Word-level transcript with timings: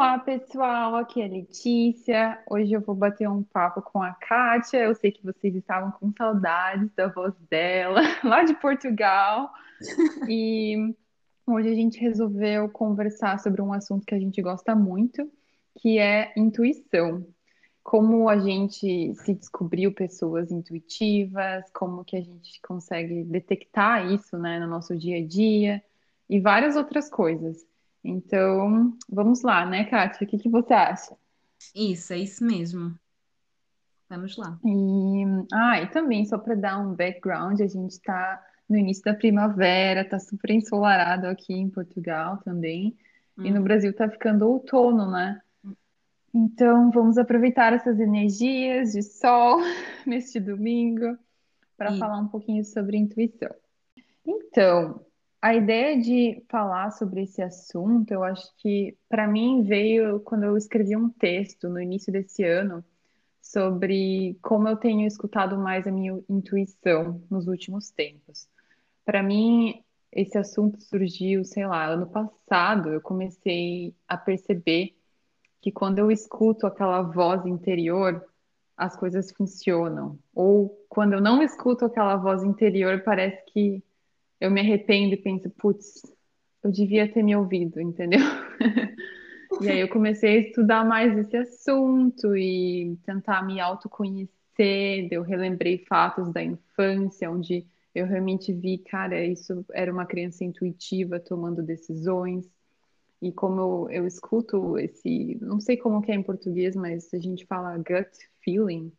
Olá, 0.00 0.18
pessoal. 0.18 0.96
Aqui 0.96 1.20
é 1.20 1.26
a 1.26 1.28
Letícia. 1.28 2.42
Hoje 2.48 2.72
eu 2.72 2.80
vou 2.80 2.94
bater 2.94 3.28
um 3.28 3.42
papo 3.42 3.82
com 3.82 4.02
a 4.02 4.14
Kátia. 4.14 4.78
Eu 4.78 4.94
sei 4.94 5.12
que 5.12 5.22
vocês 5.22 5.54
estavam 5.54 5.90
com 5.90 6.10
saudades 6.16 6.90
da 6.96 7.06
voz 7.08 7.34
dela, 7.50 8.00
lá 8.24 8.42
de 8.42 8.54
Portugal. 8.54 9.52
E 10.26 10.94
hoje 11.46 11.68
a 11.68 11.74
gente 11.74 12.00
resolveu 12.00 12.70
conversar 12.70 13.38
sobre 13.40 13.60
um 13.60 13.74
assunto 13.74 14.06
que 14.06 14.14
a 14.14 14.18
gente 14.18 14.40
gosta 14.40 14.74
muito, 14.74 15.30
que 15.78 15.98
é 15.98 16.32
intuição. 16.34 17.26
Como 17.82 18.30
a 18.30 18.38
gente 18.38 19.14
se 19.16 19.34
descobriu 19.34 19.92
pessoas 19.92 20.50
intuitivas, 20.50 21.70
como 21.74 22.06
que 22.06 22.16
a 22.16 22.22
gente 22.22 22.58
consegue 22.62 23.22
detectar 23.24 24.10
isso, 24.10 24.38
né, 24.38 24.58
no 24.60 24.66
nosso 24.66 24.96
dia 24.96 25.18
a 25.18 25.26
dia 25.26 25.84
e 26.26 26.40
várias 26.40 26.74
outras 26.74 27.10
coisas. 27.10 27.68
Então, 28.04 28.96
vamos 29.08 29.42
lá, 29.42 29.66
né, 29.66 29.84
Kátia? 29.84 30.26
O 30.26 30.30
que 30.30 30.38
que 30.38 30.48
você 30.48 30.72
acha? 30.72 31.16
Isso, 31.74 32.12
é 32.12 32.18
isso 32.18 32.44
mesmo. 32.44 32.98
Vamos 34.08 34.36
lá. 34.36 34.58
E, 34.64 35.24
ah, 35.52 35.80
e 35.82 35.90
também, 35.90 36.24
só 36.26 36.38
para 36.38 36.54
dar 36.54 36.78
um 36.78 36.94
background, 36.94 37.60
a 37.60 37.66
gente 37.66 37.92
está 37.92 38.44
no 38.68 38.76
início 38.76 39.04
da 39.04 39.14
primavera, 39.14 40.02
está 40.02 40.18
super 40.18 40.50
ensolarado 40.50 41.26
aqui 41.26 41.52
em 41.52 41.70
Portugal 41.70 42.38
também, 42.38 42.96
e 43.42 43.50
no 43.50 43.60
Hum, 43.60 43.62
Brasil 43.62 43.90
está 43.90 44.08
ficando 44.08 44.48
outono, 44.48 45.10
né? 45.10 45.40
Então, 46.34 46.90
vamos 46.90 47.18
aproveitar 47.18 47.72
essas 47.72 47.98
energias 47.98 48.92
de 48.92 49.02
sol 49.02 49.58
neste 50.06 50.38
domingo 50.40 51.18
para 51.76 51.92
falar 51.94 52.18
um 52.18 52.28
pouquinho 52.28 52.64
sobre 52.64 52.96
intuição. 52.96 53.54
Então, 54.24 55.04
a 55.42 55.54
ideia 55.54 55.98
de 55.98 56.44
falar 56.48 56.90
sobre 56.90 57.22
esse 57.22 57.40
assunto, 57.40 58.10
eu 58.12 58.22
acho 58.22 58.46
que 58.58 58.96
para 59.08 59.26
mim 59.26 59.62
veio 59.62 60.20
quando 60.20 60.44
eu 60.44 60.56
escrevi 60.56 60.94
um 60.94 61.08
texto 61.08 61.68
no 61.68 61.80
início 61.80 62.12
desse 62.12 62.44
ano 62.44 62.84
sobre 63.40 64.38
como 64.42 64.68
eu 64.68 64.76
tenho 64.76 65.06
escutado 65.06 65.56
mais 65.56 65.86
a 65.86 65.90
minha 65.90 66.20
intuição 66.28 67.22
nos 67.30 67.48
últimos 67.48 67.90
tempos. 67.90 68.46
Para 69.04 69.22
mim, 69.22 69.82
esse 70.12 70.36
assunto 70.36 70.80
surgiu, 70.82 71.42
sei 71.44 71.66
lá, 71.66 71.86
ano 71.86 72.06
passado, 72.06 72.90
eu 72.90 73.00
comecei 73.00 73.94
a 74.06 74.16
perceber 74.18 74.94
que 75.60 75.72
quando 75.72 75.98
eu 75.98 76.10
escuto 76.10 76.66
aquela 76.66 77.00
voz 77.02 77.46
interior, 77.46 78.24
as 78.76 78.94
coisas 78.94 79.32
funcionam. 79.32 80.18
Ou 80.34 80.84
quando 80.88 81.14
eu 81.14 81.20
não 81.20 81.42
escuto 81.42 81.84
aquela 81.84 82.16
voz 82.16 82.42
interior, 82.44 83.02
parece 83.02 83.42
que 83.46 83.82
eu 84.40 84.50
me 84.50 84.60
arrependo 84.60 85.14
e 85.14 85.18
penso, 85.18 85.50
putz, 85.50 86.02
eu 86.62 86.70
devia 86.70 87.10
ter 87.10 87.22
me 87.22 87.36
ouvido, 87.36 87.80
entendeu? 87.80 88.20
E 89.60 89.68
aí 89.68 89.80
eu 89.80 89.88
comecei 89.88 90.30
a 90.30 90.40
estudar 90.40 90.84
mais 90.86 91.18
esse 91.18 91.36
assunto 91.36 92.36
e 92.36 92.96
tentar 93.04 93.44
me 93.44 93.60
autoconhecer. 93.60 95.08
Eu 95.10 95.22
relembrei 95.22 95.84
fatos 95.86 96.32
da 96.32 96.42
infância, 96.42 97.30
onde 97.30 97.66
eu 97.94 98.06
realmente 98.06 98.52
vi, 98.52 98.78
cara, 98.78 99.22
isso 99.24 99.64
era 99.72 99.92
uma 99.92 100.06
criança 100.06 100.44
intuitiva 100.44 101.18
tomando 101.18 101.62
decisões. 101.62 102.48
E 103.20 103.32
como 103.32 103.60
eu, 103.60 103.88
eu 103.90 104.06
escuto 104.06 104.78
esse, 104.78 105.36
não 105.42 105.60
sei 105.60 105.76
como 105.76 106.00
que 106.00 106.12
é 106.12 106.14
em 106.14 106.22
português, 106.22 106.74
mas 106.74 107.12
a 107.12 107.18
gente 107.18 107.44
fala 107.44 107.76
gut 107.76 108.10
feeling. 108.42 108.90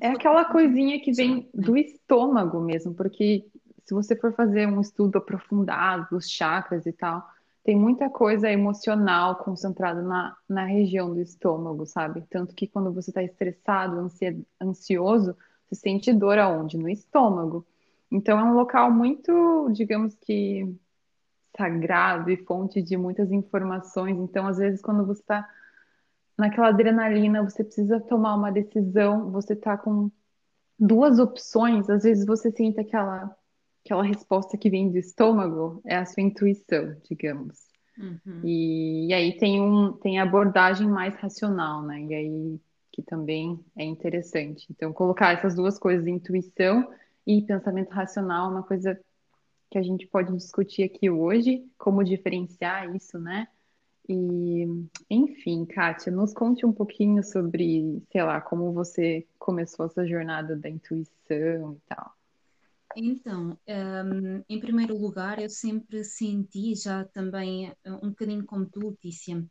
é 0.00 0.08
aquela 0.08 0.44
coisinha 0.46 1.00
que 1.00 1.12
vem 1.12 1.48
do 1.54 1.76
estômago 1.76 2.60
mesmo, 2.60 2.94
porque 2.94 3.44
se 3.84 3.94
você 3.94 4.16
for 4.16 4.32
fazer 4.32 4.66
um 4.66 4.80
estudo 4.80 5.18
aprofundado 5.18 6.08
dos 6.10 6.28
chakras 6.28 6.86
e 6.86 6.92
tal, 6.92 7.28
tem 7.62 7.76
muita 7.76 8.10
coisa 8.10 8.50
emocional 8.50 9.36
concentrada 9.36 10.02
na, 10.02 10.36
na 10.48 10.64
região 10.64 11.12
do 11.14 11.20
estômago, 11.20 11.86
sabe? 11.86 12.22
Tanto 12.28 12.54
que 12.54 12.66
quando 12.66 12.92
você 12.92 13.10
está 13.10 13.22
estressado, 13.22 14.10
ansioso, 14.60 15.36
você 15.66 15.74
sente 15.74 16.12
dor 16.12 16.38
aonde? 16.38 16.76
No 16.76 16.88
estômago. 16.88 17.66
Então 18.10 18.38
é 18.38 18.44
um 18.44 18.54
local 18.54 18.90
muito, 18.90 19.70
digamos 19.72 20.14
que, 20.14 20.74
sagrado 21.56 22.30
e 22.30 22.36
fonte 22.36 22.82
de 22.82 22.96
muitas 22.96 23.30
informações. 23.32 24.16
Então, 24.18 24.46
às 24.46 24.58
vezes, 24.58 24.82
quando 24.82 25.06
você 25.06 25.20
está 25.20 25.48
naquela 26.36 26.68
adrenalina, 26.68 27.42
você 27.42 27.64
precisa 27.64 28.00
tomar 28.00 28.34
uma 28.34 28.50
decisão, 28.50 29.30
você 29.30 29.54
está 29.54 29.76
com 29.76 30.10
duas 30.78 31.18
opções, 31.18 31.88
às 31.88 32.02
vezes 32.02 32.26
você 32.26 32.50
sente 32.50 32.80
aquela, 32.80 33.34
aquela 33.84 34.02
resposta 34.02 34.56
que 34.56 34.70
vem 34.70 34.90
do 34.90 34.98
estômago, 34.98 35.82
é 35.84 35.96
a 35.96 36.06
sua 36.06 36.22
intuição, 36.22 36.96
digamos. 37.08 37.68
Uhum. 37.98 38.40
E, 38.42 39.08
e 39.08 39.14
aí 39.14 39.36
tem 39.36 39.60
um, 39.60 39.92
tem 39.92 40.18
a 40.18 40.22
abordagem 40.22 40.88
mais 40.88 41.14
racional, 41.16 41.82
né? 41.82 42.00
E 42.00 42.14
aí 42.14 42.60
que 42.94 43.02
também 43.02 43.58
é 43.76 43.84
interessante. 43.84 44.66
Então, 44.70 44.92
colocar 44.92 45.32
essas 45.32 45.54
duas 45.54 45.76
coisas, 45.78 46.06
intuição 46.06 46.88
e 47.26 47.42
pensamento 47.42 47.90
racional, 47.90 48.48
é 48.48 48.52
uma 48.52 48.62
coisa 48.62 48.98
que 49.68 49.76
a 49.76 49.82
gente 49.82 50.06
pode 50.06 50.32
discutir 50.36 50.84
aqui 50.84 51.10
hoje, 51.10 51.64
como 51.76 52.04
diferenciar 52.04 52.94
isso, 52.94 53.18
né? 53.18 53.48
E, 54.08 54.64
enfim, 55.10 55.64
Kátia, 55.64 56.12
nos 56.12 56.32
conte 56.32 56.64
um 56.64 56.72
pouquinho 56.72 57.24
sobre, 57.24 58.00
sei 58.12 58.22
lá, 58.22 58.40
como 58.40 58.72
você 58.72 59.26
começou 59.40 59.86
essa 59.86 60.06
jornada 60.06 60.54
da 60.54 60.68
intuição 60.68 61.72
e 61.72 61.80
tal. 61.88 62.14
Então, 62.96 63.58
hum, 63.68 64.44
em 64.48 64.60
primeiro 64.60 64.96
lugar, 64.96 65.40
eu 65.42 65.50
sempre 65.50 66.04
senti, 66.04 66.74
já 66.76 67.04
também 67.04 67.68
eh, 67.84 67.92
um 68.02 68.10
bocadinho 68.10 68.44
como 68.46 68.66
tu, 68.70 68.90
Letícia, 68.90 69.44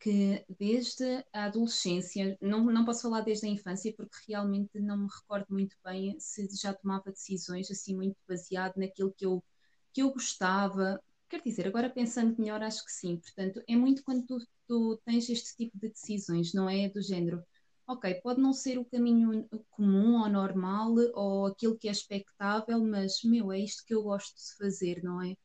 que 0.00 0.44
desde 0.58 1.04
a 1.32 1.44
adolescência, 1.46 2.38
não, 2.40 2.64
não 2.66 2.84
posso 2.86 3.02
falar 3.02 3.20
desde 3.22 3.46
a 3.46 3.50
infância, 3.50 3.92
porque 3.96 4.16
realmente 4.28 4.80
não 4.80 4.96
me 4.98 5.08
recordo 5.14 5.46
muito 5.50 5.76
bem 5.84 6.18
se 6.20 6.48
já 6.60 6.72
tomava 6.74 7.10
decisões 7.10 7.70
assim 7.70 7.94
muito 7.94 8.16
baseado 8.28 8.76
naquilo 8.78 9.12
que 9.12 9.26
eu, 9.26 9.44
que 9.92 10.02
eu 10.02 10.10
gostava. 10.12 10.98
Quer 11.28 11.42
dizer, 11.42 11.66
agora 11.66 11.90
pensando 11.90 12.34
melhor, 12.38 12.62
acho 12.62 12.84
que 12.84 12.92
sim. 12.92 13.18
Portanto, 13.18 13.62
é 13.68 13.76
muito 13.76 14.02
quando 14.04 14.24
tu, 14.26 14.38
tu 14.66 14.96
tens 15.04 15.28
este 15.28 15.54
tipo 15.56 15.78
de 15.78 15.88
decisões, 15.90 16.54
não 16.54 16.68
é? 16.68 16.88
Do 16.88 17.02
género. 17.02 17.44
Ok, 17.88 18.20
pode 18.22 18.40
não 18.40 18.52
ser 18.52 18.78
o 18.78 18.84
caminho 18.84 19.48
comum 19.70 20.20
ou 20.20 20.28
normal 20.28 20.92
ou 21.14 21.46
aquilo 21.46 21.78
que 21.78 21.88
é 21.88 21.92
expectável, 21.92 22.82
mas, 22.84 23.22
meu, 23.22 23.52
é 23.52 23.60
isto 23.60 23.84
que 23.84 23.94
eu 23.94 24.02
gosto 24.02 24.34
de 24.36 24.56
fazer, 24.56 25.02
não 25.04 25.22
é? 25.22 25.36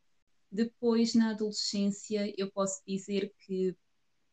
Depois, 0.51 1.15
na 1.15 1.31
adolescência, 1.31 2.33
eu 2.37 2.51
posso 2.51 2.81
dizer 2.87 3.33
que, 3.45 3.75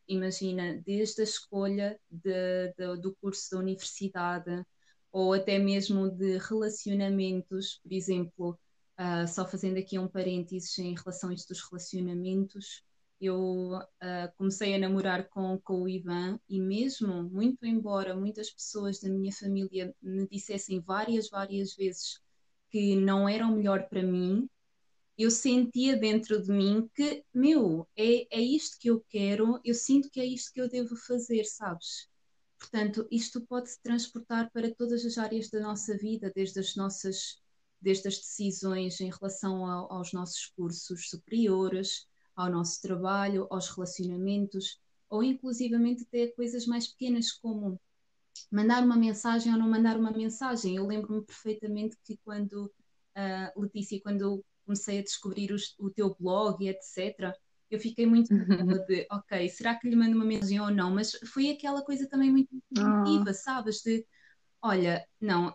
imagina, 0.08 0.82
desde 0.86 1.22
a 1.22 1.24
escolha 1.24 2.00
de- 2.10 2.72
de- 2.78 2.98
do 3.02 3.14
curso 3.16 3.50
da 3.52 3.58
universidade 3.60 4.64
ou 5.12 5.32
até 5.34 5.58
mesmo 5.58 6.10
de 6.10 6.38
relacionamentos, 6.38 7.80
por 7.82 7.92
exemplo, 7.92 8.58
ah, 8.96 9.26
só 9.26 9.46
fazendo 9.46 9.78
aqui 9.78 9.98
um 9.98 10.08
parênteses 10.08 10.78
em 10.78 10.94
relação 10.94 11.30
a 11.30 11.34
isto 11.34 11.48
dos 11.48 11.62
relacionamentos, 11.70 12.82
eu 13.20 13.74
ah, 14.00 14.32
comecei 14.36 14.74
a 14.74 14.78
namorar 14.78 15.28
com, 15.28 15.58
com 15.60 15.82
o 15.82 15.88
Ivan 15.88 16.38
e 16.48 16.60
mesmo, 16.60 17.24
muito 17.24 17.64
embora 17.66 18.16
muitas 18.16 18.50
pessoas 18.50 19.00
da 19.00 19.08
minha 19.08 19.32
família 19.32 19.94
me 20.02 20.26
dissessem 20.28 20.80
várias, 20.80 21.28
várias 21.28 21.74
vezes 21.74 22.20
que 22.70 22.96
não 22.96 23.28
era 23.28 23.46
o 23.46 23.56
melhor 23.56 23.88
para 23.88 24.02
mim, 24.02 24.48
eu 25.18 25.30
sentia 25.30 25.96
dentro 25.96 26.40
de 26.42 26.50
mim 26.52 26.88
que, 26.94 27.24
meu, 27.34 27.88
é, 27.96 28.38
é 28.38 28.40
isto 28.40 28.78
que 28.78 28.88
eu 28.88 29.04
quero, 29.08 29.60
eu 29.64 29.74
sinto 29.74 30.10
que 30.10 30.20
é 30.20 30.24
isto 30.24 30.52
que 30.52 30.60
eu 30.60 30.68
devo 30.68 30.94
fazer, 30.96 31.44
sabes? 31.44 32.08
Portanto, 32.58 33.06
isto 33.10 33.40
pode 33.46 33.70
se 33.70 33.80
transportar 33.82 34.50
para 34.52 34.72
todas 34.74 35.04
as 35.04 35.18
áreas 35.18 35.48
da 35.50 35.60
nossa 35.60 35.96
vida, 35.96 36.30
desde 36.34 36.60
as 36.60 36.76
nossas, 36.76 37.40
desde 37.80 38.08
as 38.08 38.18
decisões 38.18 39.00
em 39.00 39.10
relação 39.10 39.66
ao- 39.66 39.92
aos 39.92 40.12
nossos 40.12 40.46
cursos 40.56 41.08
superiores, 41.08 42.06
ao 42.38 42.50
nosso 42.50 42.80
trabalho, 42.82 43.46
aos 43.50 43.68
relacionamentos, 43.70 44.80
ou 45.10 45.22
inclusivamente 45.22 46.04
até 46.04 46.28
coisas 46.28 46.66
mais 46.66 46.88
pequenas 46.88 47.32
como 47.32 47.80
mandar 48.50 48.82
uma 48.84 48.96
mensagem 48.96 49.52
ou 49.52 49.58
não 49.58 49.68
mandar 49.68 49.96
uma 49.98 50.10
mensagem. 50.10 50.76
Eu 50.76 50.86
lembro-me 50.86 51.24
perfeitamente 51.24 51.96
que 52.04 52.16
quando, 52.24 52.72
ah, 53.14 53.52
Letícia, 53.56 54.00
quando 54.02 54.22
eu 54.22 54.44
comecei 54.64 54.98
a 54.98 55.02
descobrir 55.02 55.52
os- 55.52 55.74
o 55.78 55.90
teu 55.90 56.14
blog 56.18 56.64
e 56.64 56.68
etc., 56.68 57.34
eu 57.70 57.78
fiquei 57.80 58.06
muito 58.06 58.32
naquela 58.34 58.78
de, 58.86 59.06
ok, 59.10 59.48
será 59.50 59.74
que 59.76 59.88
lhe 59.88 59.96
mando 59.96 60.16
uma 60.16 60.24
mensagem 60.24 60.60
ou 60.60 60.70
não? 60.70 60.90
Mas 60.94 61.12
foi 61.32 61.50
aquela 61.50 61.82
coisa 61.84 62.08
também 62.08 62.30
muito 62.30 62.48
Ah, 62.76 63.28
intuitiva, 63.32 63.34
sabes? 63.34 63.82
De, 63.82 64.06
olha, 64.62 65.06
não, 65.20 65.54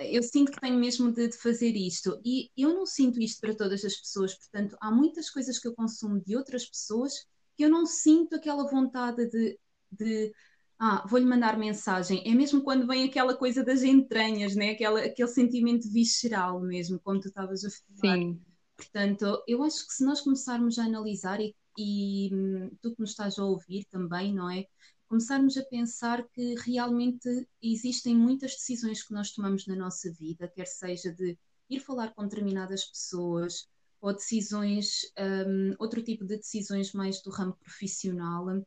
eu 0.00 0.22
sinto 0.22 0.52
que 0.52 0.60
tenho 0.60 0.78
mesmo 0.78 1.12
de, 1.12 1.28
de 1.28 1.36
fazer 1.38 1.74
isto. 1.76 2.20
E 2.24 2.50
eu 2.56 2.74
não 2.74 2.86
sinto 2.86 3.20
isto 3.20 3.40
para 3.40 3.54
todas 3.56 3.84
as 3.84 3.96
pessoas, 3.96 4.34
portanto, 4.36 4.76
há 4.80 4.90
muitas 4.90 5.30
coisas 5.30 5.58
que 5.58 5.68
eu 5.68 5.74
consumo 5.74 6.20
de 6.20 6.36
outras 6.36 6.66
pessoas 6.66 7.12
que 7.56 7.64
eu 7.64 7.70
não 7.70 7.86
sinto 7.86 8.36
aquela 8.36 8.68
vontade 8.70 9.28
de, 9.28 9.58
de 9.90 10.32
ah, 10.78 11.04
vou-lhe 11.08 11.26
mandar 11.26 11.58
mensagem. 11.58 12.22
É 12.26 12.34
mesmo 12.34 12.62
quando 12.62 12.86
vem 12.86 13.04
aquela 13.04 13.36
coisa 13.36 13.62
das 13.64 13.82
entranhas, 13.82 14.54
né? 14.56 14.70
Aquela, 14.70 15.00
aquele 15.04 15.28
sentimento 15.28 15.90
visceral 15.90 16.60
mesmo, 16.60 16.98
como 17.00 17.20
tu 17.20 17.28
estavas 17.28 17.64
a 17.64 17.68
falar. 18.00 18.18
sim. 18.18 18.40
Portanto, 18.76 19.42
eu 19.46 19.62
acho 19.62 19.86
que 19.86 19.94
se 19.94 20.04
nós 20.04 20.20
começarmos 20.22 20.78
a 20.78 20.84
analisar 20.84 21.40
e, 21.40 21.54
e 21.78 22.30
hum, 22.34 22.70
tu 22.82 22.94
que 22.94 23.00
nos 23.00 23.10
estás 23.10 23.38
a 23.38 23.44
ouvir 23.44 23.84
também, 23.90 24.34
não 24.34 24.50
é? 24.50 24.64
Começarmos 25.10 25.56
a 25.56 25.64
pensar 25.64 26.22
que 26.28 26.54
realmente 26.54 27.28
existem 27.60 28.16
muitas 28.16 28.52
decisões 28.52 29.02
que 29.02 29.12
nós 29.12 29.32
tomamos 29.32 29.66
na 29.66 29.74
nossa 29.74 30.08
vida, 30.12 30.46
quer 30.46 30.68
seja 30.68 31.12
de 31.12 31.36
ir 31.68 31.80
falar 31.80 32.14
com 32.14 32.22
determinadas 32.22 32.84
pessoas, 32.84 33.68
ou 34.00 34.14
decisões, 34.14 35.00
um, 35.18 35.74
outro 35.80 36.00
tipo 36.00 36.24
de 36.24 36.36
decisões 36.36 36.92
mais 36.92 37.20
do 37.22 37.30
ramo 37.30 37.56
profissional 37.56 38.62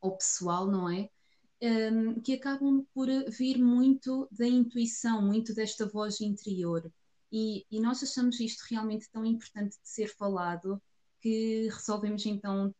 ou 0.00 0.16
pessoal, 0.16 0.70
não 0.70 0.88
é? 0.88 1.10
Um, 1.60 2.20
que 2.20 2.34
acabam 2.34 2.86
por 2.94 3.08
vir 3.28 3.58
muito 3.58 4.28
da 4.30 4.46
intuição, 4.46 5.20
muito 5.20 5.52
desta 5.52 5.88
voz 5.88 6.20
interior. 6.20 6.88
E, 7.32 7.66
e, 7.68 7.80
nós 7.80 8.00
achamos 8.00 8.38
isto 8.38 8.62
realmente 8.70 9.10
tão 9.10 9.24
importante 9.24 9.72
de 9.72 9.88
ser 9.88 10.06
falado 10.06 10.80
que 11.20 11.68
resolvemos 11.68 12.24
então 12.26 12.72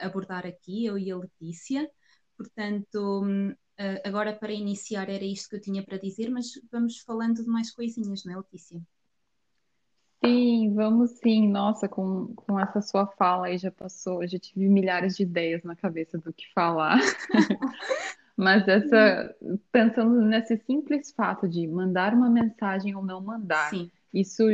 abordar 0.00 0.46
aqui, 0.46 0.86
eu 0.86 0.98
e 0.98 1.10
a 1.10 1.16
Letícia. 1.16 1.90
Portanto, 2.36 3.24
uh, 3.24 4.00
agora 4.04 4.34
para 4.34 4.52
iniciar 4.52 5.08
era 5.08 5.24
isto 5.24 5.48
que 5.48 5.56
eu 5.56 5.60
tinha 5.60 5.82
para 5.84 5.98
dizer, 5.98 6.30
mas 6.30 6.46
vamos 6.70 7.00
falando 7.00 7.42
de 7.42 7.48
mais 7.48 7.70
coisinhas, 7.70 8.24
não 8.24 8.34
é, 8.34 8.36
Letícia? 8.36 8.80
Sim, 10.24 10.74
vamos 10.74 11.10
sim. 11.22 11.48
Nossa, 11.48 11.88
com, 11.88 12.34
com 12.34 12.58
essa 12.58 12.80
sua 12.80 13.06
fala 13.06 13.46
aí 13.46 13.58
já 13.58 13.70
passou, 13.70 14.26
já 14.26 14.38
tive 14.38 14.68
milhares 14.68 15.16
de 15.16 15.22
ideias 15.22 15.62
na 15.62 15.76
cabeça 15.76 16.18
do 16.18 16.32
que 16.32 16.52
falar. 16.52 16.98
Mas 18.36 18.68
essa, 18.68 19.34
pensando 19.72 20.20
nesse 20.20 20.58
simples 20.58 21.10
fato 21.12 21.48
de 21.48 21.66
mandar 21.66 22.12
uma 22.12 22.28
mensagem 22.28 22.94
ou 22.94 23.02
não 23.02 23.18
mandar, 23.20 23.70
Sim. 23.70 23.90
isso 24.12 24.44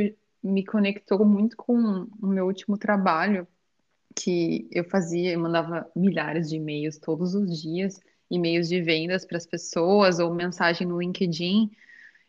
me 0.41 0.65
conectou 0.65 1.25
muito 1.25 1.57
com 1.57 2.07
o 2.21 2.27
meu 2.27 2.45
último 2.45 2.77
trabalho, 2.77 3.45
que 4.15 4.67
eu 4.71 4.83
fazia, 4.83 5.31
eu 5.31 5.39
mandava 5.39 5.89
milhares 5.95 6.49
de 6.49 6.57
e-mails 6.57 6.97
todos 6.97 7.33
os 7.35 7.61
dias, 7.61 7.99
e-mails 8.29 8.67
de 8.67 8.81
vendas 8.81 9.25
para 9.25 9.37
as 9.37 9.45
pessoas 9.45 10.19
ou 10.19 10.33
mensagem 10.33 10.87
no 10.87 11.01
LinkedIn. 11.01 11.71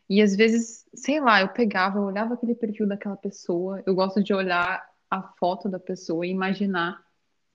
E 0.09 0.21
às 0.21 0.35
vezes, 0.35 0.85
sei 0.93 1.19
lá, 1.19 1.41
eu 1.41 1.49
pegava, 1.49 1.97
eu 1.97 2.03
olhava 2.03 2.35
aquele 2.35 2.55
perfil 2.55 2.87
daquela 2.87 3.17
pessoa, 3.17 3.81
eu 3.85 3.95
gosto 3.95 4.23
de 4.23 4.33
olhar 4.33 4.87
a 5.09 5.21
foto 5.21 5.67
da 5.67 5.79
pessoa 5.79 6.25
e 6.25 6.29
imaginar 6.29 7.03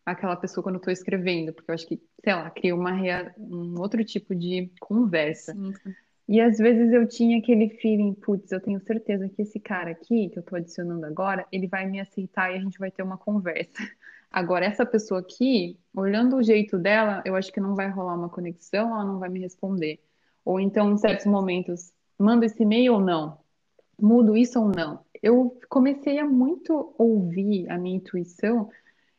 aquela 0.04 0.34
pessoa 0.34 0.62
quando 0.62 0.76
eu 0.76 0.80
estou 0.80 0.92
escrevendo, 0.92 1.52
porque 1.52 1.70
eu 1.70 1.74
acho 1.74 1.86
que, 1.86 2.00
sei 2.24 2.34
lá, 2.34 2.50
cria 2.50 2.74
uma 2.74 2.92
rea... 2.92 3.34
um 3.38 3.78
outro 3.80 4.04
tipo 4.04 4.34
de 4.34 4.70
conversa. 4.80 5.52
Sim. 5.52 5.72
E 6.30 6.40
às 6.40 6.58
vezes 6.58 6.92
eu 6.92 7.08
tinha 7.08 7.38
aquele 7.38 7.68
feeling, 7.70 8.14
putz, 8.14 8.52
eu 8.52 8.60
tenho 8.60 8.80
certeza 8.80 9.28
que 9.28 9.42
esse 9.42 9.58
cara 9.58 9.90
aqui, 9.90 10.28
que 10.28 10.38
eu 10.38 10.42
estou 10.42 10.56
adicionando 10.56 11.04
agora, 11.04 11.44
ele 11.50 11.66
vai 11.66 11.86
me 11.86 11.98
aceitar 11.98 12.52
e 12.52 12.56
a 12.56 12.60
gente 12.60 12.78
vai 12.78 12.88
ter 12.88 13.02
uma 13.02 13.18
conversa. 13.18 13.82
Agora, 14.30 14.64
essa 14.64 14.86
pessoa 14.86 15.20
aqui, 15.20 15.78
olhando 15.94 16.36
o 16.36 16.42
jeito 16.42 16.78
dela, 16.78 17.22
eu 17.24 17.34
acho 17.34 17.52
que 17.52 17.60
não 17.60 17.74
vai 17.74 17.88
rolar 17.90 18.14
uma 18.14 18.28
conexão, 18.28 18.88
ela 18.94 19.04
não 19.04 19.18
vai 19.18 19.28
me 19.28 19.40
responder. 19.40 20.00
Ou 20.44 20.60
então, 20.60 20.92
em 20.92 20.96
certos 20.96 21.26
momentos, 21.26 21.92
mando 22.18 22.44
esse 22.44 22.62
e-mail 22.62 22.94
ou 22.94 23.00
não? 23.00 23.38
Mudo 24.00 24.36
isso 24.36 24.60
ou 24.60 24.68
não? 24.68 25.04
Eu 25.22 25.58
comecei 25.68 26.18
a 26.18 26.26
muito 26.26 26.94
ouvir 26.96 27.68
a 27.70 27.76
minha 27.76 27.96
intuição 27.96 28.70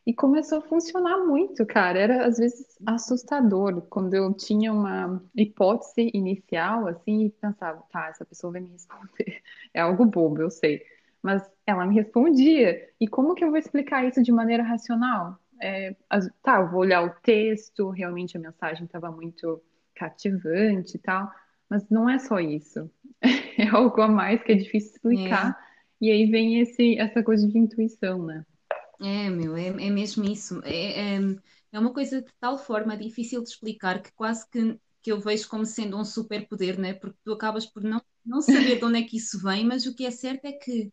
e 0.04 0.12
começou 0.12 0.58
a 0.58 0.62
funcionar 0.62 1.18
muito, 1.18 1.64
cara. 1.66 1.98
Era 1.98 2.26
às 2.26 2.38
vezes 2.38 2.66
assustador 2.86 3.82
quando 3.82 4.14
eu 4.14 4.32
tinha 4.34 4.72
uma 4.72 5.22
hipótese 5.36 6.10
inicial, 6.12 6.88
assim, 6.88 7.26
e 7.26 7.30
pensava, 7.30 7.82
tá, 7.92 8.08
essa 8.08 8.24
pessoa 8.24 8.52
vai 8.52 8.60
me 8.62 8.70
responder. 8.72 9.42
É 9.74 9.80
algo 9.80 10.04
bobo, 10.04 10.42
eu 10.42 10.50
sei. 10.50 10.82
Mas 11.22 11.48
ela 11.66 11.86
me 11.86 11.94
respondia. 11.94 12.88
E 13.00 13.06
como 13.06 13.34
que 13.34 13.44
eu 13.44 13.50
vou 13.50 13.58
explicar 13.58 14.04
isso 14.04 14.22
de 14.22 14.32
maneira 14.32 14.62
racional? 14.62 15.38
É, 15.60 15.94
as, 16.10 16.28
tá, 16.42 16.60
eu 16.60 16.70
vou 16.70 16.80
olhar 16.80 17.04
o 17.04 17.10
texto, 17.22 17.90
realmente 17.90 18.36
a 18.36 18.40
mensagem 18.40 18.84
estava 18.84 19.10
muito 19.10 19.62
cativante 19.94 20.96
e 20.96 21.00
tal. 21.00 21.30
Mas 21.68 21.88
não 21.88 22.08
é 22.08 22.18
só 22.18 22.38
isso. 22.40 22.90
É 23.58 23.68
algo 23.68 24.00
a 24.00 24.08
mais 24.08 24.42
que 24.42 24.52
é 24.52 24.54
difícil 24.54 24.92
explicar. 24.92 25.50
É. 25.50 25.72
E 26.06 26.10
aí 26.10 26.26
vem 26.26 26.58
esse, 26.58 26.98
essa 26.98 27.22
coisa 27.22 27.46
de 27.46 27.58
intuição, 27.58 28.24
né? 28.24 28.44
É, 29.00 29.28
meu, 29.28 29.56
é, 29.56 29.66
é 29.66 29.90
mesmo 29.90 30.24
isso. 30.24 30.60
É, 30.64 31.16
é, 31.16 31.20
é 31.72 31.78
uma 31.78 31.92
coisa 31.92 32.22
de 32.22 32.32
tal 32.40 32.56
forma 32.56 32.96
difícil 32.96 33.42
de 33.42 33.50
explicar 33.50 34.00
que 34.02 34.12
quase 34.12 34.48
que, 34.48 34.78
que 35.02 35.10
eu 35.12 35.20
vejo 35.20 35.48
como 35.48 35.66
sendo 35.66 35.96
um 35.98 36.04
superpoder, 36.04 36.78
né? 36.78 36.94
Porque 36.94 37.18
tu 37.24 37.32
acabas 37.32 37.66
por 37.66 37.82
não, 37.82 38.00
não 38.24 38.40
saber 38.40 38.78
de 38.78 38.84
onde 38.84 38.98
é 39.00 39.02
que 39.02 39.16
isso 39.16 39.42
vem, 39.42 39.64
mas 39.64 39.86
o 39.86 39.94
que 39.94 40.06
é 40.06 40.10
certo 40.10 40.44
é 40.44 40.52
que, 40.52 40.92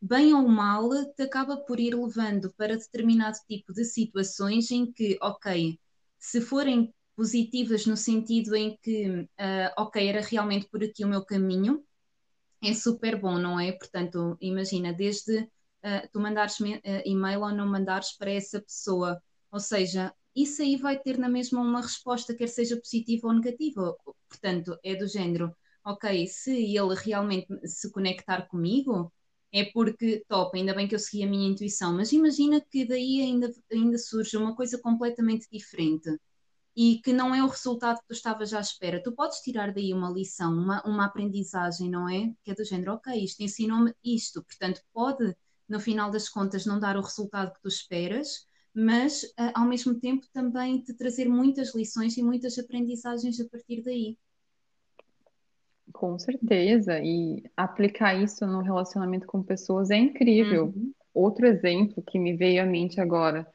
bem 0.00 0.32
ou 0.34 0.46
mal, 0.48 0.88
te 1.16 1.22
acaba 1.22 1.56
por 1.56 1.80
ir 1.80 1.94
levando 1.94 2.52
para 2.56 2.76
determinado 2.76 3.36
tipo 3.48 3.72
de 3.72 3.84
situações 3.84 4.70
em 4.70 4.90
que, 4.90 5.18
ok, 5.20 5.78
se 6.18 6.40
forem 6.40 6.94
positivas 7.16 7.86
no 7.86 7.96
sentido 7.96 8.54
em 8.54 8.76
que, 8.80 9.08
uh, 9.08 9.28
ok, 9.76 10.06
era 10.06 10.20
realmente 10.20 10.68
por 10.68 10.82
aqui 10.84 11.04
o 11.04 11.08
meu 11.08 11.24
caminho, 11.24 11.84
é 12.62 12.74
super 12.74 13.20
bom, 13.20 13.38
não 13.38 13.58
é? 13.58 13.72
Portanto, 13.72 14.36
imagina, 14.40 14.92
desde 14.92 15.40
uh, 15.40 16.08
tu 16.12 16.20
mandares 16.20 16.58
uh, 16.60 16.80
e-mail 17.04 17.40
ou 17.40 17.52
não 17.52 17.66
mandares 17.66 18.12
para 18.16 18.30
essa 18.30 18.60
pessoa, 18.60 19.20
ou 19.50 19.60
seja, 19.60 20.14
isso 20.34 20.62
aí 20.62 20.76
vai 20.76 20.98
ter 20.98 21.18
na 21.18 21.28
mesma 21.28 21.60
uma 21.60 21.80
resposta, 21.80 22.34
quer 22.34 22.48
seja 22.48 22.76
positiva 22.76 23.28
ou 23.28 23.34
negativa. 23.34 23.96
Portanto, 24.28 24.78
é 24.84 24.94
do 24.94 25.06
género, 25.06 25.54
ok, 25.84 26.26
se 26.28 26.52
ele 26.52 26.94
realmente 26.94 27.48
se 27.66 27.90
conectar 27.90 28.42
comigo, 28.46 29.12
é 29.52 29.64
porque 29.64 30.24
top, 30.28 30.58
ainda 30.58 30.74
bem 30.74 30.86
que 30.88 30.94
eu 30.94 30.98
segui 30.98 31.24
a 31.24 31.26
minha 31.26 31.48
intuição, 31.48 31.94
mas 31.94 32.12
imagina 32.12 32.60
que 32.60 32.86
daí 32.86 33.20
ainda, 33.22 33.52
ainda 33.72 33.98
surge 33.98 34.36
uma 34.36 34.54
coisa 34.54 34.78
completamente 34.78 35.46
diferente 35.50 36.18
e 36.76 37.00
que 37.02 37.12
não 37.12 37.34
é 37.34 37.42
o 37.42 37.48
resultado 37.48 37.98
que 37.98 38.06
tu 38.06 38.12
estavas 38.12 38.54
à 38.54 38.60
espera. 38.60 39.02
Tu 39.02 39.12
podes 39.12 39.40
tirar 39.40 39.72
daí 39.72 39.92
uma 39.92 40.10
lição, 40.10 40.52
uma, 40.52 40.80
uma 40.86 41.06
aprendizagem, 41.06 41.90
não 41.90 42.08
é? 42.08 42.32
Que 42.44 42.52
é 42.52 42.54
do 42.54 42.64
género, 42.64 42.92
ok, 42.94 43.12
isto 43.16 43.42
ensinou-me 43.42 43.92
isto, 44.04 44.44
portanto, 44.44 44.80
pode, 44.92 45.34
no 45.68 45.80
final 45.80 46.10
das 46.10 46.28
contas, 46.28 46.66
não 46.66 46.78
dar 46.78 46.96
o 46.96 47.02
resultado 47.02 47.52
que 47.52 47.60
tu 47.62 47.68
esperas, 47.68 48.46
mas 48.72 49.24
uh, 49.24 49.50
ao 49.54 49.66
mesmo 49.66 49.98
tempo 49.98 50.26
também 50.32 50.80
te 50.80 50.94
trazer 50.94 51.28
muitas 51.28 51.74
lições 51.74 52.16
e 52.16 52.22
muitas 52.22 52.56
aprendizagens 52.58 53.40
a 53.40 53.48
partir 53.48 53.82
daí. 53.82 54.16
Com 55.92 56.18
certeza, 56.18 57.00
e 57.00 57.42
aplicar 57.56 58.14
isso 58.14 58.46
no 58.46 58.60
relacionamento 58.60 59.26
com 59.26 59.42
pessoas 59.42 59.90
é 59.90 59.96
incrível. 59.96 60.66
Uhum. 60.66 60.92
Outro 61.14 61.46
exemplo 61.46 62.02
que 62.02 62.18
me 62.18 62.36
veio 62.36 62.62
à 62.62 62.66
mente 62.66 63.00
agora 63.00 63.46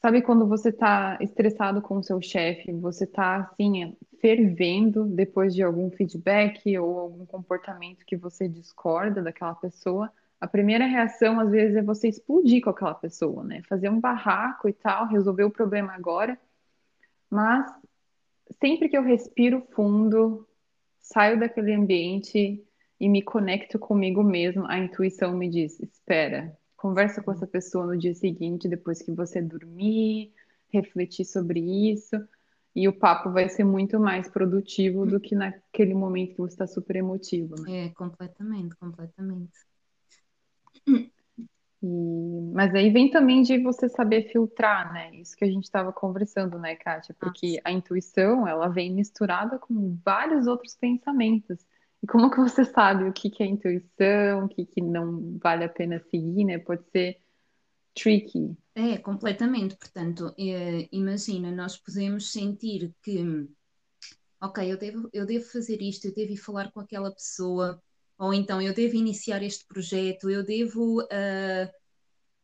Sabe 0.00 0.22
quando 0.22 0.46
você 0.46 0.68
está 0.68 1.18
estressado 1.20 1.82
com 1.82 1.98
o 1.98 2.02
seu 2.04 2.22
chefe, 2.22 2.72
você 2.72 3.02
está 3.02 3.38
assim, 3.38 3.96
fervendo 4.20 5.04
depois 5.04 5.52
de 5.52 5.62
algum 5.62 5.90
feedback 5.90 6.78
ou 6.78 7.00
algum 7.00 7.26
comportamento 7.26 8.06
que 8.06 8.16
você 8.16 8.48
discorda 8.48 9.20
daquela 9.20 9.56
pessoa? 9.56 10.12
A 10.40 10.46
primeira 10.46 10.86
reação, 10.86 11.40
às 11.40 11.50
vezes, 11.50 11.76
é 11.76 11.82
você 11.82 12.06
explodir 12.08 12.62
com 12.62 12.70
aquela 12.70 12.94
pessoa, 12.94 13.42
né? 13.42 13.60
Fazer 13.68 13.88
um 13.88 13.98
barraco 13.98 14.68
e 14.68 14.72
tal, 14.72 15.08
resolver 15.08 15.42
o 15.42 15.50
problema 15.50 15.92
agora. 15.94 16.38
Mas 17.28 17.68
sempre 18.62 18.88
que 18.88 18.96
eu 18.96 19.02
respiro 19.02 19.66
fundo, 19.72 20.47
saio 21.12 21.38
daquele 21.38 21.74
ambiente 21.74 22.64
e 23.00 23.08
me 23.08 23.22
conecto 23.22 23.78
comigo 23.78 24.22
mesmo, 24.22 24.66
a 24.66 24.78
intuição 24.78 25.36
me 25.36 25.48
diz: 25.48 25.78
espera, 25.80 26.56
Conversa 26.78 27.20
com 27.20 27.32
essa 27.32 27.44
pessoa 27.44 27.84
no 27.84 27.98
dia 27.98 28.14
seguinte, 28.14 28.68
depois 28.68 29.02
que 29.02 29.10
você 29.10 29.42
dormir, 29.42 30.32
refletir 30.68 31.24
sobre 31.24 31.58
isso, 31.58 32.14
e 32.72 32.86
o 32.86 32.92
papo 32.92 33.32
vai 33.32 33.48
ser 33.48 33.64
muito 33.64 33.98
mais 33.98 34.28
produtivo 34.28 35.04
do 35.04 35.18
que 35.18 35.34
naquele 35.34 35.92
momento 35.92 36.36
que 36.36 36.40
você 36.40 36.54
está 36.54 36.68
super 36.68 36.94
emotivo, 36.94 37.60
né? 37.60 37.86
É, 37.86 37.88
completamente, 37.88 38.76
completamente. 38.76 39.50
E... 41.82 42.50
Mas 42.52 42.74
aí 42.74 42.90
vem 42.90 43.10
também 43.10 43.42
de 43.42 43.58
você 43.58 43.88
saber 43.88 44.30
filtrar, 44.30 44.92
né? 44.92 45.14
Isso 45.14 45.36
que 45.36 45.44
a 45.44 45.50
gente 45.50 45.64
estava 45.64 45.92
conversando, 45.92 46.58
né, 46.58 46.74
Kátia? 46.74 47.14
Porque 47.18 47.56
Nossa. 47.56 47.60
a 47.64 47.72
intuição, 47.72 48.48
ela 48.48 48.68
vem 48.68 48.92
misturada 48.92 49.58
com 49.58 49.96
vários 50.04 50.46
outros 50.46 50.74
pensamentos. 50.74 51.58
E 52.02 52.06
como 52.06 52.30
que 52.30 52.38
você 52.38 52.64
sabe 52.64 53.04
o 53.04 53.12
que, 53.12 53.30
que 53.30 53.42
é 53.42 53.46
intuição, 53.46 54.44
o 54.44 54.48
que, 54.48 54.64
que 54.66 54.80
não 54.80 55.38
vale 55.42 55.64
a 55.64 55.68
pena 55.68 56.00
seguir, 56.10 56.44
né? 56.44 56.58
Pode 56.58 56.84
ser 56.90 57.18
tricky. 57.94 58.56
É, 58.74 58.98
completamente. 58.98 59.76
Portanto, 59.76 60.34
é, 60.38 60.88
imagina, 60.92 61.50
nós 61.50 61.76
podemos 61.76 62.30
sentir 62.30 62.94
que, 63.02 63.48
ok, 64.40 64.72
eu 64.72 64.78
devo, 64.78 65.08
eu 65.12 65.26
devo 65.26 65.44
fazer 65.44 65.82
isto, 65.82 66.06
eu 66.06 66.14
devo 66.14 66.32
ir 66.32 66.36
falar 66.36 66.70
com 66.70 66.80
aquela 66.80 67.10
pessoa, 67.12 67.82
ou 68.18 68.34
então 68.34 68.60
eu 68.60 68.74
devo 68.74 68.96
iniciar 68.96 69.42
este 69.42 69.66
projeto, 69.66 70.28
eu 70.30 70.44
devo, 70.44 71.02
uh, 71.02 71.70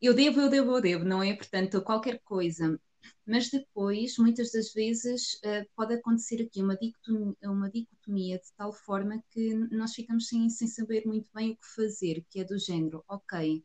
eu 0.01 0.15
devo, 0.15 0.41
eu 0.41 0.51
devo, 0.51 0.77
eu 0.77 0.81
devo, 0.81 1.05
não 1.05 1.23
é? 1.23 1.35
Portanto, 1.35 1.83
qualquer 1.83 2.21
coisa 2.23 2.79
mas 3.27 3.51
depois, 3.51 4.17
muitas 4.19 4.51
das 4.53 4.73
vezes, 4.73 5.35
uh, 5.35 5.67
pode 5.75 5.95
acontecer 5.95 6.43
aqui 6.43 6.63
uma 6.63 6.77
dicotomia, 6.77 7.35
uma 7.45 7.71
dicotomia, 7.71 8.39
de 8.39 8.53
tal 8.57 8.73
forma 8.73 9.23
que 9.31 9.55
nós 9.71 9.95
ficamos 9.95 10.29
sem, 10.29 10.49
sem 10.51 10.69
saber 10.69 11.07
muito 11.07 11.29
bem 11.35 11.53
o 11.53 11.57
que 11.57 11.67
fazer, 11.75 12.25
que 12.31 12.41
é 12.41 12.45
do 12.45 12.59
género, 12.59 13.03
ok, 13.09 13.65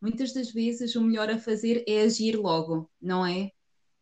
muitas 0.00 0.32
das 0.32 0.50
vezes 0.50 0.94
o 0.94 1.02
melhor 1.02 1.30
a 1.30 1.38
fazer 1.38 1.84
é 1.86 2.02
agir 2.02 2.36
logo, 2.36 2.90
não 3.00 3.24
é? 3.26 3.50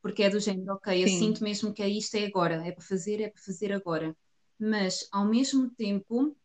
Porque 0.03 0.23
é 0.23 0.31
do 0.31 0.41
género, 0.41 0.75
ok, 0.75 1.03
eu 1.03 1.09
Sim. 1.09 1.19
sinto 1.19 1.43
mesmo 1.43 1.73
que 1.73 1.83
é 1.83 1.89
isto, 1.89 2.15
é 2.17 2.27
agora, 2.27 2.67
é 2.67 2.73
para 2.73 2.85
fazer, 2.85 3.21
é 3.21 3.29
para 3.29 3.43
fazer 3.43 3.73
agora. 3.73 4.17
Mas, 4.59 5.07
ao 5.13 5.27
mesmo 5.27 5.71
tempo, 5.71 6.37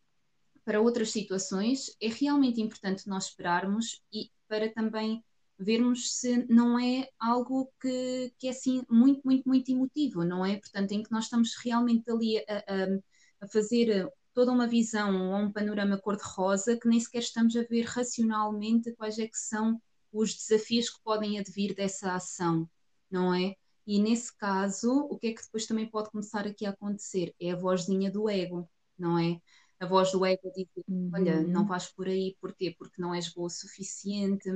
para 0.64 0.82
outras 0.82 1.12
situações, 1.12 1.96
é 2.02 2.08
realmente 2.08 2.62
importante 2.62 3.08
nós 3.08 3.28
esperarmos 3.28 4.02
e 4.14 4.30
para 4.48 4.72
também 4.72 5.24
vermos 5.58 6.16
se 6.20 6.46
não 6.50 6.80
é 6.80 7.08
algo 7.20 7.72
que, 7.80 8.34
que 8.38 8.48
é 8.48 8.52
assim 8.52 8.84
muito, 8.90 9.22
muito, 9.24 9.48
muito 9.48 9.72
emotivo, 9.72 10.24
não 10.24 10.46
é? 10.46 10.58
Portanto, 10.58 10.92
em 10.92 11.04
que 11.04 11.12
nós 11.12 11.26
estamos 11.26 11.56
realmente 11.64 12.10
ali 12.10 12.40
a, 12.40 12.58
a, 12.58 13.46
a 13.46 13.48
fazer 13.48 14.10
toda 14.34 14.52
uma 14.52 14.68
visão 14.68 15.30
ou 15.30 15.36
um 15.36 15.52
panorama 15.52 16.00
cor-de-rosa 16.00 16.78
que 16.78 16.88
nem 16.88 17.00
sequer 17.00 17.20
estamos 17.20 17.56
a 17.56 17.64
ver 17.64 17.84
racionalmente 17.84 18.94
quais 18.96 19.20
é 19.20 19.28
que 19.28 19.38
são 19.38 19.80
os 20.12 20.34
desafios 20.34 20.90
que 20.90 21.02
podem 21.04 21.40
advir 21.40 21.76
dessa 21.76 22.14
ação, 22.14 22.70
não 23.10 23.34
é? 23.34 23.56
E 23.86 24.00
nesse 24.02 24.36
caso, 24.38 25.08
o 25.10 25.18
que 25.18 25.28
é 25.28 25.34
que 25.34 25.42
depois 25.42 25.66
também 25.66 25.90
pode 25.90 26.12
começar 26.12 26.46
aqui 26.46 26.66
a 26.66 26.70
acontecer? 26.72 27.34
É 27.40 27.52
a 27.52 27.56
vozinha 27.56 28.12
do 28.12 28.30
ego, 28.30 28.70
não 28.98 29.18
é? 29.18 29.40
A 29.82 29.86
voz 29.86 30.12
do 30.14 30.26
ego 30.26 30.52
diz: 30.56 30.68
Olha, 31.14 31.44
não 31.44 31.66
Uhum. 31.66 31.68
vais 31.68 31.88
por 31.92 32.08
aí, 32.08 32.38
porquê? 32.40 32.74
Porque 32.78 33.02
não 33.02 33.14
és 33.14 33.30
boa 33.34 33.48
o 33.48 33.50
suficiente, 33.50 34.50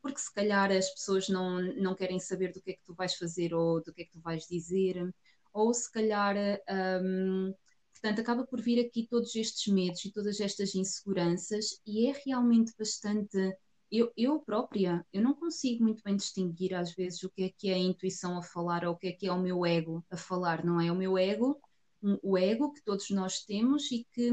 porque 0.00 0.18
se 0.20 0.32
calhar 0.32 0.70
as 0.72 0.88
pessoas 0.90 1.28
não, 1.28 1.60
não 1.76 1.94
querem 1.94 2.18
saber 2.20 2.52
do 2.52 2.62
que 2.62 2.70
é 2.72 2.74
que 2.74 2.82
tu 2.84 2.94
vais 2.94 3.14
fazer 3.16 3.52
ou 3.54 3.82
do 3.82 3.92
que 3.92 4.02
é 4.02 4.04
que 4.06 4.12
tu 4.12 4.20
vais 4.20 4.46
dizer, 4.46 4.96
ou 5.52 5.74
se 5.74 5.90
calhar, 5.92 6.36
hum, 7.02 7.54
portanto, 7.92 8.20
acaba 8.20 8.46
por 8.46 8.60
vir 8.60 8.84
aqui 8.84 9.06
todos 9.08 9.34
estes 9.36 9.72
medos 9.72 10.04
e 10.04 10.12
todas 10.12 10.40
estas 10.40 10.74
inseguranças, 10.74 11.80
e 11.86 12.06
é 12.08 12.12
realmente 12.24 12.72
bastante. 12.78 13.36
Eu, 13.90 14.12
eu 14.16 14.40
própria, 14.40 15.04
eu 15.12 15.22
não 15.22 15.34
consigo 15.34 15.82
muito 15.82 16.02
bem 16.04 16.14
distinguir 16.16 16.74
às 16.74 16.92
vezes 16.94 17.22
o 17.22 17.30
que 17.30 17.44
é 17.44 17.48
que 17.50 17.70
é 17.70 17.74
a 17.74 17.78
intuição 17.78 18.36
a 18.38 18.42
falar 18.42 18.84
ou 18.84 18.92
o 18.94 18.96
que 18.98 19.08
é 19.08 19.12
que 19.12 19.26
é 19.26 19.32
o 19.32 19.40
meu 19.40 19.64
ego 19.64 20.04
a 20.10 20.16
falar, 20.16 20.62
não 20.64 20.78
é? 20.80 20.92
O 20.92 20.96
meu 20.96 21.16
ego, 21.16 21.58
um- 22.02 22.18
o 22.22 22.36
ego 22.38 22.72
que 22.72 22.82
todos 22.84 23.08
nós 23.10 23.40
temos 23.44 23.90
e 23.90 24.04
que 24.12 24.30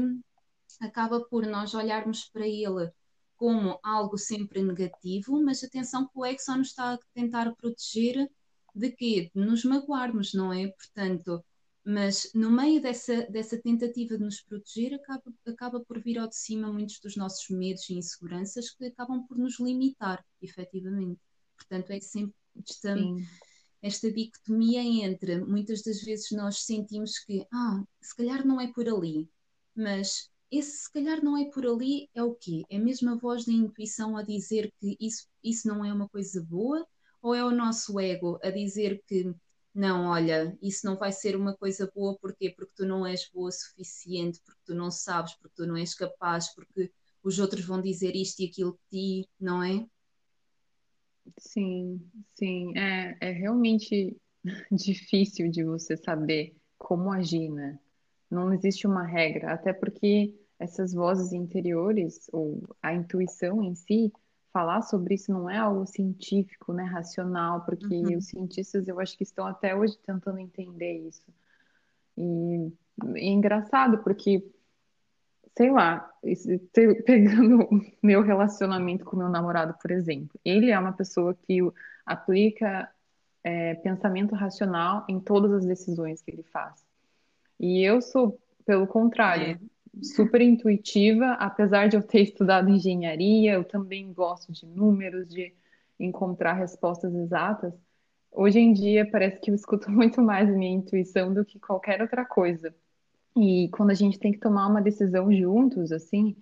acaba 0.80 1.20
por 1.20 1.46
nós 1.46 1.74
olharmos 1.74 2.24
para 2.28 2.46
ele 2.46 2.90
como 3.36 3.78
algo 3.82 4.16
sempre 4.16 4.62
negativo, 4.62 5.42
mas 5.42 5.62
atenção 5.62 6.06
que 6.06 6.18
o 6.18 6.24
ego 6.24 6.40
só 6.40 6.56
nos 6.56 6.68
está 6.68 6.94
a 6.94 6.98
tentar 7.14 7.54
proteger 7.54 8.30
de 8.74 8.90
quê? 8.92 9.30
De 9.34 9.44
nos 9.44 9.64
magoarmos, 9.64 10.32
não 10.32 10.52
é? 10.52 10.68
Portanto, 10.68 11.44
mas 11.84 12.30
no 12.34 12.50
meio 12.50 12.80
dessa, 12.82 13.22
dessa 13.30 13.56
tentativa 13.60 14.16
de 14.16 14.24
nos 14.24 14.40
proteger, 14.40 14.94
acaba, 14.94 15.22
acaba 15.46 15.80
por 15.80 16.02
vir 16.02 16.18
ao 16.18 16.28
de 16.28 16.36
cima 16.36 16.72
muitos 16.72 16.98
dos 16.98 17.16
nossos 17.16 17.48
medos 17.48 17.88
e 17.88 17.94
inseguranças 17.94 18.70
que 18.70 18.86
acabam 18.86 19.24
por 19.26 19.38
nos 19.38 19.60
limitar, 19.60 20.24
efetivamente. 20.42 21.20
Portanto, 21.56 21.90
é 21.90 22.00
sempre 22.00 22.34
esta, 22.58 22.96
esta 23.80 24.10
dicotomia 24.10 24.82
entre 24.82 25.38
muitas 25.44 25.82
das 25.82 26.02
vezes 26.02 26.30
nós 26.32 26.64
sentimos 26.64 27.18
que, 27.20 27.46
ah, 27.52 27.84
se 28.00 28.16
calhar 28.16 28.44
não 28.46 28.60
é 28.60 28.72
por 28.72 28.88
ali, 28.88 29.28
mas 29.74 30.28
esse 30.50 30.84
se 30.84 30.92
calhar 30.92 31.22
não 31.22 31.36
é 31.36 31.44
por 31.46 31.66
ali, 31.66 32.08
é 32.14 32.22
o 32.22 32.34
quê? 32.34 32.62
É 32.70 32.78
mesmo 32.78 33.10
a 33.10 33.16
voz 33.16 33.44
da 33.44 33.52
intuição 33.52 34.16
a 34.16 34.22
dizer 34.22 34.72
que 34.78 34.96
isso, 35.00 35.26
isso 35.42 35.66
não 35.68 35.84
é 35.84 35.92
uma 35.92 36.08
coisa 36.08 36.42
boa? 36.42 36.86
Ou 37.22 37.34
é 37.34 37.44
o 37.44 37.50
nosso 37.50 37.98
ego 37.98 38.38
a 38.42 38.50
dizer 38.50 39.02
que 39.06 39.34
não, 39.74 40.06
olha, 40.06 40.56
isso 40.62 40.86
não 40.86 40.96
vai 40.96 41.12
ser 41.12 41.36
uma 41.36 41.54
coisa 41.54 41.90
boa, 41.94 42.16
porquê? 42.18 42.50
Porque 42.50 42.72
tu 42.74 42.86
não 42.86 43.06
és 43.06 43.28
boa 43.32 43.48
o 43.48 43.52
suficiente, 43.52 44.40
porque 44.44 44.60
tu 44.64 44.74
não 44.74 44.90
sabes, 44.90 45.34
porque 45.34 45.54
tu 45.54 45.66
não 45.66 45.76
és 45.76 45.94
capaz, 45.94 46.54
porque 46.54 46.90
os 47.22 47.38
outros 47.38 47.64
vão 47.64 47.82
dizer 47.82 48.16
isto 48.16 48.40
e 48.40 48.46
aquilo 48.46 48.78
de 48.90 49.22
ti, 49.22 49.28
não 49.38 49.62
é? 49.62 49.86
Sim, 51.38 52.00
sim, 52.34 52.72
é, 52.78 53.18
é 53.20 53.32
realmente 53.32 54.16
difícil 54.72 55.50
de 55.50 55.64
você 55.64 55.96
saber 55.96 56.56
como 56.78 57.12
agir, 57.12 57.50
né? 57.50 57.78
Não 58.30 58.52
existe 58.52 58.86
uma 58.86 59.04
regra, 59.04 59.52
até 59.52 59.72
porque 59.72 60.34
essas 60.58 60.92
vozes 60.94 61.32
interiores, 61.32 62.28
ou 62.32 62.62
a 62.82 62.94
intuição 62.94 63.62
em 63.62 63.74
si, 63.74 64.12
falar 64.52 64.82
sobre 64.82 65.14
isso 65.14 65.30
não 65.32 65.50
é 65.50 65.58
algo 65.58 65.86
científico, 65.86 66.72
né, 66.72 66.84
racional, 66.84 67.64
porque 67.64 67.94
os 67.94 68.14
Uhum. 68.14 68.20
cientistas 68.20 68.88
eu 68.88 68.98
acho 68.98 69.16
que 69.16 69.22
estão 69.24 69.46
até 69.46 69.74
hoje 69.76 69.98
tentando 69.98 70.38
entender 70.38 70.98
isso. 71.06 71.22
E, 72.16 72.72
é 73.16 73.26
engraçado, 73.26 73.98
porque 74.02 74.42
sei 75.56 75.70
lá, 75.70 76.10
pegando 77.04 77.68
meu 78.02 78.22
relacionamento 78.22 79.04
com 79.04 79.16
meu 79.16 79.28
namorado, 79.28 79.74
por 79.80 79.90
exemplo, 79.90 80.38
ele 80.44 80.70
é 80.70 80.78
uma 80.78 80.92
pessoa 80.92 81.34
que 81.34 81.58
aplica 82.04 82.90
é, 83.42 83.74
pensamento 83.76 84.34
racional 84.34 85.04
em 85.08 85.20
todas 85.20 85.52
as 85.52 85.66
decisões 85.66 86.22
que 86.22 86.30
ele 86.30 86.42
faz. 86.44 86.85
E 87.58 87.82
eu 87.82 88.00
sou, 88.02 88.40
pelo 88.64 88.86
É, 89.34 89.56
contrário, 89.56 89.60
super 90.02 90.40
intuitiva, 90.42 91.32
apesar 91.34 91.88
de 91.88 91.96
eu 91.96 92.02
ter 92.02 92.22
estudado 92.22 92.68
engenharia, 92.70 93.54
eu 93.54 93.64
também 93.64 94.12
gosto 94.12 94.52
de 94.52 94.66
números, 94.66 95.28
de 95.28 95.54
encontrar 95.98 96.54
respostas 96.54 97.14
exatas. 97.14 97.74
Hoje 98.32 98.58
em 98.60 98.72
dia 98.72 99.08
parece 99.10 99.40
que 99.40 99.50
eu 99.50 99.54
escuto 99.54 99.90
muito 99.92 100.22
mais 100.22 100.48
a 100.48 100.52
minha 100.52 100.72
intuição 100.76 101.32
do 101.32 101.44
que 101.44 101.58
qualquer 101.60 102.02
outra 102.02 102.24
coisa. 102.26 102.74
E 103.36 103.68
quando 103.70 103.90
a 103.90 103.94
gente 103.94 104.18
tem 104.18 104.32
que 104.32 104.38
tomar 104.40 104.66
uma 104.68 104.82
decisão 104.82 105.32
juntos, 105.34 105.92
assim, 105.92 106.36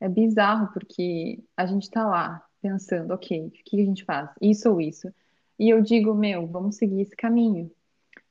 é 0.00 0.08
bizarro, 0.08 0.72
porque 0.72 1.42
a 1.56 1.66
gente 1.66 1.90
tá 1.90 2.06
lá 2.06 2.46
pensando, 2.62 3.12
ok, 3.14 3.46
o 3.48 3.50
que 3.52 3.80
a 3.80 3.84
gente 3.84 4.04
faz? 4.04 4.30
Isso 4.42 4.70
ou 4.70 4.80
isso? 4.80 5.12
E 5.58 5.70
eu 5.70 5.82
digo, 5.82 6.14
meu, 6.14 6.46
vamos 6.46 6.76
seguir 6.76 7.02
esse 7.02 7.16
caminho. 7.16 7.70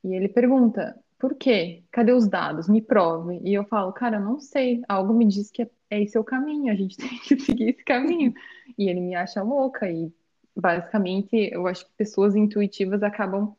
E 0.04 0.14
ele 0.14 0.28
pergunta, 0.28 0.98
por 1.18 1.34
quê? 1.34 1.82
Cadê 1.90 2.12
os 2.12 2.28
dados? 2.28 2.68
Me 2.68 2.80
prove. 2.80 3.40
E 3.42 3.52
eu 3.52 3.64
falo, 3.64 3.92
cara, 3.92 4.18
eu 4.18 4.20
não 4.20 4.38
sei. 4.38 4.80
Algo 4.88 5.12
me 5.12 5.26
diz 5.26 5.50
que 5.50 5.62
é, 5.62 5.70
é 5.90 6.02
esse 6.02 6.16
é 6.16 6.20
o 6.20 6.24
caminho, 6.24 6.72
a 6.72 6.76
gente 6.76 6.96
tem 6.98 7.08
que 7.08 7.40
seguir 7.40 7.70
esse 7.70 7.84
caminho. 7.84 8.32
E 8.78 8.88
ele 8.88 9.00
me 9.00 9.14
acha 9.14 9.42
louca. 9.42 9.90
E 9.90 10.12
basicamente, 10.56 11.50
eu 11.52 11.66
acho 11.66 11.84
que 11.86 11.92
pessoas 11.96 12.36
intuitivas 12.36 13.02
acabam 13.02 13.54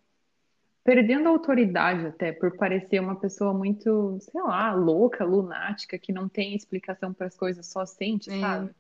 perdendo 0.84 1.28
a 1.28 1.32
autoridade 1.32 2.08
até 2.08 2.32
por 2.32 2.56
parecer 2.56 3.00
uma 3.00 3.16
pessoa 3.16 3.54
muito, 3.54 4.18
sei 4.22 4.42
lá, 4.42 4.74
louca, 4.74 5.26
lunática, 5.26 6.00
que 6.00 6.14
não 6.14 6.30
tem 6.30 6.56
explicação 6.56 7.14
para 7.14 7.28
as 7.28 7.36
coisas, 7.36 7.68
só 7.68 7.86
sente, 7.86 8.32
é, 8.32 8.40
sabe? 8.40 8.72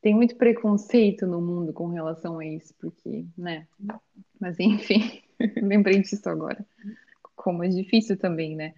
Tem 0.00 0.14
muito 0.14 0.36
preconceito 0.36 1.26
no 1.26 1.40
mundo 1.40 1.72
com 1.72 1.88
relação 1.88 2.38
a 2.38 2.46
isso, 2.46 2.72
porque, 2.78 3.26
né? 3.36 3.66
Mas 4.40 4.58
enfim, 4.60 5.20
lembrei 5.60 6.00
disso 6.00 6.28
agora. 6.28 6.64
Como 7.36 7.62
é 7.62 7.68
difícil 7.68 8.18
também, 8.18 8.56
né? 8.56 8.74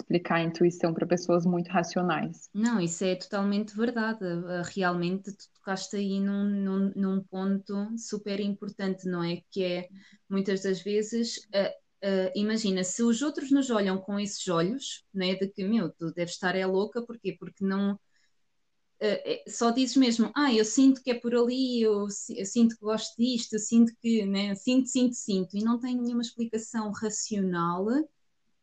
Explicar 0.00 0.36
a 0.36 0.42
intuição 0.42 0.94
para 0.94 1.06
pessoas 1.06 1.44
muito 1.44 1.68
racionais. 1.68 2.48
Não, 2.54 2.80
isso 2.80 3.04
é 3.04 3.14
totalmente 3.16 3.76
verdade. 3.76 4.24
Uh, 4.24 4.62
Realmente 4.74 5.32
tu 5.32 5.44
tocaste 5.54 5.96
aí 5.96 6.20
num, 6.20 6.44
num, 6.44 6.92
num 6.94 7.24
ponto 7.24 7.96
super 7.98 8.40
importante, 8.40 9.08
não 9.08 9.24
é? 9.24 9.42
Que 9.50 9.64
é 9.64 9.88
muitas 10.28 10.62
das 10.62 10.82
vezes, 10.82 11.38
uh, 11.54 12.06
uh, 12.06 12.30
imagina, 12.34 12.84
se 12.84 13.02
os 13.02 13.22
outros 13.22 13.50
nos 13.50 13.70
olham 13.70 13.98
com 13.98 14.18
esses 14.20 14.46
olhos, 14.48 15.04
né, 15.12 15.34
de 15.34 15.48
que, 15.48 15.64
meu, 15.64 15.90
tu 15.90 16.12
deves 16.12 16.34
estar 16.34 16.54
é 16.54 16.66
louca, 16.66 17.02
porquê? 17.02 17.36
Porque 17.38 17.64
não, 17.64 17.92
eh, 17.92 17.94
eh, 17.94 18.05
só 19.48 19.70
dizes 19.70 19.96
mesmo, 19.96 20.30
ah, 20.34 20.52
eu 20.52 20.64
sinto 20.64 21.02
que 21.02 21.10
é 21.10 21.14
por 21.14 21.34
ali, 21.34 21.82
eu, 21.82 22.06
eu 22.30 22.46
sinto 22.46 22.76
que 22.76 22.82
gosto 22.82 23.14
disto, 23.16 23.54
eu 23.54 23.58
sinto 23.58 23.92
que, 24.00 24.24
né, 24.24 24.54
sinto, 24.54 24.88
sinto, 24.88 25.14
sinto, 25.14 25.56
e 25.56 25.62
não 25.62 25.78
tem 25.78 25.96
nenhuma 25.96 26.22
explicação 26.22 26.90
racional, 26.92 27.88
as 27.88 28.04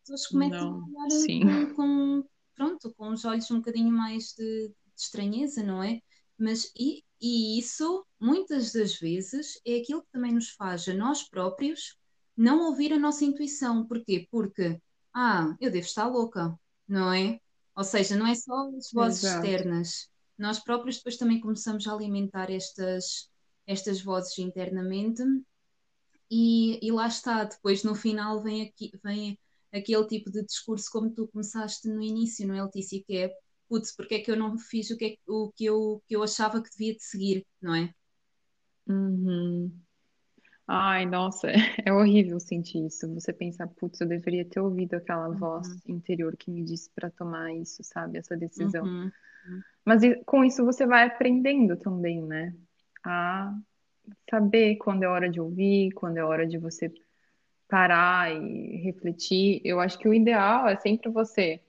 pessoas 0.02 0.28
começam 0.28 0.72
Não, 0.72 0.82
a 0.82 0.88
olhar 0.88 1.12
sim. 1.12 1.42
com, 1.42 1.76
com, 1.76 2.26
pronto, 2.56 2.94
com 2.96 3.10
os 3.10 3.26
olhos 3.26 3.50
um 3.52 3.58
bocadinho 3.58 3.92
mais 3.92 4.34
de, 4.38 4.70
de 4.70 4.74
estranheza, 4.98 5.64
não 5.64 5.82
é? 5.84 6.02
Mas, 6.38 6.72
e, 6.76 7.04
e 7.22 7.60
isso, 7.60 8.06
muitas 8.20 8.74
das 8.74 8.96
vezes, 8.96 9.62
é 9.66 9.78
aquilo 9.78 10.02
que 10.02 10.12
também 10.12 10.34
nos 10.34 10.50
faz 10.50 10.88
a 10.88 10.94
nós 10.94 11.24
próprios 11.24 11.96
não 12.36 12.68
ouvir 12.68 12.92
a 12.92 13.00
nossa 13.00 13.24
intuição. 13.24 13.86
Porquê? 13.86 14.28
Porque, 14.30 14.80
ah, 15.14 15.56
eu 15.62 15.72
devo 15.72 15.86
estar 15.86 16.08
louca, 16.08 16.60
não 16.88 17.14
é? 17.14 17.40
Ou 17.76 17.84
seja, 17.84 18.18
não 18.18 18.28
é 18.28 18.36
só 18.36 18.70
as 18.78 18.92
vozes 18.92 19.24
Exato. 19.24 19.46
externas 19.46 20.10
nós 20.38 20.60
próprios 20.60 20.98
depois 20.98 21.18
também 21.18 21.40
começamos 21.40 21.88
a 21.88 21.94
alimentar 21.94 22.52
estas, 22.52 23.30
estas 23.68 24.02
vozes 24.02 24.38
internamente 24.40 25.24
e, 26.30 26.80
e 26.86 26.92
lá 26.92 27.08
está, 27.08 27.44
depois 27.44 27.84
no 27.84 27.94
final 27.94 28.42
vem, 28.42 28.64
aqui, 28.64 28.92
vem 29.04 29.40
aquele 29.72 30.06
tipo 30.08 30.32
de 30.32 30.44
discurso 30.44 30.90
como 30.92 31.14
tu 31.14 31.28
começaste 31.28 31.88
no 31.88 32.02
início, 32.02 32.48
não 32.48 32.56
é, 32.56 32.64
Letícia? 32.64 33.04
Que 33.06 33.18
é, 33.18 33.32
putz, 33.70 33.96
porque 33.96 34.16
é 34.16 34.20
que 34.20 34.32
eu 34.32 34.36
não 34.36 34.58
fiz 34.58 34.90
o 34.90 34.98
que, 34.98 35.06
é, 35.06 35.18
o 35.28 35.52
que, 35.52 35.66
eu, 35.66 36.02
que 36.08 36.16
eu 36.16 36.24
achava 36.24 36.62
que 36.62 36.70
devia 36.72 36.96
de 36.96 37.04
seguir, 37.04 37.46
não 37.62 37.76
é? 37.76 37.94
Uhum. 38.88 39.72
Ai, 40.68 41.06
nossa, 41.06 41.48
é 41.86 41.92
horrível 41.92 42.40
sentir 42.40 42.86
isso. 42.86 43.14
Você 43.14 43.34
pensa, 43.34 43.68
putz, 43.68 44.00
eu 44.02 44.08
deveria 44.08 44.46
ter 44.46 44.60
ouvido 44.60 44.96
aquela 44.96 45.30
voz 45.30 45.68
Uhum, 45.68 45.82
interior 45.86 46.36
que 46.38 46.50
me 46.52 46.64
disse 46.64 46.90
para 46.92 47.12
tomar 47.12 47.54
isso, 47.54 47.84
sabe? 47.84 48.18
Essa 48.18 48.36
decisão. 48.38 48.90
uhum, 48.90 49.14
Mas 49.86 50.04
e- 50.04 50.24
com 50.26 50.44
isso 50.46 50.66
você 50.66 50.86
vai 50.88 51.06
aprendendo 51.08 51.78
também, 51.78 52.22
né? 52.24 52.56
A 53.06 53.54
saber 54.30 54.78
quando 54.78 55.04
é 55.04 55.08
hora 55.10 55.30
de 55.30 55.42
ouvir, 55.42 55.92
quando 55.94 56.18
é 56.18 56.26
hora 56.26 56.48
de 56.48 56.58
você 56.58 56.94
parar 57.68 58.32
e 58.32 58.78
refletir. 58.84 59.62
Eu 59.66 59.80
acho 59.80 59.98
que 60.00 60.08
o 60.08 60.14
ideal 60.14 60.68
é 60.68 60.78
sempre 60.80 61.10
você 61.12 61.62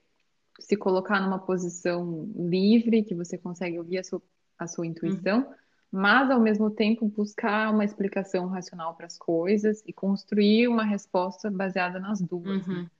se 0.61 0.77
colocar 0.77 1.21
numa 1.21 1.39
posição 1.39 2.31
livre, 2.37 3.05
que 3.05 3.15
você 3.15 3.39
consegue 3.39 3.79
ouvir 3.79 3.99
a 3.99 4.05
sua, 4.05 4.23
a 4.59 4.67
sua 4.69 4.87
Uhum, 5.03 5.25
intuição, 5.27 5.53
mas 5.95 6.29
ao 6.29 6.41
mesmo 6.41 6.71
tempo 6.71 7.07
buscar 7.09 7.73
uma 7.73 7.85
explicação 7.85 8.49
racional 8.49 8.97
para 8.97 9.07
as 9.07 9.17
coisas 9.17 9.81
e 9.87 9.93
construir 9.93 10.67
uma 10.67 10.85
resposta 10.85 11.49
baseada 11.51 12.01
nas 12.01 12.21
duas, 12.21 12.67
né? 12.67 12.81
uhum, 12.81 12.91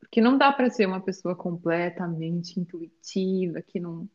Porque 0.00 0.20
não 0.20 0.38
dá 0.38 0.52
para 0.52 0.70
ser 0.70 0.86
uma 0.86 1.00
pessoa 1.00 1.36
completamente 1.36 2.58
intuitiva, 2.60 3.62
que 3.62 3.80
não, 3.80 4.08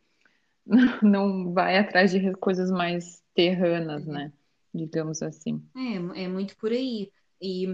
não 1.04 1.54
vai 1.54 1.78
atrás 1.78 2.12
de 2.12 2.34
coisas 2.36 2.72
mais 2.72 3.24
terranas, 3.34 4.06
né? 4.06 4.34
Digamos 4.74 5.22
assim. 5.22 5.64
É, 5.76 6.24
é 6.24 6.28
muito 6.28 6.58
por 6.58 6.72
aí. 6.72 7.12
E, 7.40 7.68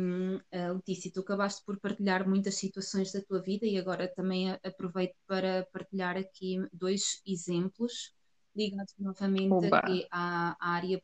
a 0.52 0.74
Letícia, 0.74 1.12
tu 1.12 1.22
acabaste 1.22 1.64
por 1.66 1.80
partilhar 1.80 2.28
muitas 2.28 2.56
situações 2.56 3.12
da 3.14 3.22
tua 3.22 3.42
vida 3.42 3.66
e 3.66 3.78
agora 3.78 4.08
também 4.08 4.52
aproveito 4.64 5.16
para 5.26 5.66
partilhar 5.72 6.18
aqui 6.18 6.58
dois 6.74 7.22
exemplos 7.26 8.14
ligados 8.56 8.94
novamente 8.98 9.68
à, 10.12 10.56
à 10.60 10.70
área, 10.76 11.02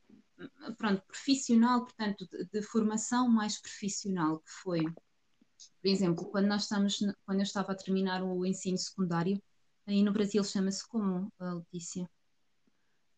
pronto, 0.78 1.02
profissional, 1.08 1.82
portanto, 1.82 2.28
de, 2.28 2.46
de 2.46 2.62
formação 2.62 3.28
mais 3.30 3.60
profissional 3.62 4.40
que 4.40 4.52
foi. 4.52 4.84
Por 5.82 5.88
exemplo, 5.88 6.26
quando 6.26 6.48
nós 6.48 6.64
estamos, 6.64 7.00
quando 7.26 7.40
eu 7.40 7.44
estava 7.44 7.72
a 7.72 7.76
terminar 7.76 8.24
o 8.24 8.46
ensino 8.46 8.78
secundário, 8.78 9.42
aí 9.88 10.04
no 10.04 10.14
Brasil 10.14 10.44
chama-se 10.44 10.88
como, 10.88 11.32
a 11.40 11.54
Letícia? 11.54 12.10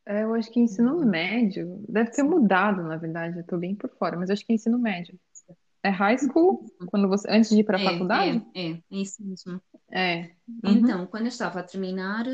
É, 0.05 0.23
Eu 0.23 0.33
acho 0.33 0.51
que 0.51 0.59
ensino 0.59 1.05
médio 1.05 1.83
deve 1.87 2.11
ter 2.11 2.23
mudado, 2.23 2.83
na 2.83 2.97
verdade, 2.97 3.37
eu 3.37 3.45
tô 3.45 3.57
bem 3.57 3.75
por 3.75 3.89
fora, 3.97 4.17
mas 4.17 4.29
acho 4.29 4.45
que 4.45 4.53
ensino 4.53 4.79
médio. 4.79 5.19
É 5.83 5.89
high 5.89 6.17
school, 6.17 6.65
quando 6.87 7.07
você, 7.07 7.29
antes 7.29 7.49
de 7.51 7.59
ir 7.59 7.63
para 7.63 7.77
a 7.77 7.79
É, 7.79 8.33
é, 8.35 8.35
faculdade? 8.35 8.41
é, 8.53 8.71
é 8.73 8.83
isso 8.91 9.23
mesmo. 9.23 9.61
É. 9.91 10.35
Uhum. 10.63 10.63
Então, 10.63 11.07
quando 11.07 11.23
eu 11.23 11.29
estava 11.29 11.59
a 11.59 11.63
terminar, 11.63 12.25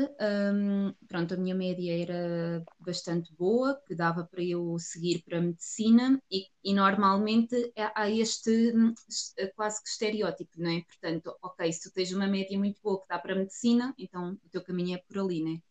hum, 0.54 0.92
pronto, 1.08 1.32
a 1.34 1.36
minha 1.38 1.54
média 1.54 1.98
era 2.02 2.66
bastante 2.78 3.34
boa, 3.34 3.80
que 3.86 3.94
dava 3.94 4.24
para 4.26 4.42
eu 4.42 4.78
seguir 4.78 5.22
para 5.24 5.38
a 5.38 5.40
medicina, 5.40 6.20
e, 6.30 6.46
e 6.62 6.74
normalmente 6.74 7.72
há 7.76 8.02
há 8.04 8.10
este 8.10 8.50
hum, 8.74 8.92
es- 9.08 9.34
quase 9.56 9.82
que 9.82 9.88
estereótipo, 9.88 10.60
não 10.60 10.70
é? 10.70 10.82
Portanto, 10.82 11.36
ok, 11.42 11.72
se 11.72 11.88
tu 11.88 11.92
tens 11.94 12.12
uma 12.12 12.26
média 12.26 12.58
muito 12.58 12.80
boa 12.82 13.00
que 13.00 13.08
dá 13.08 13.18
para 13.18 13.32
a 13.34 13.36
medicina, 13.36 13.94
então 13.98 14.32
o 14.44 14.48
teu 14.50 14.62
caminho 14.62 14.96
é 14.96 15.02
por 15.08 15.18
ali, 15.20 15.42
né? 15.42 15.62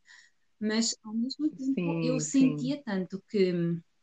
Mas 0.60 0.96
ao 1.04 1.14
mesmo 1.14 1.50
tempo 1.52 1.98
eu 2.02 2.20
Sim, 2.20 2.26
sim. 2.26 2.74
sentia 2.74 2.82
tanto 2.84 3.22
que, 3.30 3.54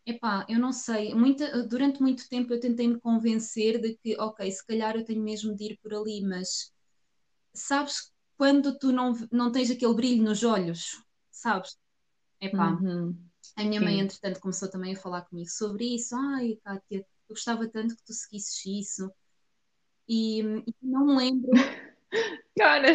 epá, 0.06 0.46
eu 0.48 0.58
não 0.58 0.72
sei, 0.72 1.14
muita, 1.14 1.62
durante 1.66 2.00
muito 2.02 2.28
tempo 2.28 2.52
eu 2.52 2.60
tentei 2.60 2.88
me 2.88 3.00
convencer 3.00 3.80
de 3.80 3.96
que, 3.98 4.16
ok, 4.20 4.50
se 4.50 4.64
calhar 4.66 4.96
eu 4.96 5.04
tenho 5.04 5.22
mesmo 5.22 5.54
de 5.56 5.64
ir 5.72 5.78
por 5.82 5.94
ali, 5.94 6.22
mas 6.22 6.72
sabes 7.54 8.12
quando 8.36 8.78
tu 8.78 8.92
não, 8.92 9.14
não 9.32 9.52
tens 9.52 9.70
aquele 9.70 9.94
brilho 9.94 10.24
nos 10.24 10.44
olhos, 10.44 11.02
sabes? 11.30 11.78
Epá, 12.40 12.82
Uhum. 12.82 13.30
a 13.56 13.64
minha 13.64 13.80
mãe, 13.80 13.98
Sim. 13.98 14.00
entretanto, 14.00 14.40
começou 14.40 14.70
também 14.70 14.94
a 14.94 15.00
falar 15.00 15.22
comigo 15.24 15.50
sobre 15.50 15.86
isso. 15.96 16.16
Ai, 16.16 16.56
Kátia, 16.64 17.00
eu 17.00 17.06
gostava 17.34 17.68
tanto 17.68 17.96
que 17.96 18.04
tu 18.04 18.12
seguisses 18.14 18.64
isso. 18.66 19.12
E, 20.08 20.40
e 20.42 20.74
não 20.82 21.06
me 21.06 21.16
lembro, 21.16 21.50
Cara, 22.56 22.88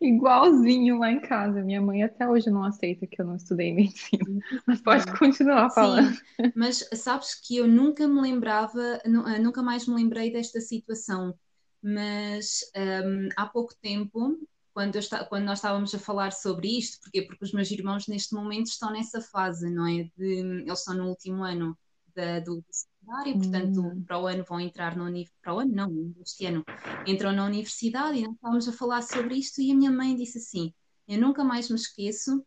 igualzinho 0.00 0.98
lá 0.98 1.10
em 1.10 1.20
casa. 1.20 1.62
Minha 1.62 1.80
mãe 1.80 2.02
até 2.02 2.28
hoje 2.28 2.50
não 2.50 2.64
aceita 2.64 3.06
que 3.06 3.20
eu 3.20 3.26
não 3.26 3.36
estudei 3.36 3.72
medicina. 3.74 4.40
Mas 4.66 4.80
pode 4.80 5.06
continuar 5.18 5.70
falando. 5.70 6.14
sim, 6.14 6.52
mas 6.54 6.88
sabes 6.94 7.34
que 7.34 7.56
eu 7.56 7.66
nunca 7.66 8.06
me 8.06 8.20
lembrava, 8.20 9.00
eh, 9.04 9.38
nunca 9.38 9.62
mais 9.62 9.86
me 9.86 9.94
lembrei 9.94 10.32
desta 10.32 10.60
situação. 10.60 11.34
Mas 11.82 12.60
hum, 12.76 13.28
há 13.36 13.46
pouco 13.46 13.74
tempo, 13.82 14.38
quando, 14.72 14.98
quando 15.28 15.44
nós 15.44 15.58
estávamos 15.58 15.94
a 15.94 15.98
falar 15.98 16.32
sobre 16.32 16.78
isto, 16.78 17.00
porquê? 17.02 17.22
Porque 17.22 17.44
os 17.44 17.52
meus 17.52 17.70
irmãos 17.70 18.06
neste 18.06 18.34
momento 18.34 18.66
estão 18.66 18.92
nessa 18.92 19.20
fase, 19.20 19.68
não 19.68 19.86
é? 19.86 20.08
De, 20.16 20.62
eles 20.64 20.78
estão 20.78 20.94
no 20.94 21.08
último 21.08 21.42
ano 21.42 21.76
da, 22.14 22.40
do, 22.40 22.64
secundário, 22.70 23.38
portanto, 23.38 23.80
Hum, 23.80 24.04
para 24.04 24.18
o 24.18 24.26
ano 24.26 24.44
vão 24.44 24.60
entrar 24.60 24.96
universidade, 25.04 25.42
para 25.42 25.54
o 25.54 25.58
ano 25.60 25.74
não, 25.74 26.14
este 26.20 26.46
ano, 26.46 26.64
entram 27.06 27.32
na 27.32 27.44
universidade 27.44 28.18
e 28.18 28.22
nós 28.22 28.34
estávamos 28.34 28.68
a 28.68 28.72
falar 28.72 29.02
sobre 29.02 29.36
isto 29.36 29.60
e 29.60 29.72
a 29.72 29.74
minha 29.74 29.90
mãe 29.90 30.16
disse 30.16 30.38
assim, 30.38 30.72
eu 31.08 31.18
nunca 31.18 31.44
mais 31.44 31.68
me 31.68 31.76
esqueço 31.76 32.44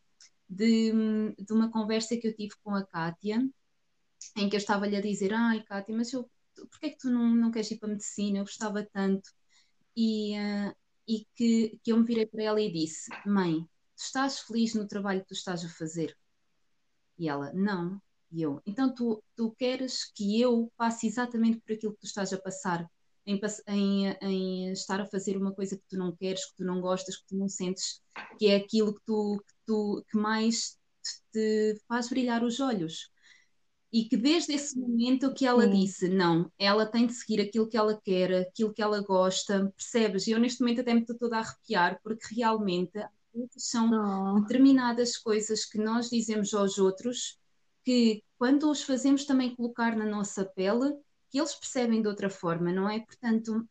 de, 0.49 0.91
de 1.38 1.54
uma 1.54 1.69
conversa 1.69 2.17
que 2.17 2.28
eu 2.28 2.36
tive 2.36 2.56
com 2.63 2.73
a 2.75 2.86
Kátia, 2.86 3.47
em 4.36 4.49
que 4.49 4.56
eu 4.56 4.60
estava-lhe 4.60 4.95
a 4.95 5.01
dizer, 5.01 5.34
ai 5.34 5.63
Kátia, 5.63 5.95
mas 5.95 6.12
eu, 6.13 6.30
porquê 6.56 6.88
é 6.88 6.89
que 6.89 6.97
tu 6.97 7.10
não, 7.10 7.36
não 7.36 7.51
queres 7.51 7.69
ir 7.71 7.78
para 7.78 7.89
a 7.89 7.91
medicina? 7.91 8.39
Eu 8.39 8.43
gostava 8.43 8.84
tanto. 8.91 9.30
E, 9.95 10.34
uh, 10.38 10.75
e 11.08 11.25
que, 11.36 11.80
que 11.84 11.91
eu 11.91 11.97
me 11.97 12.06
virei 12.06 12.25
para 12.25 12.43
ela 12.43 12.62
e 12.62 12.71
disse, 12.71 13.10
mãe, 13.25 13.62
tu 13.95 14.04
estás 14.04 14.39
feliz 14.39 14.73
no 14.73 14.88
trabalho 14.88 15.21
que 15.21 15.28
tu 15.28 15.34
estás 15.34 15.63
a 15.63 15.69
fazer? 15.69 16.17
E 17.17 17.30
ela, 17.30 17.51
não. 17.54 18.01
E 18.32 18.42
eu, 18.42 18.62
então 18.66 18.94
tu, 18.94 19.24
tu 19.36 19.52
queres 19.58 20.12
que 20.14 20.40
eu 20.42 20.72
passe 20.78 21.08
exatamente 21.08 21.60
por 21.62 21.74
aquilo 21.74 21.94
que 21.94 22.02
tu 22.02 22.08
estás 22.08 22.34
a 22.34 22.40
passar, 22.42 22.90
em, 23.26 23.40
em, 23.68 24.18
em, 24.22 24.72
estar 24.72 25.02
a 25.02 25.06
fazer 25.06 25.38
uma 25.38 25.54
coisa 25.54 25.78
que 25.78 25.84
tu 25.90 25.98
não 25.98 26.16
queres, 26.16 26.46
que 26.46 26.58
tu 26.58 26.64
não 26.66 26.82
gostas, 26.82 27.18
que 27.18 27.28
tu 27.28 27.36
não 27.38 27.48
sentes, 27.50 28.02
que 28.38 28.48
é 28.48 28.56
aquilo 28.58 28.94
que 28.94 29.02
tu, 29.06 29.44
que, 29.48 29.54
tu, 29.66 30.06
que 30.12 30.18
mais 30.18 30.78
te, 31.32 31.74
te 31.76 31.82
faz 31.88 32.10
brilhar 32.10 32.44
os 32.44 32.60
olhos. 32.60 33.10
E 33.92 34.10
que 34.10 34.18
desde 34.18 34.54
esse 34.54 34.78
momento 34.78 35.34
que 35.34 35.46
ela 35.46 35.68
sim. 35.68 35.70
disse, 35.70 36.10
não, 36.10 36.52
ela 36.60 36.86
tem 36.86 37.08
de 37.08 37.14
seguir 37.14 37.40
aquilo 37.42 37.68
que 37.70 37.78
ela 37.78 38.00
quer, 38.04 38.34
aquilo 38.42 38.74
que 38.74 38.82
ela 38.82 39.02
gosta, 39.02 39.72
percebes? 39.78 40.28
E 40.28 40.32
eu 40.32 40.40
neste 40.40 40.62
momento 40.62 40.82
até 40.82 40.94
me 40.94 41.02
estou 41.02 41.18
toda 41.18 41.38
a 41.38 41.40
arrepiar, 41.40 42.00
porque 42.04 42.36
realmente 42.36 42.92
são 43.58 43.92
Oh, 43.92 44.40
determinadas 44.48 45.18
coisas 45.18 45.66
que 45.66 45.78
nós 45.78 46.10
dizemos 46.10 46.54
aos 46.54 46.78
outros 46.78 47.40
que 47.86 48.24
quando 48.38 48.69
os 48.69 48.84
fazemos 48.84 49.26
também 49.26 49.56
colocar 49.56 49.95
na 49.95 50.06
nossa 50.06 50.43
pele, 50.43 50.98
que 51.30 51.39
eles 51.39 51.56
percebem 51.56 52.02
de 52.02 52.08
outra 52.08 52.30
forma, 52.30 52.74
não 52.74 52.89
é? 52.89 53.00
Portanto, 53.00 53.67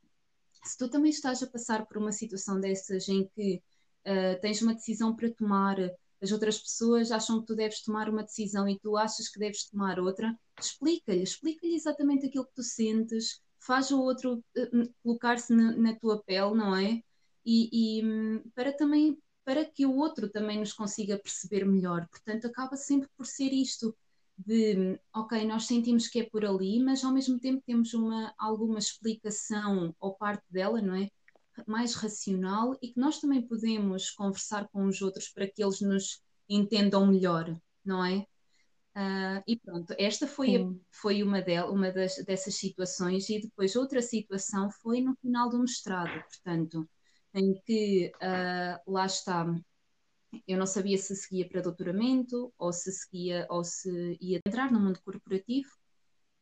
se 0.62 0.78
tu 0.78 0.88
também 0.88 1.10
estás 1.10 1.42
a 1.42 1.46
passar 1.46 1.84
por 1.86 1.98
uma 1.98 2.12
situação 2.12 2.60
dessas 2.60 3.08
em 3.08 3.28
que 3.34 3.62
uh, 4.06 4.40
tens 4.40 4.62
uma 4.62 4.74
decisão 4.74 5.14
para 5.14 5.30
tomar, 5.30 5.76
as 6.22 6.32
outras 6.32 6.58
pessoas 6.58 7.10
acham 7.10 7.40
que 7.40 7.46
tu 7.46 7.56
deves 7.56 7.82
tomar 7.82 8.08
uma 8.08 8.22
decisão 8.22 8.68
e 8.68 8.78
tu 8.78 8.96
achas 8.96 9.28
que 9.28 9.38
deves 9.38 9.68
tomar 9.68 9.98
outra, 9.98 10.34
explica-lhe, 10.58 11.22
explica-lhe 11.22 11.74
exatamente 11.74 12.26
aquilo 12.26 12.46
que 12.46 12.54
tu 12.54 12.62
sentes, 12.62 13.42
faz 13.58 13.90
o 13.90 14.00
outro 14.00 14.42
uh, 14.56 14.94
colocar-se 15.02 15.52
na, 15.52 15.76
na, 15.76 15.94
tua 15.96 16.22
pele, 16.22 16.54
não 16.54 16.74
é? 16.76 17.02
E, 17.44 17.98
e 18.00 18.04
um, 18.04 18.42
para 18.54 18.72
também 18.72 19.18
para 19.44 19.64
que 19.64 19.84
o 19.84 19.96
outro 19.96 20.30
também 20.30 20.58
nos 20.58 20.72
consiga 20.72 21.18
perceber 21.18 21.66
melhor. 21.66 22.08
Portanto, 22.08 22.46
acaba 22.46 22.76
sempre 22.76 23.10
por 23.14 23.26
ser 23.26 23.52
isto 23.52 23.94
de, 24.36 24.98
ok, 25.14 25.46
nós 25.46 25.66
sentimos 25.66 26.08
que 26.08 26.20
é 26.20 26.28
por 26.28 26.44
ali, 26.44 26.82
mas 26.82 27.04
ao 27.04 27.12
mesmo 27.12 27.38
tempo 27.38 27.62
temos 27.66 27.94
uma, 27.94 28.34
alguma 28.38 28.78
explicação 28.78 29.94
ou 30.00 30.14
parte 30.14 30.44
dela, 30.50 30.80
não 30.80 30.94
é? 30.94 31.08
Mais 31.66 31.94
racional 31.94 32.76
e 32.82 32.92
que 32.92 32.98
nós 32.98 33.20
também 33.20 33.42
podemos 33.46 34.10
conversar 34.10 34.68
com 34.70 34.86
os 34.86 35.00
outros 35.00 35.28
para 35.28 35.48
que 35.48 35.62
eles 35.62 35.80
nos 35.80 36.22
entendam 36.48 37.06
melhor, 37.06 37.56
não 37.84 38.04
é? 38.04 38.26
Uh, 38.96 39.42
e 39.46 39.58
pronto, 39.58 39.92
esta 39.98 40.26
foi, 40.26 40.56
a, 40.56 40.72
foi 40.90 41.22
uma, 41.22 41.42
de, 41.42 41.60
uma 41.62 41.90
das, 41.90 42.16
dessas 42.24 42.54
situações, 42.54 43.28
e 43.28 43.40
depois 43.40 43.74
outra 43.74 44.00
situação 44.00 44.70
foi 44.70 45.00
no 45.00 45.16
final 45.16 45.48
do 45.48 45.58
mestrado, 45.58 46.22
portanto, 46.22 46.88
em 47.34 47.54
que 47.64 48.12
uh, 48.16 48.92
lá 48.92 49.06
está, 49.06 49.44
eu 50.46 50.58
não 50.58 50.66
sabia 50.66 50.98
se 50.98 51.14
seguia 51.16 51.48
para 51.48 51.60
doutoramento 51.62 52.52
ou 52.58 52.72
se 52.72 52.92
seguia 52.92 53.46
ou 53.50 53.64
se 53.64 54.16
ia 54.20 54.40
entrar 54.46 54.72
no 54.72 54.80
mundo 54.80 55.00
corporativo 55.04 55.68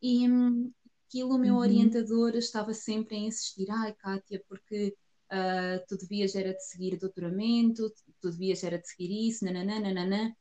e 0.02 0.28
hum, 0.30 0.72
aquilo 1.08 1.34
o 1.36 1.38
meu 1.38 1.54
Uhum. 1.54 1.60
orientador 1.60 2.34
estava 2.36 2.74
sempre 2.74 3.16
a 3.16 3.18
insistir, 3.20 3.70
ai 3.70 3.94
Kátia, 3.94 4.42
porque 4.48 4.96
uh, 5.32 5.84
tu 5.88 5.96
devias 5.98 6.34
era 6.34 6.52
de 6.54 6.64
seguir 6.64 6.98
doutoramento, 6.98 7.90
tu 8.20 8.30
devias 8.30 8.64
era 8.64 8.78
de 8.78 8.88
seguir 8.88 9.28
isso, 9.28 9.44
nananã, 9.44 9.80
nananã. 9.80 10.34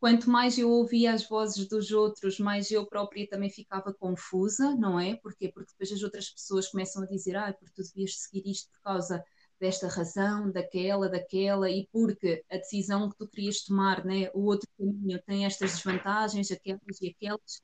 Quanto 0.00 0.30
mais 0.30 0.56
eu 0.58 0.70
ouvia 0.70 1.12
as 1.12 1.28
vozes 1.28 1.68
dos 1.68 1.90
outros, 1.90 2.38
mais 2.38 2.70
eu 2.70 2.86
própria 2.86 3.28
também 3.28 3.50
ficava 3.50 3.92
confusa, 3.92 4.76
não 4.76 4.98
é? 5.00 5.16
Porquê? 5.16 5.50
Porque 5.52 5.72
depois 5.72 5.90
as 5.92 6.02
outras 6.04 6.30
pessoas 6.30 6.68
começam 6.68 7.02
a 7.02 7.06
dizer, 7.06 7.34
ah, 7.36 7.52
porque 7.52 7.74
tu 7.74 7.82
devias 7.82 8.16
seguir 8.20 8.48
isto 8.48 8.70
por 8.70 8.80
causa 8.82 9.24
desta 9.60 9.88
razão, 9.88 10.50
daquela, 10.50 11.08
daquela, 11.08 11.70
e 11.70 11.88
porque 11.92 12.44
a 12.50 12.56
decisão 12.56 13.10
que 13.10 13.16
tu 13.16 13.28
querias 13.28 13.62
tomar, 13.62 14.04
né, 14.04 14.30
o 14.34 14.44
outro 14.44 14.68
caminho 14.78 15.20
tem 15.26 15.44
estas 15.44 15.72
desvantagens, 15.72 16.50
aquelas 16.50 17.00
e 17.00 17.08
aquelas, 17.08 17.62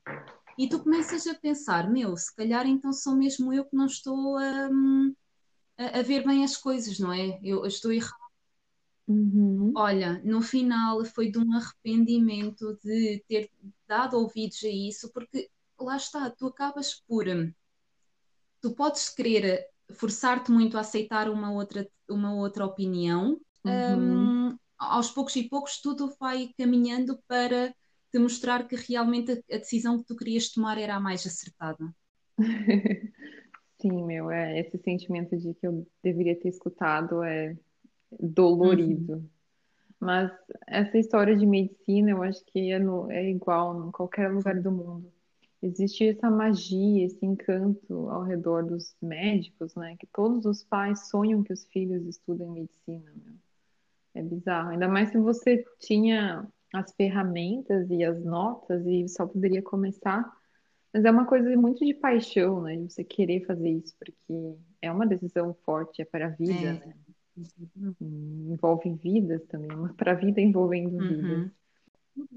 e 0.57 0.69
tu 0.69 0.81
começas 0.81 1.27
a 1.27 1.35
pensar, 1.35 1.89
meu, 1.89 2.15
se 2.15 2.33
calhar 2.35 2.65
então 2.65 2.93
sou 2.93 3.15
mesmo 3.15 3.53
eu 3.53 3.65
que 3.65 3.75
não 3.75 3.85
estou 3.85 4.37
a, 4.37 4.69
a, 5.77 5.99
a 5.99 6.01
ver 6.01 6.25
bem 6.25 6.43
as 6.43 6.55
coisas, 6.55 6.99
não 6.99 7.11
é? 7.11 7.39
Eu, 7.43 7.59
eu 7.59 7.67
estou 7.67 7.91
errada. 7.91 8.25
Uhum. 9.07 9.71
Olha, 9.75 10.19
no 10.23 10.41
final 10.41 11.03
foi 11.05 11.29
de 11.29 11.37
um 11.37 11.53
arrependimento 11.53 12.77
de 12.83 13.23
ter 13.27 13.51
dado 13.87 14.17
ouvidos 14.17 14.63
a 14.63 14.69
isso, 14.69 15.11
porque 15.11 15.49
lá 15.79 15.97
está, 15.97 16.29
tu 16.29 16.47
acabas 16.47 17.03
por. 17.07 17.25
Tu 18.61 18.73
podes 18.73 19.09
querer 19.09 19.67
forçar-te 19.93 20.51
muito 20.51 20.77
a 20.77 20.81
aceitar 20.81 21.29
uma 21.29 21.51
outra, 21.51 21.87
uma 22.09 22.33
outra 22.33 22.65
opinião. 22.65 23.39
Uhum. 23.63 24.49
Um, 24.49 24.57
aos 24.77 25.09
poucos 25.09 25.35
e 25.35 25.47
poucos, 25.47 25.79
tudo 25.81 26.13
vai 26.19 26.49
caminhando 26.57 27.17
para 27.27 27.73
te 28.11 28.19
mostrar 28.19 28.67
que 28.67 28.75
realmente 28.75 29.31
a, 29.31 29.55
a 29.55 29.57
decisão 29.57 29.97
que 29.97 30.05
tu 30.05 30.15
querias 30.15 30.49
tomar 30.49 30.77
era 30.77 30.95
a 30.95 30.99
mais 30.99 31.25
acertada. 31.25 31.93
Sim, 33.81 34.03
meu, 34.03 34.31
é 34.31 34.59
esse 34.59 34.77
sentimento 34.77 35.37
de 35.37 35.53
que 35.53 35.67
eu 35.67 35.85
deveria 36.01 36.39
ter 36.39 36.49
escutado 36.49 37.23
é 37.23 37.55
dolorido. 38.19 39.13
Uhum. 39.13 39.29
Mas 39.99 40.31
essa 40.67 40.97
história 40.97 41.35
de 41.35 41.45
medicina, 41.45 42.11
eu 42.11 42.23
acho 42.23 42.43
que 42.45 42.71
é, 42.71 42.79
no, 42.79 43.09
é 43.11 43.29
igual 43.29 43.87
em 43.87 43.91
qualquer 43.91 44.31
lugar 44.31 44.61
do 44.61 44.71
mundo. 44.71 45.11
Existe 45.65 46.07
essa 46.09 46.29
magia, 46.29 47.07
esse 47.07 47.25
encanto 47.25 48.07
ao 48.09 48.21
redor 48.21 48.63
dos 48.63 48.95
médicos, 49.01 49.73
né? 49.73 49.95
Que 49.97 50.05
todos 50.05 50.45
os 50.45 50.63
pais 50.63 51.09
sonham 51.09 51.41
que 51.41 51.51
os 51.51 51.65
filhos 51.65 52.05
estudem 52.05 52.47
medicina, 52.51 53.11
meu. 53.15 53.33
É 54.13 54.21
bizarro. 54.21 54.69
Ainda 54.69 54.87
mais 54.87 55.09
se 55.09 55.17
você 55.17 55.65
tinha 55.79 56.47
as 56.71 56.93
ferramentas 56.93 57.89
e 57.89 58.03
as 58.03 58.23
notas 58.23 58.85
e 58.85 59.09
só 59.09 59.25
poderia 59.25 59.63
começar. 59.63 60.31
Mas 60.93 61.03
é 61.03 61.09
uma 61.09 61.25
coisa 61.25 61.49
muito 61.57 61.83
de 61.83 61.95
paixão, 61.95 62.61
né? 62.61 62.75
De 62.77 62.93
você 62.93 63.03
querer 63.03 63.43
fazer 63.47 63.71
isso, 63.71 63.95
porque 63.97 64.55
é 64.83 64.91
uma 64.91 65.07
decisão 65.07 65.51
forte, 65.65 65.99
é 65.99 66.05
para 66.05 66.27
a 66.27 66.29
vida, 66.29 66.53
é. 66.53 66.73
né? 66.73 66.93
envolve 67.99 68.93
vidas 68.93 69.43
também, 69.47 69.69
para 69.97 70.11
a 70.11 70.15
vida 70.15 70.39
envolvendo 70.39 70.95
uhum. 70.95 71.07
vidas. 71.07 71.51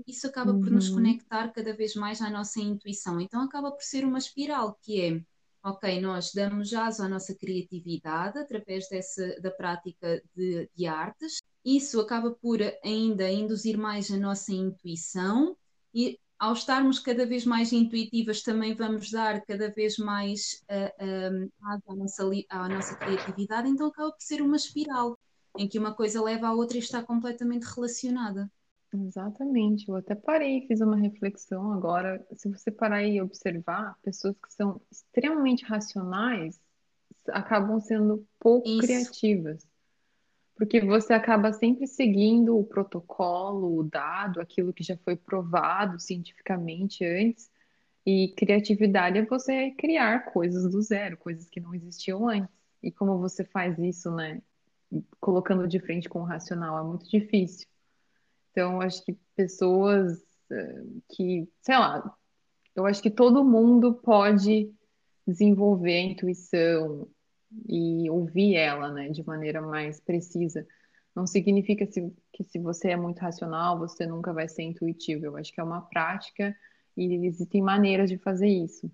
Isso 0.06 0.26
acaba 0.26 0.52
por 0.52 0.70
nos 0.70 0.88
uhum. 0.88 0.96
conectar 0.96 1.52
cada 1.52 1.72
vez 1.74 1.94
mais 1.94 2.20
à 2.20 2.30
nossa 2.30 2.60
intuição. 2.60 3.20
Então 3.20 3.42
acaba 3.42 3.70
por 3.70 3.82
ser 3.82 4.04
uma 4.04 4.18
espiral 4.18 4.78
que 4.82 5.00
é, 5.00 5.22
ok, 5.62 6.00
nós 6.00 6.32
damos 6.32 6.68
jazz 6.68 7.00
à 7.00 7.08
nossa 7.08 7.34
criatividade 7.34 8.38
através 8.38 8.88
dessa, 8.88 9.40
da 9.40 9.50
prática 9.50 10.22
de, 10.34 10.68
de 10.74 10.86
artes. 10.86 11.40
Isso 11.64 12.00
acaba 12.00 12.30
por 12.30 12.58
ainda 12.82 13.30
induzir 13.30 13.76
mais 13.76 14.10
a 14.10 14.16
nossa 14.16 14.52
intuição 14.52 15.56
e 15.94 16.18
ao 16.38 16.52
estarmos 16.52 17.00
cada 17.00 17.26
vez 17.26 17.44
mais 17.44 17.72
intuitivas, 17.72 18.42
também 18.42 18.74
vamos 18.74 19.10
dar 19.10 19.44
cada 19.44 19.70
vez 19.70 19.98
mais 19.98 20.62
uh, 20.70 21.44
uh, 21.44 21.52
à, 21.88 21.94
nossa, 21.96 22.22
à 22.48 22.68
nossa 22.68 22.94
criatividade, 22.94 23.68
então 23.68 23.88
acaba 23.88 24.12
por 24.12 24.22
ser 24.22 24.40
uma 24.40 24.56
espiral 24.56 25.18
em 25.56 25.66
que 25.66 25.78
uma 25.78 25.92
coisa 25.92 26.22
leva 26.22 26.46
à 26.46 26.52
outra 26.52 26.76
e 26.76 26.80
está 26.80 27.02
completamente 27.02 27.64
relacionada. 27.64 28.48
Exatamente, 28.92 29.88
eu 29.88 29.96
até 29.96 30.14
parei 30.14 30.58
e 30.58 30.66
fiz 30.66 30.80
uma 30.80 30.96
reflexão 30.96 31.72
agora. 31.72 32.24
Se 32.32 32.48
você 32.48 32.70
parar 32.70 33.04
e 33.04 33.20
observar, 33.20 33.98
pessoas 34.02 34.34
que 34.38 34.52
são 34.52 34.80
extremamente 34.90 35.64
racionais 35.64 36.60
acabam 37.28 37.78
sendo 37.80 38.26
pouco 38.38 38.66
Isso. 38.66 38.80
criativas 38.80 39.68
porque 40.58 40.80
você 40.80 41.12
acaba 41.12 41.52
sempre 41.52 41.86
seguindo 41.86 42.58
o 42.58 42.64
protocolo, 42.64 43.78
o 43.78 43.84
dado, 43.84 44.40
aquilo 44.40 44.72
que 44.72 44.82
já 44.82 44.96
foi 44.96 45.14
provado 45.14 46.00
cientificamente 46.00 47.04
antes. 47.04 47.48
E 48.04 48.34
criatividade 48.36 49.18
é 49.18 49.24
você 49.24 49.70
criar 49.78 50.32
coisas 50.32 50.68
do 50.68 50.82
zero, 50.82 51.16
coisas 51.16 51.48
que 51.48 51.60
não 51.60 51.72
existiam 51.72 52.28
antes. 52.28 52.52
E 52.82 52.90
como 52.90 53.18
você 53.18 53.44
faz 53.44 53.78
isso, 53.78 54.10
né? 54.10 54.42
Colocando 55.20 55.68
de 55.68 55.78
frente 55.78 56.08
com 56.08 56.22
o 56.22 56.24
racional, 56.24 56.76
é 56.76 56.82
muito 56.82 57.08
difícil. 57.08 57.68
Então, 58.50 58.80
acho 58.80 59.04
que 59.04 59.16
pessoas 59.36 60.18
eh, 60.50 60.84
que, 61.10 61.48
sei 61.60 61.78
lá, 61.78 62.16
eu 62.74 62.86
acho 62.86 63.02
que 63.02 63.10
todo 63.10 63.44
mundo 63.44 63.94
pode 63.94 64.72
desenvolver 65.26 65.96
a 65.96 66.02
intuição, 66.02 67.08
e 67.68 68.08
ouvir 68.10 68.56
ela, 68.56 68.92
né, 68.92 69.08
de 69.08 69.24
maneira 69.26 69.60
mais 69.60 70.00
precisa. 70.00 70.66
Não 71.14 71.26
significa 71.26 71.86
que 71.86 72.44
se 72.44 72.58
você 72.58 72.90
é 72.90 72.96
muito 72.96 73.18
racional, 73.18 73.78
você 73.78 74.06
nunca 74.06 74.32
vai 74.32 74.48
ser 74.48 74.62
intuitivo. 74.62 75.26
Eu 75.26 75.36
acho 75.36 75.52
que 75.52 75.60
é 75.60 75.64
uma 75.64 75.80
prática 75.80 76.54
e 76.96 77.26
existem 77.26 77.62
maneiras 77.62 78.08
de 78.08 78.18
fazer 78.18 78.48
isso. 78.48 78.90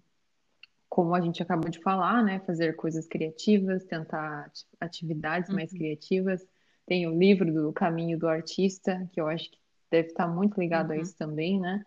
Como 0.88 1.14
a 1.14 1.20
gente 1.20 1.42
acabou 1.42 1.68
de 1.68 1.80
falar, 1.80 2.22
né, 2.22 2.40
fazer 2.40 2.76
coisas 2.76 3.06
criativas, 3.06 3.84
tentar 3.84 4.50
atividades 4.80 5.50
uhum. 5.50 5.56
mais 5.56 5.72
criativas. 5.72 6.46
Tem 6.86 7.06
o 7.06 7.18
livro 7.18 7.52
do 7.52 7.72
Caminho 7.72 8.18
do 8.18 8.28
Artista, 8.28 9.08
que 9.12 9.20
eu 9.20 9.26
acho 9.26 9.50
que 9.50 9.58
deve 9.90 10.08
estar 10.08 10.26
muito 10.26 10.60
ligado 10.60 10.90
uhum. 10.90 10.98
a 10.98 10.98
isso 10.98 11.16
também, 11.16 11.60
né? 11.60 11.84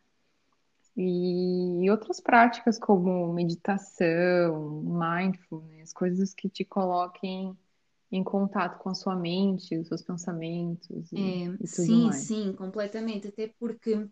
E 0.96 1.88
outras 1.92 2.20
práticas 2.20 2.80
como 2.80 3.32
meditação, 3.32 4.82
mindfulness, 4.82 5.94
coisas 5.94 6.34
que 6.34 6.50
te 6.50 6.66
coloquem 6.66 7.56
em 8.12 8.24
contato 8.24 8.80
com 8.80 8.90
a 8.90 8.96
sua 8.96 9.16
mente, 9.16 9.78
os 9.78 9.88
seus 9.88 10.02
pensamentos 10.02 11.12
e, 11.12 11.18
é, 11.18 11.46
e 11.46 11.58
tudo 11.58 11.68
sim, 11.68 12.06
mais. 12.06 12.16
Sim, 12.16 12.54
completamente. 12.54 13.28
Até 13.28 13.54
porque 13.60 14.08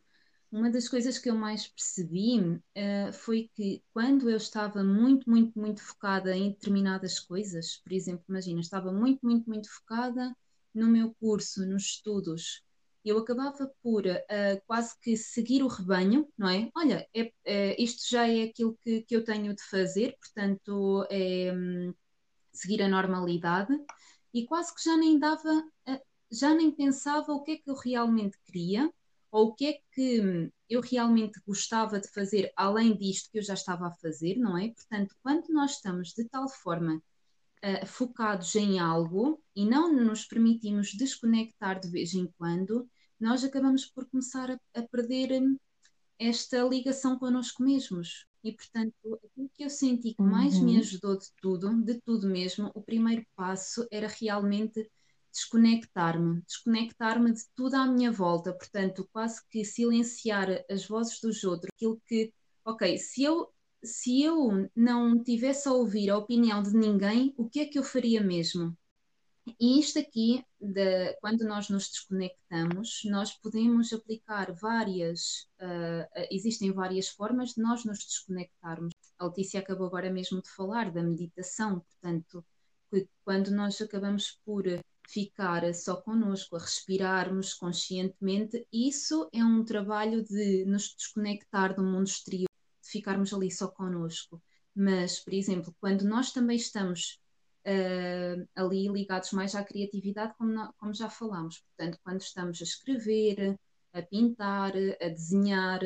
uma 0.51 0.69
das 0.69 0.87
coisas 0.87 1.17
que 1.17 1.29
eu 1.29 1.35
mais 1.35 1.67
percebi 1.67 2.39
uh, 2.39 3.13
foi 3.13 3.49
que 3.55 3.81
quando 3.91 4.29
eu 4.29 4.37
estava 4.37 4.83
muito, 4.83 5.27
muito, 5.29 5.57
muito 5.59 5.81
focada 5.81 6.35
em 6.35 6.49
determinadas 6.49 7.19
coisas, 7.19 7.77
por 7.77 7.93
exemplo, 7.93 8.23
imagina, 8.29 8.59
estava 8.59 8.91
muito, 8.91 9.25
muito, 9.25 9.49
muito 9.49 9.73
focada 9.73 10.35
no 10.75 10.87
meu 10.87 11.15
curso, 11.15 11.65
nos 11.65 11.83
estudos, 11.83 12.63
eu 13.05 13.19
acabava 13.19 13.71
por 13.83 14.05
uh, 14.05 14.61
quase 14.65 14.99
que 14.99 15.15
seguir 15.15 15.61
o 15.63 15.67
rebanho, 15.67 16.27
não 16.37 16.49
é? 16.49 16.69
Olha, 16.75 17.07
é, 17.13 17.31
é, 17.45 17.81
isto 17.81 18.09
já 18.09 18.27
é 18.27 18.43
aquilo 18.43 18.77
que, 18.83 19.01
que 19.03 19.15
eu 19.15 19.23
tenho 19.23 19.55
de 19.55 19.63
fazer, 19.63 20.17
portanto, 20.19 21.05
é, 21.11 21.53
um, 21.53 21.93
seguir 22.51 22.81
a 22.81 22.89
normalidade, 22.89 23.73
e 24.33 24.45
quase 24.45 24.73
que 24.73 24.83
já 24.83 24.97
nem 24.97 25.19
dava, 25.19 25.63
uh, 25.87 26.01
já 26.31 26.53
nem 26.53 26.71
pensava 26.71 27.31
o 27.31 27.43
que 27.43 27.51
é 27.51 27.57
que 27.57 27.69
eu 27.69 27.75
realmente 27.75 28.37
queria, 28.43 28.91
ou 29.31 29.49
o 29.49 29.53
que 29.53 29.67
é 29.67 29.79
que 29.93 30.51
eu 30.69 30.81
realmente 30.81 31.39
gostava 31.45 31.99
de 31.99 32.07
fazer 32.09 32.51
além 32.55 32.97
disto 32.97 33.29
que 33.29 33.37
eu 33.37 33.43
já 33.43 33.53
estava 33.53 33.87
a 33.87 33.91
fazer, 33.91 34.37
não 34.37 34.57
é? 34.57 34.69
Portanto, 34.69 35.15
quando 35.21 35.47
nós 35.49 35.71
estamos 35.71 36.13
de 36.13 36.23
tal 36.25 36.49
forma 36.49 37.01
uh, 37.65 37.85
focados 37.85 38.55
em 38.55 38.79
algo 38.79 39.41
e 39.55 39.65
não 39.65 39.91
nos 39.91 40.25
permitimos 40.25 40.93
desconectar 40.93 41.79
de 41.79 41.89
vez 41.89 42.13
em 42.13 42.31
quando, 42.37 42.87
nós 43.19 43.43
acabamos 43.43 43.85
por 43.85 44.05
começar 44.05 44.51
a, 44.51 44.59
a 44.79 44.83
perder 44.83 45.41
hum, 45.41 45.57
esta 46.19 46.61
ligação 46.63 47.17
connosco 47.17 47.63
mesmos. 47.63 48.27
E, 48.43 48.53
portanto, 48.53 48.93
aquilo 49.23 49.49
que 49.53 49.63
eu 49.63 49.69
senti 49.69 50.13
que 50.13 50.21
mais 50.21 50.55
uhum. 50.55 50.65
me 50.65 50.77
ajudou 50.77 51.17
de 51.17 51.25
tudo, 51.41 51.81
de 51.81 51.99
tudo 52.01 52.27
mesmo, 52.27 52.71
o 52.75 52.81
primeiro 52.81 53.25
passo 53.35 53.87
era 53.91 54.07
realmente 54.07 54.87
desconectar-me, 55.33 56.41
desconectar-me 56.43 57.33
de 57.33 57.41
tudo 57.55 57.75
à 57.75 57.87
minha 57.87 58.11
volta, 58.11 58.53
portanto, 58.53 59.09
quase 59.11 59.41
que 59.49 59.65
silenciar 59.65 60.63
as 60.69 60.85
vozes 60.85 61.19
dos 61.19 61.43
outros, 61.43 61.71
aquilo 61.75 61.99
que, 62.05 62.31
ok, 62.63 62.97
se 62.99 63.23
eu 63.23 63.51
se 63.85 64.23
eu 64.23 64.69
não 64.75 65.21
tivesse 65.23 65.67
a 65.67 65.71
ouvir 65.71 66.09
a 66.09 66.17
opinião 66.17 66.61
de 66.61 66.75
ninguém, 66.75 67.33
o 67.37 67.47
que 67.47 67.59
é 67.59 67.65
que 67.65 67.77
eu 67.79 67.83
faria 67.83 68.21
mesmo? 68.21 68.75
E 69.59 69.79
isto 69.79 69.99
aqui, 69.99 70.43
de, 70.59 71.13
quando 71.21 71.45
nós 71.45 71.69
nos 71.69 71.87
desconectamos, 71.87 73.01
nós 73.05 73.31
podemos 73.33 73.93
aplicar 73.93 74.51
várias, 74.53 75.47
uh, 75.61 76.25
existem 76.31 76.71
várias 76.71 77.09
formas 77.09 77.53
de 77.53 77.61
nós 77.61 77.85
nos 77.85 77.99
desconectarmos. 77.99 78.91
A 79.19 79.27
Letícia 79.27 79.59
acabou 79.59 79.85
agora 79.85 80.11
mesmo 80.11 80.41
de 80.41 80.49
falar 80.49 80.91
da 80.91 81.03
meditação, 81.03 81.79
portanto, 81.79 82.43
que 82.89 83.07
quando 83.23 83.51
nós 83.51 83.79
acabamos 83.79 84.39
por 84.43 84.63
ficar 85.07 85.71
só 85.75 86.01
connosco, 86.01 86.55
a 86.55 86.59
respirarmos 86.59 87.53
conscientemente, 87.53 88.67
isso 88.73 89.29
é 89.31 89.43
um 89.43 89.63
trabalho 89.63 90.23
de 90.23 90.65
nos 90.65 90.95
desconectar 90.95 91.75
do 91.75 91.83
mundo 91.83 92.07
exterior, 92.07 92.49
de 92.85 92.91
ficarmos 92.91 93.33
ali 93.33 93.51
só 93.51 93.67
connosco. 93.67 94.41
Mas, 94.75 95.19
por 95.19 95.33
exemplo, 95.33 95.75
quando 95.79 96.03
nós 96.03 96.31
também 96.31 96.57
estamos 96.57 97.19
uh, 97.65 98.47
ali 98.55 98.87
ligados 98.87 99.31
mais 99.31 99.55
à 99.55 99.63
criatividade, 99.63 100.33
como, 100.37 100.73
como 100.77 100.93
já 100.93 101.09
falámos. 101.09 101.59
Portanto, 101.59 101.99
quando 102.03 102.21
estamos 102.21 102.61
a 102.61 102.63
escrever, 102.63 103.59
a 103.93 104.01
pintar, 104.01 104.73
a 105.01 105.09
desenhar, 105.09 105.81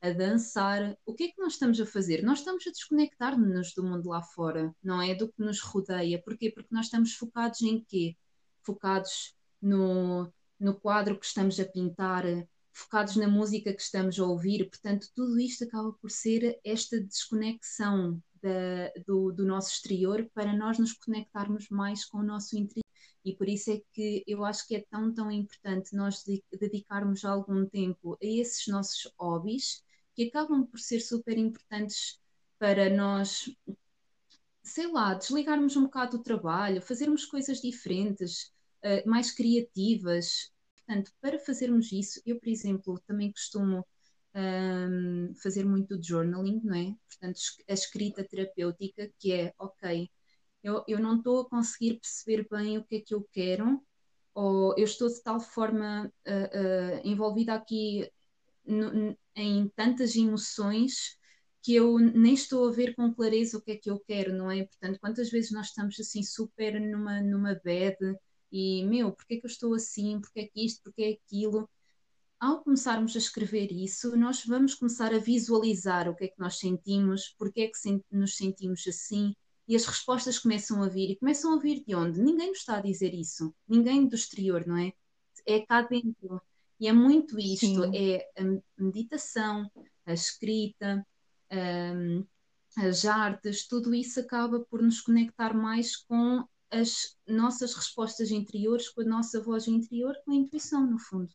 a 0.00 0.10
dançar, 0.10 0.96
o 1.06 1.14
que 1.14 1.24
é 1.24 1.28
que 1.28 1.40
nós 1.40 1.54
estamos 1.54 1.80
a 1.80 1.86
fazer? 1.86 2.22
Nós 2.22 2.40
estamos 2.40 2.66
a 2.66 2.70
desconectar-nos 2.70 3.72
do 3.74 3.84
mundo 3.84 4.08
lá 4.08 4.22
fora, 4.22 4.74
não 4.82 5.00
é? 5.00 5.14
Do 5.14 5.28
que 5.28 5.40
nos 5.42 5.60
rodeia. 5.60 6.20
Porquê? 6.22 6.50
Porque 6.50 6.74
nós 6.74 6.86
estamos 6.86 7.14
focados 7.14 7.62
em 7.62 7.82
quê? 7.82 8.16
Focados 8.62 9.34
no, 9.62 10.30
no 10.60 10.74
quadro 10.78 11.18
que 11.18 11.24
estamos 11.26 11.58
a 11.58 11.64
pintar, 11.64 12.24
focados 12.74 13.16
na 13.16 13.28
música 13.28 13.72
que 13.72 13.82
estamos 13.82 14.18
a 14.18 14.24
ouvir. 14.24 14.68
Portanto, 14.68 15.08
tudo 15.14 15.38
isto 15.40 15.64
acaba 15.64 15.92
por 15.92 16.10
ser 16.10 16.60
esta 16.64 17.00
desconexão 17.00 18.20
da, 18.42 18.92
do, 19.06 19.32
do 19.32 19.46
nosso 19.46 19.72
exterior 19.72 20.28
para 20.34 20.52
nós 20.52 20.78
nos 20.78 20.92
conectarmos 20.92 21.68
mais 21.70 22.04
com 22.04 22.18
o 22.18 22.24
nosso 22.24 22.58
interior. 22.58 22.84
E 23.24 23.34
por 23.34 23.48
isso 23.48 23.70
é 23.70 23.80
que 23.92 24.22
eu 24.26 24.44
acho 24.44 24.66
que 24.66 24.76
é 24.76 24.84
tão, 24.90 25.14
tão 25.14 25.30
importante 25.30 25.96
nós 25.96 26.22
dedicarmos 26.52 27.24
algum 27.24 27.66
tempo 27.66 28.18
a 28.22 28.26
esses 28.26 28.66
nossos 28.66 29.10
hobbies 29.18 29.82
que 30.14 30.24
acabam 30.24 30.66
por 30.66 30.78
ser 30.78 31.00
super 31.00 31.38
importantes 31.38 32.20
para 32.58 32.90
nós, 32.90 33.50
sei 34.62 34.90
lá, 34.90 35.14
desligarmos 35.14 35.76
um 35.76 35.84
bocado 35.84 36.18
do 36.18 36.22
trabalho, 36.22 36.82
fazermos 36.82 37.24
coisas 37.24 37.60
diferentes, 37.60 38.52
uh, 38.84 39.08
mais 39.08 39.30
criativas. 39.30 40.52
Portanto, 40.86 41.12
para 41.20 41.38
fazermos 41.38 41.92
isso, 41.92 42.20
eu, 42.26 42.38
por 42.38 42.48
exemplo, 42.48 43.00
também 43.06 43.32
costumo 43.32 43.86
um, 44.34 45.34
fazer 45.42 45.64
muito 45.64 46.00
journaling, 46.02 46.60
não 46.62 46.74
é? 46.74 46.94
Portanto, 47.08 47.40
a 47.68 47.72
escrita 47.72 48.24
terapêutica, 48.24 49.10
que 49.18 49.32
é, 49.32 49.54
ok, 49.58 50.10
eu, 50.62 50.84
eu 50.88 50.98
não 50.98 51.18
estou 51.18 51.42
a 51.42 51.48
conseguir 51.48 52.00
perceber 52.00 52.46
bem 52.50 52.78
o 52.78 52.84
que 52.84 52.96
é 52.96 53.00
que 53.00 53.14
eu 53.14 53.26
quero, 53.32 53.80
ou 54.34 54.74
eu 54.76 54.84
estou 54.84 55.08
de 55.08 55.22
tal 55.22 55.40
forma 55.40 56.12
uh, 56.26 56.98
uh, 56.98 57.00
envolvida 57.04 57.54
aqui 57.54 58.10
no, 58.66 59.16
em 59.36 59.68
tantas 59.76 60.16
emoções 60.16 61.16
que 61.62 61.74
eu 61.74 61.98
nem 61.98 62.34
estou 62.34 62.68
a 62.68 62.72
ver 62.72 62.94
com 62.94 63.14
clareza 63.14 63.56
o 63.56 63.62
que 63.62 63.72
é 63.72 63.76
que 63.76 63.90
eu 63.90 63.98
quero, 64.00 64.34
não 64.34 64.50
é? 64.50 64.64
Portanto, 64.66 64.98
quantas 65.00 65.30
vezes 65.30 65.50
nós 65.52 65.68
estamos 65.68 65.98
assim 65.98 66.22
super 66.22 66.78
numa, 66.80 67.22
numa 67.22 67.54
bad 67.64 67.96
e, 68.54 68.84
meu, 68.86 69.12
porquê 69.12 69.34
é 69.34 69.40
que 69.40 69.46
eu 69.46 69.50
estou 69.50 69.74
assim? 69.74 70.20
Porquê 70.20 70.40
é 70.40 70.46
que 70.46 70.64
isto? 70.64 70.82
Porquê 70.82 71.02
é 71.02 71.10
aquilo? 71.12 71.68
ao 72.40 72.62
começarmos 72.62 73.14
a 73.16 73.18
escrever 73.18 73.72
isso, 73.72 74.14
nós 74.18 74.44
vamos 74.44 74.74
começar 74.74 75.14
a 75.14 75.18
visualizar 75.18 76.10
o 76.10 76.14
que 76.14 76.24
é 76.24 76.28
que 76.28 76.38
nós 76.38 76.58
sentimos, 76.58 77.34
porque 77.38 77.62
é 77.62 77.68
que 77.68 78.02
nos 78.12 78.36
sentimos 78.36 78.86
assim, 78.86 79.34
e 79.66 79.74
as 79.74 79.86
respostas 79.86 80.38
começam 80.38 80.82
a 80.82 80.88
vir. 80.88 81.10
E 81.10 81.16
começam 81.16 81.54
a 81.54 81.58
vir 81.58 81.82
de 81.82 81.94
onde? 81.94 82.20
Ninguém 82.20 82.48
nos 82.48 82.58
está 82.58 82.76
a 82.76 82.82
dizer 82.82 83.14
isso. 83.14 83.54
Ninguém 83.66 84.06
do 84.06 84.14
exterior, 84.14 84.66
não 84.66 84.76
é? 84.76 84.92
É 85.46 85.60
cá 85.60 85.82
dentro. 85.82 86.40
E 86.78 86.86
é 86.86 86.92
muito 86.92 87.38
isto: 87.38 87.66
Sim. 87.66 87.96
é 87.96 88.28
a 88.38 88.82
meditação, 88.82 89.70
a 90.04 90.12
escrita, 90.12 91.06
um, 91.50 92.26
as 92.76 93.06
artes, 93.06 93.66
tudo 93.66 93.94
isso 93.94 94.20
acaba 94.20 94.60
por 94.60 94.82
nos 94.82 95.00
conectar 95.00 95.54
mais 95.54 95.96
com 95.96 96.44
as 96.74 97.16
nossas 97.26 97.74
respostas 97.74 98.30
interiores, 98.30 98.88
com 98.88 99.02
a 99.02 99.04
nossa 99.04 99.40
voz 99.40 99.68
interior, 99.68 100.14
com 100.24 100.32
a 100.32 100.34
intuição, 100.34 100.86
no 100.86 100.98
fundo. 100.98 101.32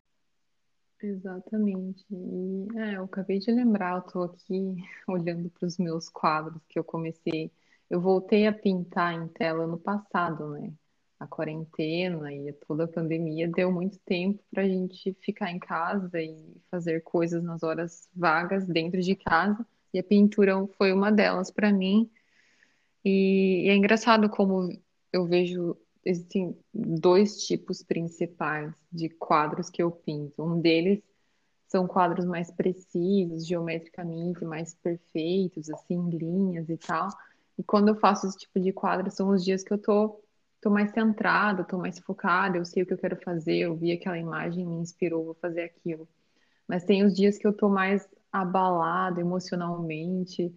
Exatamente. 1.02 2.06
E 2.12 2.68
é, 2.78 2.98
eu 2.98 3.06
acabei 3.06 3.40
de 3.40 3.52
lembrar, 3.52 3.96
eu 3.96 4.00
estou 4.00 4.24
aqui 4.24 4.76
olhando 5.08 5.50
para 5.50 5.66
os 5.66 5.78
meus 5.78 6.10
quadros 6.10 6.62
que 6.68 6.78
eu 6.78 6.84
comecei. 6.84 7.52
Eu 7.90 8.02
voltei 8.02 8.46
a 8.48 8.54
pintar 8.54 9.14
em 9.14 9.28
tela 9.30 9.66
no 9.66 9.80
passado, 9.80 10.50
né? 10.50 10.74
A 11.20 11.28
quarentena 11.28 12.34
e 12.34 12.54
toda 12.54 12.86
a 12.86 12.88
pandemia 12.88 13.48
deu 13.48 13.72
muito 13.72 14.00
tempo 14.06 14.42
para 14.52 14.64
a 14.64 14.68
gente 14.68 15.14
ficar 15.22 15.52
em 15.52 15.60
casa 15.60 16.22
e 16.22 16.56
fazer 16.72 17.02
coisas 17.02 17.44
nas 17.44 17.62
horas 17.62 18.08
vagas 18.16 18.66
dentro 18.66 19.02
de 19.02 19.16
casa. 19.16 19.66
E 19.94 20.00
a 20.00 20.04
pintura 20.04 20.54
foi 20.78 20.94
uma 20.94 21.12
delas 21.12 21.52
para 21.52 21.74
mim. 21.74 22.10
E, 23.04 23.66
e 23.66 23.70
é 23.70 23.76
engraçado 23.76 24.30
como 24.30 24.70
eu 25.12 25.26
vejo 25.26 25.76
existem 26.06 26.58
dois 26.74 27.46
tipos 27.46 27.84
principais 27.84 28.74
de 28.92 29.10
quadros 29.10 29.70
que 29.70 29.82
eu 29.82 29.92
pinto. 29.92 30.44
Um 30.44 30.60
deles 30.60 31.02
são 31.68 31.88
quadros 31.88 32.26
mais 32.26 32.50
precisos, 32.52 33.46
geometricamente 33.46 34.44
mais 34.44 34.74
perfeitos, 34.74 35.70
assim, 35.70 36.10
linhas 36.10 36.70
e 36.70 36.78
tal. 36.78 37.10
E 37.58 37.64
quando 37.64 37.90
eu 37.90 37.96
faço 37.96 38.28
esse 38.28 38.38
tipo 38.38 38.60
de 38.60 38.72
quadro, 38.72 39.12
são 39.12 39.30
os 39.30 39.44
dias 39.44 39.64
que 39.64 39.72
eu 39.72 39.78
tô, 39.78 40.20
tô 40.62 40.70
mais 40.70 40.92
centrada, 40.92 41.64
tô 41.64 41.78
mais 41.78 42.00
focada, 42.00 42.58
eu 42.58 42.66
sei 42.66 42.84
o 42.84 42.86
que 42.86 42.94
eu 42.94 42.98
quero 42.98 43.18
fazer, 43.18 43.58
eu 43.58 43.76
vi 43.76 43.92
aquela 43.92 44.18
imagem, 44.18 44.66
me 44.66 44.78
inspirou, 44.78 45.26
vou 45.26 45.36
fazer 45.36 45.64
aquilo. 45.64 46.08
Mas 46.68 46.84
tem 46.84 47.04
os 47.04 47.14
dias 47.16 47.38
que 47.38 47.46
eu 47.46 47.54
tô 47.54 47.70
mais 47.70 48.08
abalada 48.32 49.20
emocionalmente, 49.20 50.54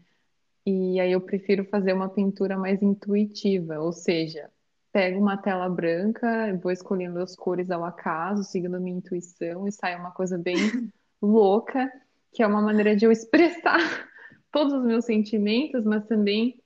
e 0.64 1.00
aí 1.00 1.12
eu 1.12 1.20
prefiro 1.20 1.64
fazer 1.64 1.92
uma 1.92 2.08
pintura 2.08 2.56
mais 2.56 2.80
intuitiva, 2.82 3.80
ou 3.80 3.92
seja, 3.92 4.50
pego 4.92 5.18
uma 5.18 5.36
tela 5.36 5.68
branca, 5.68 6.56
vou 6.62 6.70
escolhendo 6.70 7.18
as 7.18 7.34
cores 7.34 7.70
ao 7.70 7.84
acaso, 7.84 8.44
seguindo 8.44 8.76
a 8.76 8.80
minha 8.80 8.98
intuição, 8.98 9.66
e 9.66 9.72
sai 9.72 9.96
uma 9.98 10.10
coisa 10.10 10.38
bem 10.38 10.56
louca, 11.20 11.90
que 12.32 12.42
é 12.42 12.46
uma 12.46 12.62
maneira 12.62 12.94
de 12.94 13.04
eu 13.04 13.12
expressar 13.12 13.78
todos 14.52 14.72
os 14.72 14.84
meus 14.84 15.04
sentimentos, 15.04 15.84
mas 15.84 16.06
também 16.06 16.62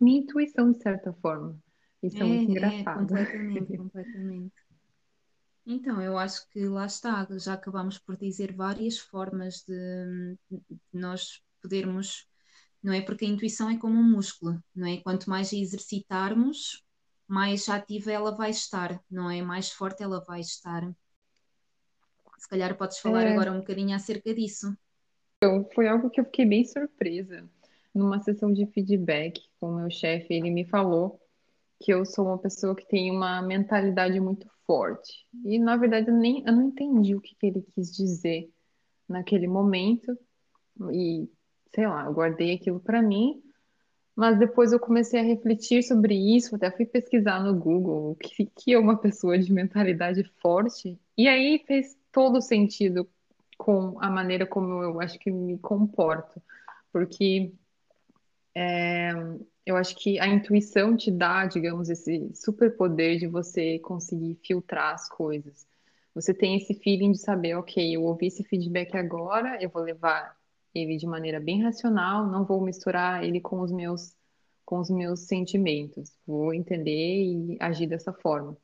minha 0.00 0.20
intuição, 0.20 0.72
de 0.72 0.82
certa 0.82 1.12
forma. 1.12 1.58
Isso 2.02 2.16
é, 2.16 2.20
é 2.20 2.24
muito 2.24 2.48
é, 2.48 2.52
engraçado. 2.52 3.16
É, 3.16 3.24
completamente, 3.26 3.76
completamente. 3.76 4.52
Então, 5.66 6.00
eu 6.00 6.18
acho 6.18 6.48
que 6.48 6.66
lá 6.66 6.86
está, 6.86 7.26
já 7.38 7.54
acabamos 7.54 7.98
por 7.98 8.16
dizer 8.16 8.52
várias 8.52 8.98
formas 8.98 9.62
de, 9.66 10.36
de 10.50 10.78
nós 10.92 11.42
podermos, 11.62 12.26
não 12.82 12.92
é? 12.92 13.00
Porque 13.00 13.24
a 13.24 13.28
intuição 13.28 13.70
é 13.70 13.78
como 13.78 13.98
um 13.98 14.10
músculo, 14.10 14.62
não 14.74 14.86
é? 14.86 14.98
Quanto 14.98 15.28
mais 15.28 15.52
a 15.52 15.56
exercitarmos, 15.56 16.84
mais 17.26 17.68
ativa 17.68 18.10
ela 18.10 18.34
vai 18.34 18.50
estar, 18.50 19.00
não 19.10 19.30
é? 19.30 19.42
Mais 19.42 19.70
forte 19.70 20.02
ela 20.02 20.20
vai 20.20 20.40
estar. 20.40 20.90
Se 22.38 22.48
calhar 22.48 22.76
podes 22.76 22.98
falar 22.98 23.24
é... 23.24 23.32
agora 23.32 23.52
um 23.52 23.58
bocadinho 23.58 23.94
acerca 23.94 24.34
disso. 24.34 24.76
Foi 25.74 25.88
algo 25.88 26.10
que 26.10 26.20
eu 26.20 26.24
fiquei 26.24 26.44
bem 26.44 26.64
surpresa. 26.64 27.48
Numa 27.94 28.20
sessão 28.20 28.52
de 28.52 28.66
feedback 28.66 29.40
com 29.58 29.70
o 29.70 29.76
meu 29.76 29.90
chefe, 29.90 30.34
ele 30.34 30.50
me 30.50 30.64
falou 30.64 31.20
que 31.80 31.92
eu 31.92 32.04
sou 32.04 32.26
uma 32.26 32.38
pessoa 32.38 32.76
que 32.76 32.86
tem 32.86 33.10
uma 33.10 33.40
mentalidade 33.40 34.20
muito 34.20 34.46
forte. 34.66 35.26
E, 35.44 35.58
na 35.58 35.76
verdade, 35.76 36.08
eu, 36.08 36.16
nem, 36.16 36.44
eu 36.46 36.52
não 36.52 36.68
entendi 36.68 37.14
o 37.14 37.20
que, 37.20 37.34
que 37.34 37.46
ele 37.46 37.62
quis 37.74 37.90
dizer 37.90 38.52
naquele 39.08 39.48
momento. 39.48 40.16
E, 40.92 41.28
sei 41.74 41.86
lá, 41.86 42.04
eu 42.04 42.12
guardei 42.12 42.54
aquilo 42.54 42.80
para 42.80 43.02
mim 43.02 43.42
mas 44.20 44.38
depois 44.38 44.70
eu 44.70 44.78
comecei 44.78 45.18
a 45.18 45.22
refletir 45.22 45.82
sobre 45.82 46.14
isso, 46.14 46.54
até 46.54 46.70
fui 46.70 46.84
pesquisar 46.84 47.42
no 47.42 47.54
Google 47.54 48.10
o 48.10 48.14
que, 48.14 48.44
que 48.44 48.74
é 48.74 48.78
uma 48.78 48.98
pessoa 48.98 49.38
de 49.38 49.50
mentalidade 49.50 50.22
forte, 50.42 50.98
e 51.16 51.26
aí 51.26 51.64
fez 51.66 51.96
todo 52.12 52.42
sentido 52.42 53.08
com 53.56 53.98
a 53.98 54.10
maneira 54.10 54.46
como 54.46 54.82
eu 54.82 55.00
acho 55.00 55.18
que 55.18 55.30
me 55.30 55.58
comporto, 55.58 56.42
porque 56.92 57.52
é, 58.54 59.12
eu 59.64 59.74
acho 59.76 59.96
que 59.96 60.18
a 60.18 60.26
intuição 60.26 60.94
te 60.94 61.10
dá, 61.10 61.46
digamos, 61.46 61.88
esse 61.88 62.30
superpoder 62.34 63.18
de 63.18 63.26
você 63.26 63.78
conseguir 63.78 64.38
filtrar 64.44 64.92
as 64.92 65.08
coisas. 65.08 65.66
Você 66.14 66.34
tem 66.34 66.56
esse 66.56 66.74
feeling 66.74 67.12
de 67.12 67.18
saber, 67.18 67.54
ok, 67.54 67.96
eu 67.96 68.02
ouvi 68.02 68.26
esse 68.26 68.44
feedback 68.44 68.96
agora, 68.96 69.62
eu 69.62 69.70
vou 69.70 69.82
levar 69.82 70.36
ele 70.74 70.96
de 70.96 71.06
maneira 71.06 71.40
bem 71.40 71.62
racional, 71.62 72.26
não 72.26 72.44
vou 72.44 72.60
misturar 72.60 73.24
ele 73.24 73.40
com 73.40 73.60
os 73.60 73.72
meus 73.72 74.14
com 74.64 74.78
os 74.78 74.88
meus 74.88 75.26
sentimentos, 75.26 76.12
vou 76.24 76.54
entender 76.54 77.24
e 77.24 77.56
agir 77.58 77.88
dessa 77.88 78.12
forma. 78.12 78.56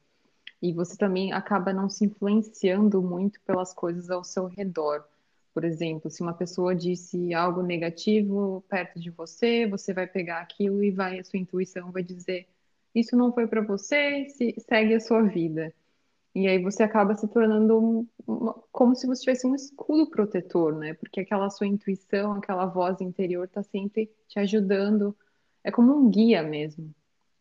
E 0.62 0.72
você 0.72 0.96
também 0.96 1.32
acaba 1.32 1.72
não 1.72 1.88
se 1.90 2.04
influenciando 2.04 3.02
muito 3.02 3.40
pelas 3.42 3.74
coisas 3.74 4.08
ao 4.08 4.22
seu 4.22 4.46
redor. 4.46 5.04
Por 5.52 5.64
exemplo, 5.64 6.08
se 6.08 6.22
uma 6.22 6.32
pessoa 6.32 6.76
disse 6.76 7.34
algo 7.34 7.60
negativo 7.60 8.64
perto 8.68 9.00
de 9.00 9.10
você, 9.10 9.66
você 9.66 9.92
vai 9.92 10.06
pegar 10.06 10.40
aquilo 10.40 10.84
e 10.84 10.92
vai, 10.92 11.18
a 11.18 11.24
sua 11.24 11.40
intuição 11.40 11.90
vai 11.90 12.04
dizer: 12.04 12.46
isso 12.94 13.16
não 13.16 13.32
foi 13.32 13.46
para 13.46 13.60
você, 13.60 14.28
se, 14.28 14.54
segue 14.60 14.94
a 14.94 15.00
sua 15.00 15.22
vida. 15.22 15.74
E 16.36 16.46
aí 16.46 16.62
você 16.62 16.82
acaba 16.82 17.16
se 17.16 17.26
tornando 17.28 17.78
um, 17.78 18.06
uma, 18.26 18.52
como 18.70 18.94
se 18.94 19.06
você 19.06 19.22
tivesse 19.22 19.46
um 19.46 19.54
escudo 19.54 20.10
protetor, 20.10 20.76
né? 20.76 20.92
Porque 20.92 21.20
aquela 21.20 21.48
sua 21.48 21.66
intuição, 21.66 22.32
aquela 22.34 22.66
voz 22.66 23.00
interior 23.00 23.46
está 23.46 23.62
sempre 23.62 24.12
te 24.28 24.38
ajudando. 24.38 25.16
É 25.64 25.70
como 25.70 25.96
um 25.96 26.10
guia 26.10 26.42
mesmo. 26.42 26.94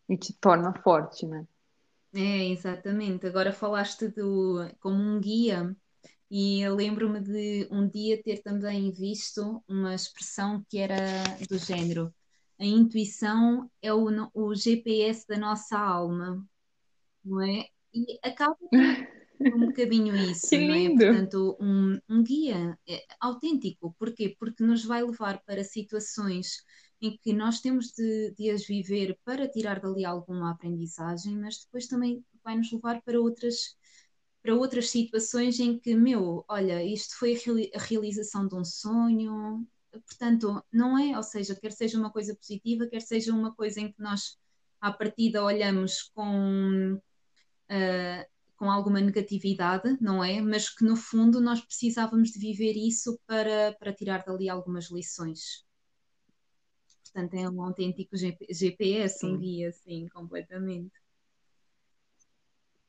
E 0.07 0.15
te 0.15 0.31
torna 0.39 0.73
forte, 0.81 1.25
né? 1.25 1.45
É, 2.13 2.47
exatamente. 2.47 3.27
Agora 3.27 3.51
falaste 3.51 4.07
do 4.07 4.65
como 4.79 4.95
um 4.95 5.19
guia, 5.19 5.75
e 6.31 6.65
lembro-me 6.69 7.19
de 7.19 7.67
um 7.69 7.89
dia 7.89 8.23
ter 8.23 8.41
também 8.41 8.93
visto 8.93 9.61
uma 9.67 9.93
expressão 9.93 10.63
que 10.69 10.77
era 10.77 10.95
do 11.49 11.57
género: 11.57 12.13
a 12.57 12.63
intuição 12.63 13.69
é 13.81 13.93
o, 13.93 14.07
o 14.33 14.55
GPS 14.55 15.27
da 15.27 15.37
nossa 15.37 15.77
alma, 15.77 16.47
não 17.25 17.41
é? 17.41 17.65
E 17.95 18.19
acaba 18.21 18.57
um 19.39 19.67
bocadinho 19.67 20.15
isso, 20.15 20.49
que 20.49 20.57
não 20.57 20.73
é? 20.73 20.77
lindo. 20.77 21.05
Portanto, 21.05 21.57
um, 21.59 21.99
um 22.09 22.23
guia 22.23 22.77
é, 22.87 23.05
autêntico. 23.19 23.95
Porquê? 23.97 24.35
Porque 24.37 24.63
nos 24.63 24.83
vai 24.83 25.03
levar 25.03 25.41
para 25.45 25.63
situações 25.63 26.63
em 27.01 27.17
que 27.17 27.33
nós 27.33 27.61
temos 27.61 27.91
de, 27.91 28.33
de 28.37 28.49
as 28.49 28.65
viver 28.65 29.17
para 29.23 29.47
tirar 29.47 29.79
dali 29.79 30.05
alguma 30.05 30.51
aprendizagem, 30.51 31.37
mas 31.37 31.63
depois 31.63 31.87
também 31.87 32.23
vai 32.43 32.57
nos 32.57 32.71
levar 32.71 33.01
para 33.01 33.19
outras 33.19 33.75
para 34.41 34.53
outras 34.53 34.91
situações 34.91 35.59
em 35.59 35.79
que, 35.79 35.95
meu, 35.95 36.45
olha, 36.47 36.83
isto 36.83 37.17
foi 37.17 37.35
a 37.73 37.79
realização 37.79 38.47
de 38.47 38.53
um 38.53 38.63
sonho, 38.63 39.65
portanto, 39.91 40.63
não 40.71 40.95
é, 40.99 41.17
ou 41.17 41.23
seja, 41.23 41.55
quer 41.55 41.71
seja 41.71 41.97
uma 41.97 42.11
coisa 42.11 42.35
positiva, 42.35 42.85
quer 42.87 43.01
seja 43.01 43.33
uma 43.33 43.55
coisa 43.55 43.81
em 43.81 43.91
que 43.91 43.99
nós, 43.99 44.37
à 44.79 44.91
partida, 44.91 45.43
olhamos 45.43 46.03
com 46.13 47.01
uh, 47.69 48.25
com 48.57 48.71
alguma 48.71 49.01
negatividade, 49.01 49.97
não 50.01 50.23
é? 50.23 50.41
Mas 50.41 50.69
que 50.69 50.83
no 50.83 50.95
fundo 50.95 51.41
nós 51.41 51.61
precisávamos 51.61 52.29
de 52.31 52.39
viver 52.39 52.73
isso 52.73 53.19
para, 53.27 53.73
para 53.79 53.93
tirar 53.93 54.23
dali 54.23 54.49
algumas 54.49 54.89
lições. 54.89 55.65
Portanto, 57.03 57.33
é 57.35 57.49
um 57.49 57.61
autêntico 57.61 58.15
GPS, 58.17 59.19
sim. 59.19 59.33
um 59.33 59.37
guia, 59.37 59.71
sim, 59.71 60.07
completamente. 60.09 60.91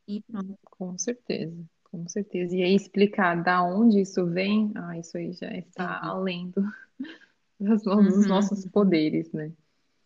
E 0.09 0.23
pronto. 0.23 0.59
Com 0.65 0.97
certeza, 0.99 1.65
com 1.85 2.09
certeza. 2.09 2.55
E 2.57 2.63
aí 2.63 2.75
explicar 2.75 3.43
da 3.43 3.63
onde 3.63 4.01
isso 4.01 4.25
vem, 4.27 4.73
ah, 4.75 4.99
isso 4.99 5.17
aí 5.17 5.33
já 5.33 5.51
está 5.57 6.01
sim. 6.01 6.09
além 6.09 6.51
do, 6.51 6.63
dos, 7.59 7.85
uhum. 7.87 8.29
nossos 8.29 8.67
poderes, 8.67 9.33
né? 9.33 9.53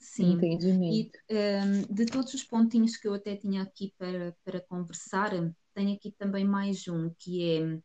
Sim. 0.00 0.32
Entendimento. 0.32 1.18
E 1.28 1.34
um, 1.34 1.94
de 1.94 2.06
todos 2.06 2.32
os 2.32 2.42
pontinhos 2.42 2.96
que 2.96 3.06
eu 3.06 3.12
até 3.14 3.36
tinha 3.36 3.62
aqui 3.62 3.94
para, 3.98 4.34
para 4.42 4.60
conversar, 4.60 5.30
tenho 5.74 5.94
aqui 5.94 6.10
também 6.12 6.44
mais 6.44 6.88
um, 6.88 7.10
que 7.18 7.44
é 7.44 7.78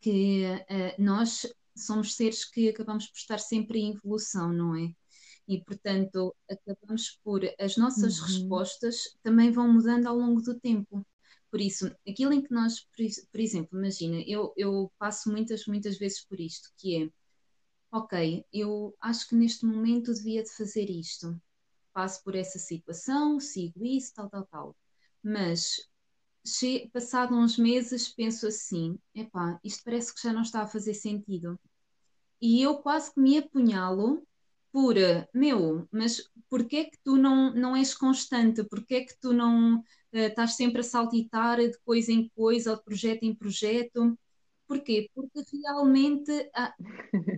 que 0.00 0.44
uh, 0.44 1.02
nós 1.02 1.46
somos 1.76 2.14
seres 2.14 2.44
que 2.44 2.68
acabamos 2.68 3.06
por 3.06 3.16
estar 3.16 3.38
sempre 3.38 3.80
em 3.80 3.92
evolução, 3.92 4.52
não 4.52 4.76
é? 4.76 4.92
E, 5.48 5.62
portanto, 5.62 6.34
acabamos 6.50 7.20
por. 7.22 7.40
As 7.58 7.76
nossas 7.76 8.18
uhum. 8.18 8.26
respostas 8.26 9.16
também 9.22 9.52
vão 9.52 9.72
mudando 9.72 10.06
ao 10.06 10.16
longo 10.16 10.42
do 10.42 10.58
tempo. 10.58 11.06
Por 11.50 11.60
isso, 11.60 11.90
aquilo 12.06 12.32
em 12.32 12.42
que 12.42 12.52
nós, 12.52 12.80
por, 12.80 13.06
por 13.30 13.40
exemplo, 13.40 13.78
imagina, 13.78 14.22
eu, 14.26 14.52
eu 14.56 14.92
passo 14.98 15.30
muitas, 15.30 15.66
muitas 15.66 15.96
vezes 15.96 16.24
por 16.24 16.40
isto, 16.40 16.68
que 16.76 17.04
é 17.04 17.08
ok, 17.96 18.44
eu 18.52 18.94
acho 19.00 19.28
que 19.28 19.34
neste 19.34 19.64
momento 19.64 20.12
devia 20.14 20.42
de 20.42 20.50
fazer 20.50 20.90
isto. 20.90 21.40
Passo 21.92 22.22
por 22.22 22.34
essa 22.34 22.58
situação, 22.58 23.40
sigo 23.40 23.84
isso, 23.84 24.12
tal, 24.14 24.28
tal, 24.28 24.46
tal. 24.46 24.76
Mas 25.22 25.88
passado 26.92 27.34
uns 27.34 27.58
meses 27.58 28.08
penso 28.08 28.46
assim, 28.46 28.98
epá, 29.14 29.58
isto 29.64 29.82
parece 29.84 30.14
que 30.14 30.22
já 30.22 30.32
não 30.32 30.42
está 30.42 30.62
a 30.62 30.66
fazer 30.66 30.94
sentido. 30.94 31.58
E 32.40 32.62
eu 32.62 32.78
quase 32.78 33.12
que 33.12 33.20
me 33.20 33.38
apunhalo 33.38 34.26
por, 34.70 34.94
meu, 35.34 35.88
mas 35.90 36.30
porquê 36.50 36.76
é 36.76 36.84
que 36.84 36.98
tu 37.02 37.16
não, 37.16 37.52
não 37.54 37.74
és 37.74 37.94
constante? 37.94 38.62
Porquê 38.64 38.96
é 38.96 39.04
que 39.04 39.18
tu 39.18 39.32
não 39.32 39.78
uh, 39.78 39.82
estás 40.12 40.54
sempre 40.54 40.80
a 40.80 40.84
saltitar 40.84 41.58
de 41.58 41.78
coisa 41.80 42.12
em 42.12 42.28
coisa, 42.36 42.72
ou 42.72 42.76
de 42.76 42.84
projeto 42.84 43.22
em 43.22 43.34
projeto? 43.34 44.18
Porquê? 44.66 45.08
Porque 45.14 45.42
realmente, 45.52 46.50
ah, 46.54 46.74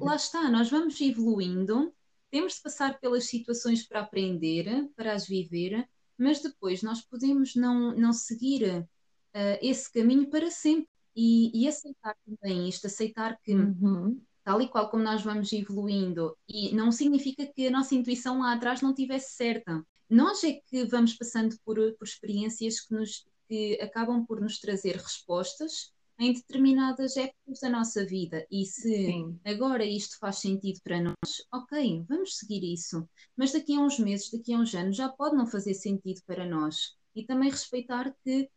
lá 0.00 0.16
está, 0.16 0.50
nós 0.50 0.70
vamos 0.70 1.00
evoluindo, 1.00 1.92
temos 2.30 2.54
de 2.54 2.62
passar 2.62 2.98
pelas 3.00 3.24
situações 3.24 3.86
para 3.86 4.00
aprender, 4.00 4.88
para 4.96 5.12
as 5.12 5.26
viver, 5.26 5.88
mas 6.16 6.40
depois 6.40 6.82
nós 6.82 7.00
podemos 7.00 7.54
não, 7.54 7.94
não 7.94 8.12
seguir 8.12 8.80
uh, 8.80 9.58
esse 9.62 9.90
caminho 9.92 10.28
para 10.28 10.50
sempre. 10.50 10.88
E, 11.20 11.64
e, 11.64 11.66
aceitar 11.66 12.16
também 12.24 12.68
isto, 12.68 12.86
aceitar 12.86 13.40
que, 13.42 13.52
uhum. 13.52 14.20
tal 14.44 14.62
e 14.62 14.68
qual 14.68 14.88
como 14.88 15.02
nós 15.02 15.20
vamos 15.20 15.52
evoluindo, 15.52 16.36
e 16.48 16.72
não 16.72 16.92
significa 16.92 17.44
que 17.44 17.66
a 17.66 17.72
nossa 17.72 17.92
intuição 17.96 18.38
lá 18.38 18.52
atrás 18.52 18.82
não 18.82 18.94
tivesse 18.94 19.34
certa. 19.34 19.84
Nós 20.08 20.44
é 20.44 20.60
que 20.64 20.84
vamos 20.84 21.14
passando 21.14 21.56
por, 21.64 21.76
por 21.98 22.06
experiências 22.06 22.80
que, 22.80 22.94
nos, 22.94 23.26
que 23.48 23.80
acabam 23.82 24.24
por 24.24 24.40
nos 24.40 24.60
trazer 24.60 24.94
respostas 24.94 25.92
em 26.18 26.32
determinadas 26.32 27.16
épocas 27.16 27.60
da 27.60 27.70
nossa 27.70 28.04
vida. 28.04 28.44
E 28.50 28.66
se 28.66 29.06
Sim. 29.06 29.38
agora 29.44 29.84
isto 29.84 30.18
faz 30.18 30.38
sentido 30.38 30.80
para 30.82 31.00
nós, 31.00 31.46
ok, 31.52 32.04
vamos 32.08 32.36
seguir 32.36 32.64
isso. 32.64 33.08
Mas 33.36 33.52
daqui 33.52 33.76
a 33.76 33.80
uns 33.80 33.98
meses, 33.98 34.30
daqui 34.30 34.52
a 34.52 34.58
uns 34.58 34.74
anos, 34.74 34.96
já 34.96 35.08
pode 35.08 35.36
não 35.36 35.46
fazer 35.46 35.74
sentido 35.74 36.20
para 36.26 36.44
nós. 36.44 36.96
E 37.14 37.24
também 37.24 37.50
respeitar 37.50 38.14
que 38.24 38.48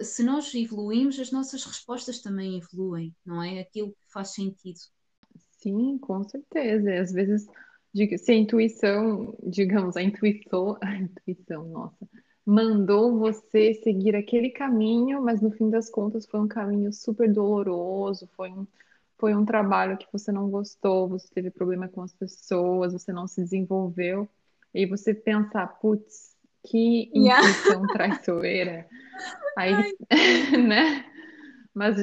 se 0.00 0.22
nós 0.24 0.52
evoluímos, 0.54 1.18
as 1.20 1.30
nossas 1.30 1.64
respostas 1.64 2.20
também 2.20 2.58
evoluem, 2.58 3.14
não 3.24 3.42
é? 3.42 3.60
Aquilo 3.60 3.92
que 3.92 4.12
faz 4.12 4.30
sentido. 4.30 4.78
Sim, 5.52 5.98
com 5.98 6.24
certeza. 6.24 7.00
Às 7.00 7.12
vezes, 7.12 7.46
se 8.18 8.32
a 8.32 8.34
intuição, 8.34 9.36
digamos, 9.42 9.96
a 9.96 10.02
intuição, 10.02 10.76
a 10.82 10.96
intuição, 10.96 11.68
nossa, 11.68 12.08
mandou 12.48 13.18
você 13.18 13.74
seguir 13.74 14.16
aquele 14.16 14.48
caminho, 14.48 15.22
mas 15.22 15.42
no 15.42 15.50
fim 15.50 15.68
das 15.68 15.90
contas 15.90 16.24
foi 16.24 16.40
um 16.40 16.48
caminho 16.48 16.90
super 16.90 17.30
doloroso, 17.30 18.26
foi 18.34 18.48
um, 18.48 18.66
foi 19.18 19.34
um 19.34 19.44
trabalho 19.44 19.98
que 19.98 20.06
você 20.10 20.32
não 20.32 20.48
gostou, 20.48 21.06
você 21.06 21.28
teve 21.28 21.50
problema 21.50 21.88
com 21.88 22.00
as 22.00 22.14
pessoas, 22.14 22.94
você 22.94 23.12
não 23.12 23.28
se 23.28 23.42
desenvolveu, 23.42 24.26
e 24.72 24.86
você 24.86 25.12
pensar, 25.12 25.66
putz, 25.78 26.34
que 26.64 27.10
intuição 27.14 27.82
yeah. 27.84 27.92
traiçoeira. 27.92 28.88
Aí, 29.54 29.94
né? 30.66 31.04
Mas, 31.74 31.96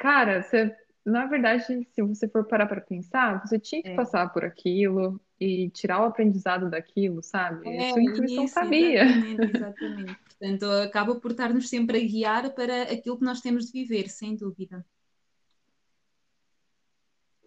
cara, 0.00 0.42
você, 0.42 0.74
na 1.04 1.26
verdade, 1.26 1.64
se 1.64 2.02
você 2.02 2.28
for 2.28 2.44
parar 2.44 2.66
para 2.66 2.80
pensar, 2.80 3.40
você 3.46 3.58
tinha 3.58 3.82
que 3.82 3.88
é. 3.88 3.94
passar 3.94 4.32
por 4.32 4.44
aquilo, 4.44 5.20
e 5.44 5.70
tirar 5.70 6.00
o 6.00 6.04
aprendizado 6.04 6.70
daquilo, 6.70 7.20
sabe? 7.20 7.68
É, 7.68 7.90
Sua 7.90 8.02
intuição 8.02 8.44
isso, 8.44 8.54
sabia. 8.54 9.02
Exatamente, 9.02 9.42
exatamente. 9.56 10.18
Portanto, 10.28 10.64
acaba 10.82 11.14
por 11.16 11.30
estar-nos 11.32 11.68
sempre 11.68 11.98
a 11.98 12.00
guiar 12.00 12.54
para 12.54 12.82
aquilo 12.82 13.18
que 13.18 13.24
nós 13.24 13.40
temos 13.40 13.66
de 13.66 13.72
viver, 13.72 14.08
sem 14.08 14.36
dúvida. 14.36 14.86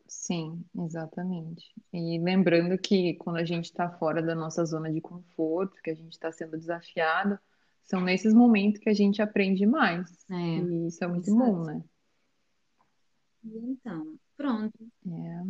Sim, 0.08 0.64
exatamente. 0.78 1.72
E 1.94 2.20
lembrando 2.20 2.78
que 2.78 3.14
quando 3.16 3.38
a 3.38 3.46
gente 3.46 3.66
está 3.66 3.90
fora 3.90 4.22
da 4.22 4.36
nossa 4.36 4.66
zona 4.66 4.92
de 4.92 5.00
conforto, 5.00 5.82
que 5.82 5.92
a 5.92 5.96
gente 5.96 6.14
está 6.14 6.32
sendo 6.32 6.58
desafiado, 6.58 7.40
são 7.84 8.02
nesses 8.02 8.34
momentos 8.34 8.82
que 8.82 8.90
a 8.90 8.94
gente 8.94 9.22
aprende 9.22 9.66
mais. 9.66 10.26
É, 10.30 10.36
e 10.36 10.88
isso 10.88 11.04
é 11.04 11.08
muito 11.08 11.30
exato. 11.30 11.38
bom, 11.38 11.64
né? 11.64 11.82
Então, 13.46 14.18
pronto. 14.36 14.92
É. 15.08 15.44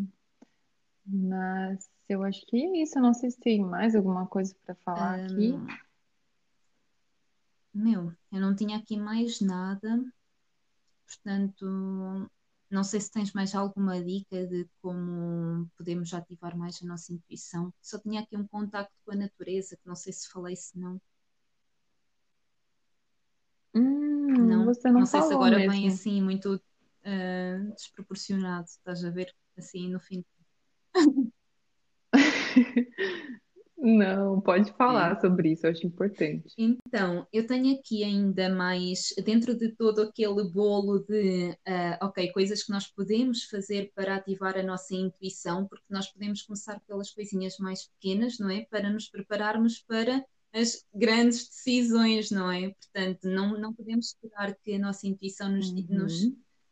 Mas 1.05 1.89
eu 2.09 2.23
acho 2.23 2.45
que 2.45 2.57
é 2.57 2.83
isso. 2.83 2.97
Eu 2.97 3.03
não 3.03 3.13
sei 3.13 3.31
se 3.31 3.39
tem 3.39 3.61
mais 3.63 3.95
alguma 3.95 4.27
coisa 4.27 4.55
para 4.65 4.75
falar 4.75 5.19
um, 5.19 5.25
aqui. 5.25 5.53
Meu, 7.73 8.13
eu 8.31 8.41
não 8.41 8.55
tinha 8.55 8.77
aqui 8.77 8.97
mais 8.97 9.39
nada. 9.39 10.03
Portanto, 11.05 12.29
não 12.69 12.83
sei 12.83 12.99
se 12.99 13.11
tens 13.11 13.31
mais 13.33 13.53
alguma 13.53 14.03
dica 14.03 14.45
de 14.47 14.67
como 14.81 15.69
podemos 15.77 16.13
ativar 16.13 16.57
mais 16.57 16.81
a 16.81 16.85
nossa 16.85 17.13
intuição. 17.13 17.73
Só 17.81 17.99
tinha 17.99 18.21
aqui 18.21 18.35
um 18.35 18.47
contacto 18.47 18.93
com 19.05 19.11
a 19.11 19.15
natureza, 19.15 19.77
que 19.77 19.87
não 19.87 19.95
sei 19.95 20.11
se 20.11 20.29
falei, 20.29 20.55
se 20.55 20.77
não. 20.77 20.99
Hum, 23.73 24.27
não, 24.27 24.65
não, 24.65 24.93
não 24.93 25.05
sei 25.05 25.21
se 25.21 25.33
agora 25.33 25.57
mesmo. 25.57 25.71
vem 25.71 25.87
assim 25.87 26.21
muito 26.21 26.61
uh, 27.05 27.73
desproporcionado, 27.73 28.65
estás 28.65 29.03
a 29.03 29.09
ver? 29.09 29.33
Assim 29.57 29.89
no 29.89 29.99
fim. 29.99 30.23
Não, 33.77 34.41
pode 34.41 34.71
falar 34.73 35.15
é. 35.15 35.21
sobre 35.21 35.51
isso, 35.51 35.67
eu 35.67 35.71
acho 35.71 35.85
importante. 35.85 36.53
Então, 36.57 37.27
eu 37.31 37.45
tenho 37.45 37.77
aqui 37.77 38.03
ainda 38.03 38.49
mais, 38.49 39.13
dentro 39.23 39.55
de 39.55 39.69
todo 39.75 40.01
aquele 40.01 40.49
bolo 40.49 40.99
de, 40.99 41.51
uh, 41.67 42.05
ok, 42.05 42.31
coisas 42.31 42.63
que 42.63 42.71
nós 42.71 42.87
podemos 42.87 43.43
fazer 43.43 43.91
para 43.93 44.15
ativar 44.15 44.57
a 44.57 44.63
nossa 44.63 44.95
intuição, 44.95 45.67
porque 45.67 45.85
nós 45.89 46.11
podemos 46.11 46.41
começar 46.41 46.79
pelas 46.87 47.11
coisinhas 47.11 47.57
mais 47.59 47.87
pequenas, 47.87 48.39
não 48.39 48.49
é? 48.49 48.65
Para 48.65 48.89
nos 48.89 49.07
prepararmos 49.07 49.79
para 49.79 50.25
as 50.51 50.83
grandes 50.93 51.47
decisões, 51.47 52.31
não 52.31 52.49
é? 52.49 52.69
Portanto, 52.69 53.25
não, 53.25 53.59
não 53.59 53.73
podemos 53.73 54.07
esperar 54.07 54.55
que 54.55 54.73
a 54.73 54.79
nossa 54.79 55.05
intuição 55.05 55.51
nos, 55.51 55.69
uhum. 55.69 55.85
nos, 55.89 56.23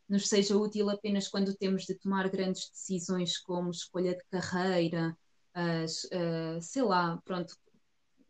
nos 0.08 0.28
seja 0.28 0.56
útil 0.56 0.90
apenas 0.90 1.28
quando 1.28 1.54
temos 1.54 1.84
de 1.84 1.94
tomar 1.94 2.28
grandes 2.28 2.70
decisões 2.70 3.38
como 3.38 3.70
escolha 3.70 4.14
de 4.14 4.24
carreira, 4.30 5.16
as, 5.52 6.04
uh, 6.04 6.60
sei 6.60 6.82
lá, 6.82 7.20
pronto, 7.24 7.56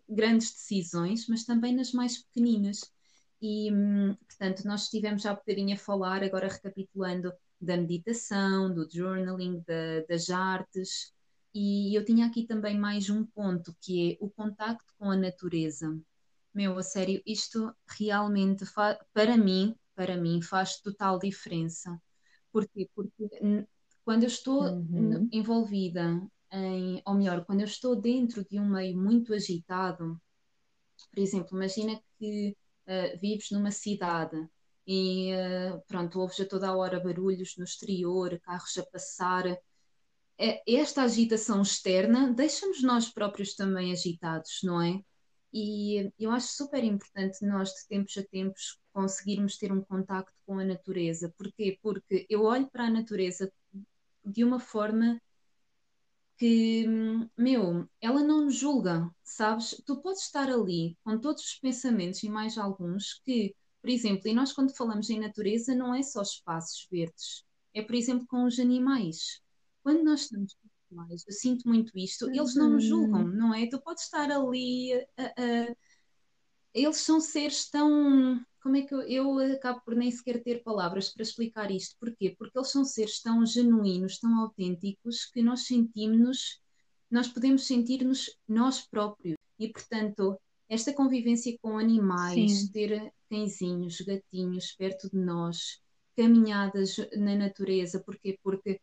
grandes 0.08 0.52
decisões, 0.52 1.26
mas 1.28 1.44
também 1.44 1.74
nas 1.74 1.92
mais 1.92 2.22
pequeninas. 2.22 2.80
E, 3.40 3.72
hum, 3.72 4.14
portanto, 4.26 4.64
nós 4.66 4.84
estivemos 4.84 5.24
um 5.24 5.34
bocadinho 5.34 5.74
a 5.74 5.78
falar, 5.78 6.22
agora 6.22 6.48
recapitulando, 6.48 7.32
da 7.60 7.76
meditação, 7.76 8.72
do 8.72 8.88
journaling, 8.90 9.62
da, 9.66 10.04
das 10.08 10.28
artes, 10.28 11.12
e 11.54 11.96
eu 11.96 12.04
tinha 12.04 12.26
aqui 12.26 12.44
também 12.46 12.76
mais 12.76 13.08
um 13.08 13.24
ponto, 13.24 13.74
que 13.80 14.12
é 14.12 14.16
o 14.20 14.28
contacto 14.28 14.92
com 14.98 15.10
a 15.10 15.16
natureza. 15.16 15.96
Meu, 16.52 16.76
a 16.76 16.82
sério, 16.82 17.22
isto 17.24 17.72
realmente, 17.86 18.64
para 19.12 19.36
mim, 19.36 19.74
para 19.94 20.16
mim, 20.16 20.42
faz 20.42 20.80
total 20.80 21.18
diferença. 21.18 22.00
Porquê? 22.52 22.88
Porque 22.94 23.66
quando 24.04 24.24
eu 24.24 24.28
estou 24.28 24.62
uhum. 24.62 25.28
envolvida 25.32 26.20
em, 26.52 27.02
ou 27.04 27.14
melhor, 27.14 27.44
quando 27.44 27.60
eu 27.60 27.66
estou 27.66 27.96
dentro 27.96 28.44
de 28.44 28.60
um 28.60 28.68
meio 28.68 28.96
muito 28.96 29.34
agitado, 29.34 30.20
por 31.10 31.18
exemplo, 31.20 31.56
imagina 31.56 32.00
que 32.18 32.56
uh, 32.86 33.18
vives 33.20 33.50
numa 33.50 33.70
cidade 33.70 34.36
e 34.86 35.32
uh, 35.34 35.82
pronto, 35.88 36.20
ouves 36.20 36.38
a 36.40 36.46
toda 36.46 36.68
a 36.68 36.76
hora 36.76 37.00
barulhos 37.00 37.56
no 37.56 37.64
exterior, 37.64 38.38
carros 38.40 38.76
a 38.78 38.84
passar. 38.86 39.46
É, 40.38 40.62
esta 40.66 41.02
agitação 41.02 41.62
externa 41.62 42.32
deixa-nos 42.32 42.82
nós 42.82 43.08
próprios 43.08 43.54
também 43.54 43.92
agitados, 43.92 44.60
não 44.62 44.82
é? 44.82 45.00
E 45.54 46.12
eu 46.18 46.32
acho 46.32 46.48
super 46.48 46.82
importante 46.82 47.46
nós, 47.46 47.70
de 47.70 47.86
tempos 47.86 48.18
a 48.18 48.24
tempos, 48.24 48.80
conseguirmos 48.92 49.56
ter 49.56 49.70
um 49.72 49.80
contacto 49.80 50.34
com 50.44 50.58
a 50.58 50.64
natureza. 50.64 51.32
Porquê? 51.38 51.78
Porque 51.80 52.26
eu 52.28 52.42
olho 52.42 52.68
para 52.68 52.86
a 52.86 52.90
natureza 52.90 53.52
de 54.24 54.42
uma 54.42 54.58
forma 54.58 55.20
que, 56.36 56.86
meu, 57.38 57.88
ela 58.00 58.24
não 58.24 58.46
nos 58.46 58.56
julga, 58.56 59.08
sabes? 59.22 59.80
Tu 59.86 59.96
podes 60.02 60.22
estar 60.22 60.50
ali 60.50 60.98
com 61.04 61.20
todos 61.20 61.44
os 61.44 61.54
pensamentos 61.60 62.24
e 62.24 62.28
mais 62.28 62.58
alguns 62.58 63.20
que, 63.24 63.54
por 63.80 63.90
exemplo, 63.90 64.26
e 64.26 64.34
nós 64.34 64.52
quando 64.52 64.74
falamos 64.76 65.08
em 65.08 65.20
natureza 65.20 65.72
não 65.72 65.94
é 65.94 66.02
só 66.02 66.22
espaços 66.22 66.88
verdes, 66.90 67.44
é 67.72 67.80
por 67.80 67.94
exemplo 67.94 68.26
com 68.26 68.44
os 68.44 68.58
animais. 68.58 69.40
Quando 69.84 70.02
nós 70.02 70.22
estamos 70.22 70.56
animais, 70.94 71.24
eu 71.26 71.32
sinto 71.32 71.68
muito 71.68 71.96
isto, 71.98 72.28
eles 72.28 72.54
não 72.54 72.70
nos 72.70 72.84
julgam, 72.84 73.24
uhum. 73.24 73.32
não 73.32 73.54
é? 73.54 73.66
Tu 73.66 73.80
podes 73.80 74.04
estar 74.04 74.30
ali, 74.30 74.90
eles 76.72 76.96
são 76.98 77.20
seres 77.20 77.68
tão 77.68 78.40
como 78.62 78.76
é 78.76 78.82
que 78.82 78.94
eu, 78.94 79.02
eu, 79.02 79.38
acabo 79.52 79.82
por 79.82 79.94
nem 79.94 80.10
sequer 80.10 80.42
ter 80.42 80.62
palavras 80.62 81.10
para 81.10 81.22
explicar 81.22 81.70
isto? 81.70 81.96
Porquê? 82.00 82.34
Porque 82.38 82.56
eles 82.56 82.70
são 82.70 82.82
seres 82.82 83.20
tão 83.20 83.44
genuínos, 83.44 84.18
tão 84.18 84.40
autênticos, 84.40 85.26
que 85.26 85.42
nós 85.42 85.66
sentimos, 85.66 86.62
nós 87.10 87.28
podemos 87.28 87.66
sentir-nos 87.66 88.34
nós 88.48 88.80
próprios. 88.80 89.36
E, 89.58 89.68
portanto, 89.68 90.40
esta 90.66 90.94
convivência 90.94 91.54
com 91.60 91.76
animais, 91.76 92.60
Sim. 92.60 92.72
ter 92.72 93.12
cãezinhos, 93.28 94.00
gatinhos 94.00 94.72
perto 94.72 95.10
de 95.10 95.18
nós, 95.18 95.78
caminhadas 96.16 96.96
na 97.18 97.36
natureza, 97.36 98.00
porquê? 98.00 98.38
Porque 98.42 98.80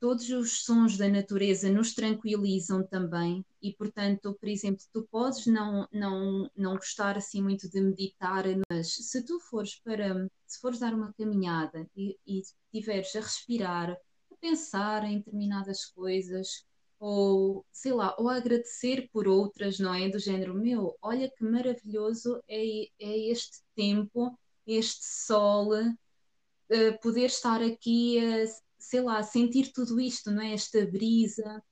todos 0.00 0.28
os 0.30 0.64
sons 0.64 0.96
da 0.96 1.08
natureza 1.08 1.70
nos 1.70 1.94
tranquilizam 1.94 2.86
também 2.86 3.44
e, 3.60 3.72
portanto, 3.74 4.36
por 4.38 4.48
exemplo, 4.48 4.82
tu 4.92 5.06
podes 5.10 5.46
não, 5.46 5.86
não, 5.92 6.50
não 6.56 6.76
gostar 6.76 7.16
assim 7.16 7.42
muito 7.42 7.68
de 7.68 7.80
meditar, 7.80 8.44
mas 8.70 8.94
se 8.94 9.24
tu 9.24 9.38
fores 9.40 9.78
para, 9.80 10.28
se 10.46 10.60
fores 10.60 10.78
dar 10.78 10.94
uma 10.94 11.12
caminhada 11.14 11.86
e, 11.96 12.16
e 12.26 12.42
tiveres 12.72 13.14
a 13.16 13.20
respirar, 13.20 13.90
a 13.90 14.36
pensar 14.40 15.04
em 15.04 15.18
determinadas 15.18 15.84
coisas, 15.86 16.64
ou 16.98 17.64
sei 17.72 17.92
lá, 17.92 18.14
ou 18.18 18.28
agradecer 18.28 19.08
por 19.12 19.28
outras, 19.28 19.78
não 19.78 19.92
é? 19.94 20.08
Do 20.08 20.18
género, 20.18 20.54
meu, 20.54 20.96
olha 21.02 21.30
que 21.30 21.44
maravilhoso 21.44 22.42
é, 22.48 22.86
é 22.98 23.30
este 23.30 23.62
tempo, 23.74 24.38
este 24.66 25.04
sol, 25.04 25.72
uh, 25.74 27.00
poder 27.02 27.26
estar 27.26 27.60
aqui 27.62 28.18
a 28.18 28.46
sei 28.78 29.00
lá, 29.00 29.22
sentir 29.22 29.72
tudo 29.72 30.00
isto, 30.00 30.30
não 30.30 30.42
é? 30.42 30.52
Esta 30.52 30.84
brisa. 30.86 31.62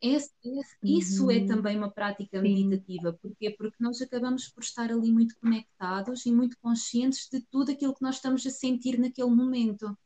Esse, 0.00 0.30
esse, 0.42 0.76
uhum. 0.82 0.98
Isso 0.98 1.30
é 1.30 1.38
uhum. 1.38 1.46
também 1.46 1.76
uma 1.76 1.90
prática 1.90 2.40
Sim. 2.40 2.42
meditativa. 2.42 3.12
Porquê? 3.20 3.50
Porque 3.50 3.76
nós 3.78 4.00
acabamos 4.00 4.48
por 4.48 4.62
estar 4.62 4.90
ali 4.90 5.12
muito 5.12 5.36
conectados 5.38 6.24
e 6.24 6.32
muito 6.32 6.56
conscientes 6.60 7.28
de 7.30 7.42
tudo 7.50 7.70
aquilo 7.70 7.94
que 7.94 8.02
nós 8.02 8.16
estamos 8.16 8.46
a 8.46 8.50
sentir 8.50 8.98
naquele 8.98 9.30
momento. 9.30 9.96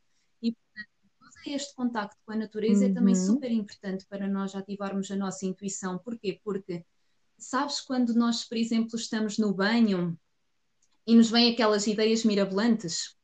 E, 0.43 0.53
portanto, 0.53 0.89
este 1.47 1.75
contacto 1.77 2.17
com 2.27 2.33
a 2.33 2.37
natureza 2.37 2.85
uhum. 2.85 2.91
é 2.91 2.95
também 2.95 3.15
uhum. 3.15 3.27
super 3.27 3.51
importante 3.53 4.05
para 4.07 4.27
nós 4.27 4.55
ativarmos 4.55 5.11
a 5.11 5.17
nossa 5.17 5.47
intuição. 5.47 5.99
Porquê? 5.99 6.41
Porque 6.43 6.85
sabes 7.39 7.81
quando 7.81 8.15
nós, 8.15 8.45
por 8.45 8.57
exemplo, 8.57 8.97
estamos 8.97 9.39
no 9.39 9.55
banho 9.55 10.19
e 11.07 11.15
nos 11.15 11.31
vêm 11.31 11.53
aquelas 11.53 11.87
ideias 11.87 12.25
mirabolantes? 12.25 13.17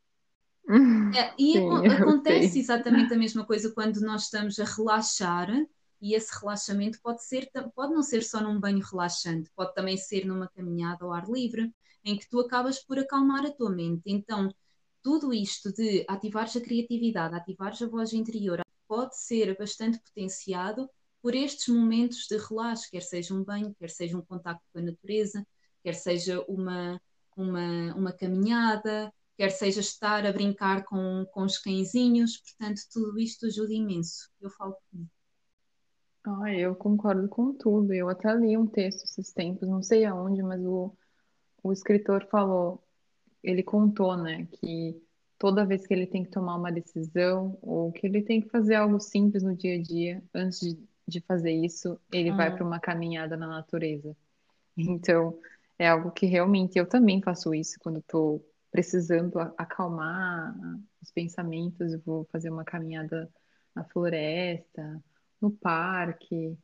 É, 1.16 1.34
e 1.36 1.54
Sim, 1.54 1.86
acontece 1.88 2.60
exatamente 2.60 3.12
a 3.12 3.18
mesma 3.18 3.44
coisa 3.44 3.72
quando 3.72 4.00
nós 4.00 4.24
estamos 4.24 4.60
a 4.60 4.64
relaxar, 4.64 5.48
e 6.00 6.14
esse 6.14 6.32
relaxamento 6.38 7.00
pode 7.02 7.24
ser, 7.24 7.50
pode 7.74 7.92
não 7.92 8.02
ser 8.02 8.22
só 8.22 8.40
num 8.40 8.58
banho 8.58 8.80
relaxante, 8.80 9.50
pode 9.54 9.74
também 9.74 9.96
ser 9.96 10.24
numa 10.24 10.48
caminhada 10.48 11.04
ao 11.04 11.12
ar 11.12 11.28
livre, 11.28 11.72
em 12.04 12.16
que 12.16 12.28
tu 12.28 12.40
acabas 12.40 12.78
por 12.78 12.98
acalmar 12.98 13.44
a 13.44 13.50
tua 13.50 13.70
mente. 13.70 14.02
Então, 14.06 14.48
tudo 15.02 15.34
isto 15.34 15.72
de 15.72 16.04
ativares 16.08 16.56
a 16.56 16.60
criatividade, 16.60 17.34
ativares 17.34 17.82
a 17.82 17.88
voz 17.88 18.12
interior, 18.12 18.62
pode 18.86 19.18
ser 19.18 19.56
bastante 19.58 19.98
potenciado 19.98 20.88
por 21.22 21.34
estes 21.34 21.68
momentos 21.68 22.26
de 22.28 22.36
relaxo, 22.38 22.90
quer 22.90 23.02
seja 23.02 23.34
um 23.34 23.44
banho, 23.44 23.74
quer 23.78 23.90
seja 23.90 24.16
um 24.16 24.22
contacto 24.22 24.64
com 24.72 24.78
a 24.78 24.82
natureza, 24.82 25.46
quer 25.82 25.94
seja 25.94 26.40
uma, 26.48 27.00
uma, 27.36 27.94
uma 27.94 28.12
caminhada, 28.12 29.12
quer 29.40 29.52
seja 29.52 29.80
estar 29.80 30.26
a 30.26 30.32
brincar 30.34 30.84
com, 30.84 31.24
com 31.32 31.44
os 31.44 31.56
cãezinhos, 31.56 32.36
portanto, 32.36 32.82
tudo 32.92 33.18
isto 33.18 33.46
ajuda 33.46 33.72
imenso. 33.72 34.28
Eu 34.38 34.50
falo 34.50 34.76
comigo. 34.90 35.08
Ah, 36.26 36.52
eu 36.52 36.74
concordo 36.74 37.26
com 37.26 37.54
tudo. 37.54 37.94
Eu 37.94 38.10
até 38.10 38.34
li 38.34 38.54
um 38.58 38.66
texto 38.66 39.04
esses 39.04 39.32
tempos, 39.32 39.66
não 39.66 39.82
sei 39.82 40.04
aonde, 40.04 40.42
mas 40.42 40.62
o, 40.62 40.94
o 41.62 41.72
escritor 41.72 42.26
falou, 42.26 42.84
ele 43.42 43.62
contou, 43.62 44.14
né, 44.14 44.46
que 44.52 45.02
toda 45.38 45.64
vez 45.64 45.86
que 45.86 45.94
ele 45.94 46.06
tem 46.06 46.22
que 46.22 46.30
tomar 46.30 46.56
uma 46.56 46.70
decisão 46.70 47.58
ou 47.62 47.90
que 47.92 48.06
ele 48.06 48.20
tem 48.20 48.42
que 48.42 48.50
fazer 48.50 48.74
algo 48.74 49.00
simples 49.00 49.42
no 49.42 49.56
dia 49.56 49.76
a 49.76 49.82
dia, 49.82 50.22
antes 50.34 50.60
de, 50.60 50.78
de 51.08 51.20
fazer 51.22 51.52
isso, 51.52 51.98
ele 52.12 52.30
vai 52.30 52.54
para 52.54 52.62
uma 52.62 52.78
caminhada 52.78 53.38
na 53.38 53.46
natureza. 53.46 54.14
Então, 54.76 55.38
é 55.78 55.88
algo 55.88 56.10
que 56.10 56.26
realmente 56.26 56.78
eu 56.78 56.86
também 56.86 57.22
faço 57.22 57.54
isso 57.54 57.78
quando 57.80 58.00
estou 58.00 58.49
precisando 58.70 59.38
acalmar 59.58 60.54
os 61.02 61.10
pensamentos, 61.10 61.92
eu 61.92 62.00
vou 62.00 62.24
fazer 62.30 62.50
uma 62.50 62.64
caminhada 62.64 63.28
na 63.74 63.84
floresta, 63.84 65.02
no 65.40 65.50
parque, 65.50 66.56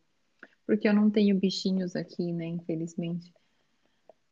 porque 0.67 0.89
eu 0.89 0.95
não 0.95 1.11
tenho 1.11 1.39
bichinhos 1.39 1.97
aqui, 1.97 2.33
né, 2.33 2.47
infelizmente. 2.47 3.33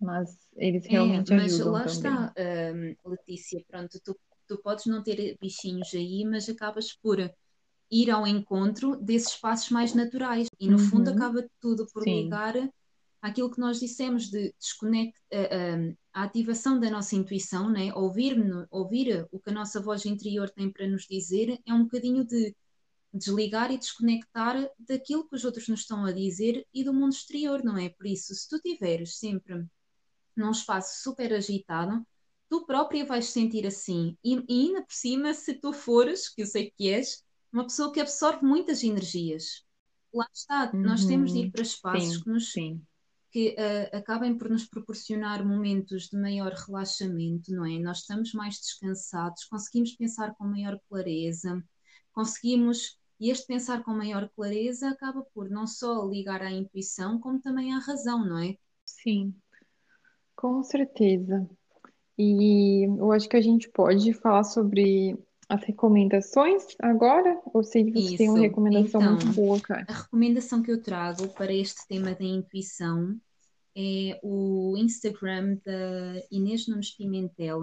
Mas 0.01 0.37
eles 0.57 0.85
é, 0.87 0.91
realmente 0.91 1.33
é, 1.33 1.37
mas 1.37 1.55
ajudam 1.55 1.73
lá 1.73 1.85
também. 1.85 1.95
está, 1.95 2.35
um, 2.75 3.11
Letícia, 3.11 3.65
pronto, 3.67 4.01
tu, 4.05 4.19
tu 4.47 4.59
podes 4.59 4.87
não 4.87 5.03
ter 5.03 5.39
bichinhos 5.41 5.95
aí, 5.95 6.25
mas 6.25 6.49
acabas 6.49 6.93
por 6.93 7.19
ir 7.91 8.11
ao 8.11 8.27
encontro 8.27 8.97
desses 8.97 9.29
espaços 9.35 9.71
mais 9.71 9.95
naturais 9.95 10.49
e 10.59 10.69
no 10.69 10.79
uhum. 10.79 10.91
fundo 10.91 11.11
acaba 11.11 11.47
tudo 11.61 11.87
por 11.93 12.03
Sim. 12.03 12.25
ligar 12.25 12.55
aquilo 13.23 13.51
que 13.51 13.61
nós 13.61 13.79
dissemos 13.79 14.29
de 14.29 14.53
desconect, 14.59 15.19
uh, 15.33 15.91
uh, 15.91 15.97
a 16.15 16.23
ativação 16.23 16.79
da 16.79 16.89
nossa 16.89 17.17
intuição, 17.17 17.69
né? 17.69 17.93
ouvir, 17.93 18.37
ouvir 18.71 19.27
o 19.33 19.41
que 19.41 19.51
a 19.51 19.53
nossa 19.53 19.81
voz 19.81 20.07
interior 20.07 20.49
tem 20.49 20.71
para 20.71 20.87
nos 20.87 21.07
dizer, 21.09 21.61
é 21.67 21.75
um 21.75 21.83
bocadinho 21.83 22.25
de 22.25 22.55
desligar 23.13 23.73
e 23.73 23.79
desconectar 23.79 24.57
daquilo 24.79 25.29
que 25.29 25.35
os 25.35 25.45
outros 25.45 25.67
nos 25.67 25.81
estão 25.81 26.05
a 26.05 26.13
dizer 26.13 26.65
e 26.73 26.85
do 26.85 26.95
mundo 26.95 27.13
exterior, 27.13 27.65
não 27.65 27.77
é? 27.77 27.89
Por 27.89 28.07
isso, 28.07 28.33
se 28.33 28.49
tu 28.49 28.57
estiveres 28.57 29.19
sempre 29.19 29.67
num 30.37 30.53
espaço 30.53 31.03
super 31.03 31.33
agitado, 31.33 32.07
tu 32.49 32.65
própria 32.65 33.05
vais 33.05 33.27
sentir 33.27 33.67
assim. 33.67 34.17
E, 34.23 34.37
e 34.49 34.69
ainda 34.69 34.83
por 34.83 34.95
cima, 34.95 35.35
se 35.35 35.55
tu 35.55 35.73
fores, 35.73 36.29
que 36.29 36.43
eu 36.43 36.47
sei 36.47 36.71
que 36.71 36.89
és, 36.91 37.25
uma 37.53 37.65
pessoa 37.65 37.93
que 37.93 38.01
absorve 38.01 38.47
muitas 38.47 38.85
energias. 38.85 39.65
Lá 40.13 40.29
está, 40.33 40.71
uhum. 40.73 40.81
nós 40.81 41.05
temos 41.05 41.33
de 41.33 41.41
ir 41.41 41.51
para 41.51 41.63
espaços 41.63 42.15
sim, 42.15 42.23
que 42.23 42.31
nos 42.31 42.53
sim 42.53 42.81
que 43.35 43.57
uh, 43.59 43.97
acabem 43.97 44.39
por 44.39 44.49
nos 44.49 44.65
proporcionar 44.65 45.45
momentos 45.45 46.05
de 46.05 46.17
maior 46.17 46.53
relaxamento, 46.53 47.51
não 47.51 47.67
é? 47.67 47.81
Nós 47.81 47.99
estamos 47.99 48.33
mais 48.33 48.61
descansados, 48.61 49.45
conseguimos 49.47 49.97
pensar 49.97 50.37
com 50.37 50.45
maior 50.45 50.79
clareza, 50.89 51.61
conseguimos. 52.13 52.97
E 53.19 53.31
este 53.31 53.49
pensar 53.49 53.83
com 53.83 53.91
maior 53.91 54.31
clareza 54.37 54.89
acaba 54.89 55.27
por 55.35 55.51
não 55.51 55.67
só 55.67 56.05
ligar 56.07 56.43
à 56.43 56.51
intuição, 56.53 57.19
como 57.19 57.41
também 57.41 57.75
à 57.75 57.81
razão, 57.81 58.25
não 58.25 58.39
é? 58.39 58.57
Sim, 58.85 59.35
com 60.37 60.63
certeza. 60.63 61.45
E 62.17 62.85
eu 62.85 63.11
acho 63.11 63.29
que 63.29 63.37
a 63.37 63.41
gente 63.41 63.69
pode 63.69 64.13
falar 64.13 64.45
sobre 64.45 65.19
as 65.55 65.63
recomendações 65.65 66.63
agora? 66.81 67.41
Ou 67.53 67.63
se 67.63 67.83
você 67.85 67.99
Isso. 67.99 68.17
tem 68.17 68.31
uma 68.31 68.41
recomendação 68.41 69.01
então, 69.01 69.13
muito 69.15 69.33
boa, 69.33 69.61
cara? 69.61 69.85
A 69.89 70.03
recomendação 70.03 70.63
que 70.63 70.71
eu 70.71 70.83
trago 70.83 71.29
para 71.29 71.53
este 71.53 71.87
tema 71.89 72.15
da 72.15 72.25
intuição 72.25 73.19
é 73.77 74.21
o 74.23 74.77
Instagram 74.77 75.59
da 75.65 76.23
Inês 76.31 76.69
Nunes 76.69 76.97
Pimentel. 76.97 77.61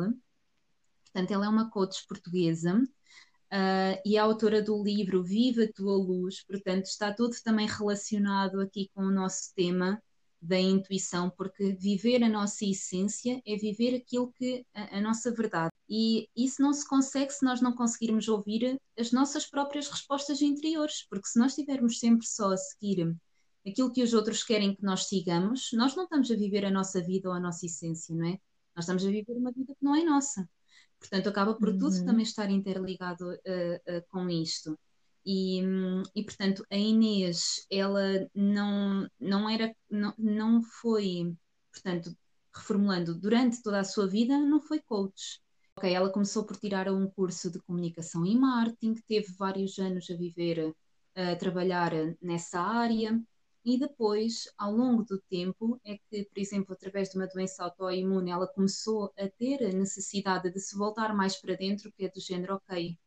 Portanto, 1.05 1.31
ela 1.31 1.45
é 1.45 1.49
uma 1.49 1.69
coach 1.69 2.05
portuguesa 2.07 2.75
uh, 2.77 4.01
e 4.05 4.17
é 4.17 4.19
autora 4.19 4.61
do 4.61 4.81
livro 4.83 5.23
Viva 5.23 5.63
a 5.63 5.71
Tua 5.71 5.95
Luz. 5.95 6.43
Portanto, 6.45 6.85
está 6.85 7.13
tudo 7.13 7.35
também 7.43 7.67
relacionado 7.67 8.59
aqui 8.59 8.89
com 8.93 9.03
o 9.03 9.11
nosso 9.11 9.53
tema 9.55 10.01
da 10.41 10.59
intuição, 10.59 11.29
porque 11.29 11.73
viver 11.73 12.23
a 12.23 12.29
nossa 12.29 12.65
essência 12.65 13.41
é 13.45 13.55
viver 13.55 13.95
aquilo 13.95 14.31
que 14.33 14.65
a, 14.73 14.97
a 14.97 15.01
nossa 15.01 15.31
verdade 15.31 15.71
e 15.93 16.29
isso 16.35 16.61
não 16.61 16.71
se 16.71 16.87
consegue 16.87 17.33
se 17.33 17.43
nós 17.43 17.59
não 17.59 17.75
conseguirmos 17.75 18.29
ouvir 18.29 18.79
as 18.97 19.11
nossas 19.11 19.45
próprias 19.45 19.89
respostas 19.89 20.41
interiores, 20.41 21.05
porque 21.09 21.27
se 21.27 21.37
nós 21.37 21.51
estivermos 21.51 21.99
sempre 21.99 22.25
só 22.25 22.53
a 22.53 22.55
seguir 22.55 23.13
aquilo 23.67 23.91
que 23.91 24.01
os 24.01 24.13
outros 24.13 24.41
querem 24.41 24.73
que 24.73 24.83
nós 24.83 25.09
sigamos, 25.09 25.69
nós 25.73 25.93
não 25.93 26.05
estamos 26.05 26.31
a 26.31 26.35
viver 26.35 26.65
a 26.65 26.71
nossa 26.71 27.01
vida 27.01 27.27
ou 27.27 27.35
a 27.35 27.41
nossa 27.41 27.65
essência, 27.65 28.15
não 28.15 28.25
é? 28.25 28.39
Nós 28.73 28.85
estamos 28.85 29.05
a 29.05 29.09
viver 29.09 29.33
uma 29.33 29.51
vida 29.51 29.75
que 29.75 29.83
não 29.83 29.93
é 29.93 30.03
nossa. 30.03 30.49
Portanto, 30.97 31.27
acaba 31.27 31.55
por 31.55 31.69
uhum. 31.69 31.77
tudo 31.77 32.05
também 32.05 32.23
estar 32.23 32.49
interligado 32.49 33.29
uh, 33.29 33.33
uh, 33.33 34.03
com 34.09 34.29
isto. 34.29 34.79
E, 35.25 35.61
e, 36.15 36.23
portanto, 36.23 36.65
a 36.69 36.75
Inês, 36.75 37.65
ela 37.69 38.27
não, 38.33 39.07
não 39.19 39.49
era, 39.49 39.75
não, 39.89 40.13
não 40.17 40.61
foi, 40.61 41.35
portanto, 41.71 42.15
reformulando, 42.53 43.19
durante 43.19 43.61
toda 43.61 43.79
a 43.79 43.83
sua 43.83 44.07
vida, 44.07 44.37
não 44.37 44.61
foi 44.61 44.79
coach. 44.81 45.41
Ok, 45.75 45.91
ela 45.93 46.11
começou 46.11 46.45
por 46.45 46.57
tirar 46.57 46.89
um 46.91 47.09
curso 47.09 47.49
de 47.49 47.59
comunicação 47.59 48.25
e 48.25 48.37
marketing, 48.37 48.95
teve 49.07 49.33
vários 49.37 49.77
anos 49.79 50.09
a 50.09 50.15
viver, 50.15 50.75
a 51.15 51.35
trabalhar 51.35 51.91
nessa 52.21 52.59
área, 52.59 53.21
e 53.63 53.77
depois, 53.77 54.49
ao 54.57 54.71
longo 54.71 55.03
do 55.03 55.21
tempo, 55.29 55.79
é 55.85 55.97
que, 56.09 56.25
por 56.25 56.39
exemplo, 56.39 56.73
através 56.73 57.09
de 57.09 57.17
uma 57.17 57.27
doença 57.27 57.63
autoimune, 57.63 58.31
ela 58.31 58.47
começou 58.47 59.13
a 59.17 59.29
ter 59.29 59.63
a 59.63 59.71
necessidade 59.71 60.51
de 60.51 60.59
se 60.59 60.75
voltar 60.75 61.15
mais 61.15 61.39
para 61.39 61.55
dentro, 61.55 61.91
que 61.95 62.05
é 62.05 62.09
do 62.09 62.19
género, 62.19 62.55
ok, 62.55 62.97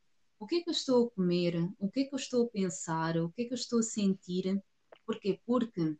o 0.44 0.46
que 0.46 0.56
é 0.56 0.62
que 0.62 0.68
eu 0.68 0.72
estou 0.72 1.06
a 1.06 1.10
comer, 1.10 1.54
o 1.78 1.90
que 1.90 2.00
é 2.00 2.04
que 2.04 2.14
eu 2.14 2.18
estou 2.18 2.44
a 2.44 2.48
pensar, 2.50 3.16
o 3.16 3.32
que 3.32 3.42
é 3.42 3.44
que 3.46 3.54
eu 3.54 3.56
estou 3.56 3.78
a 3.78 3.82
sentir. 3.82 4.62
Porquê? 5.06 5.40
Porque, 5.46 5.96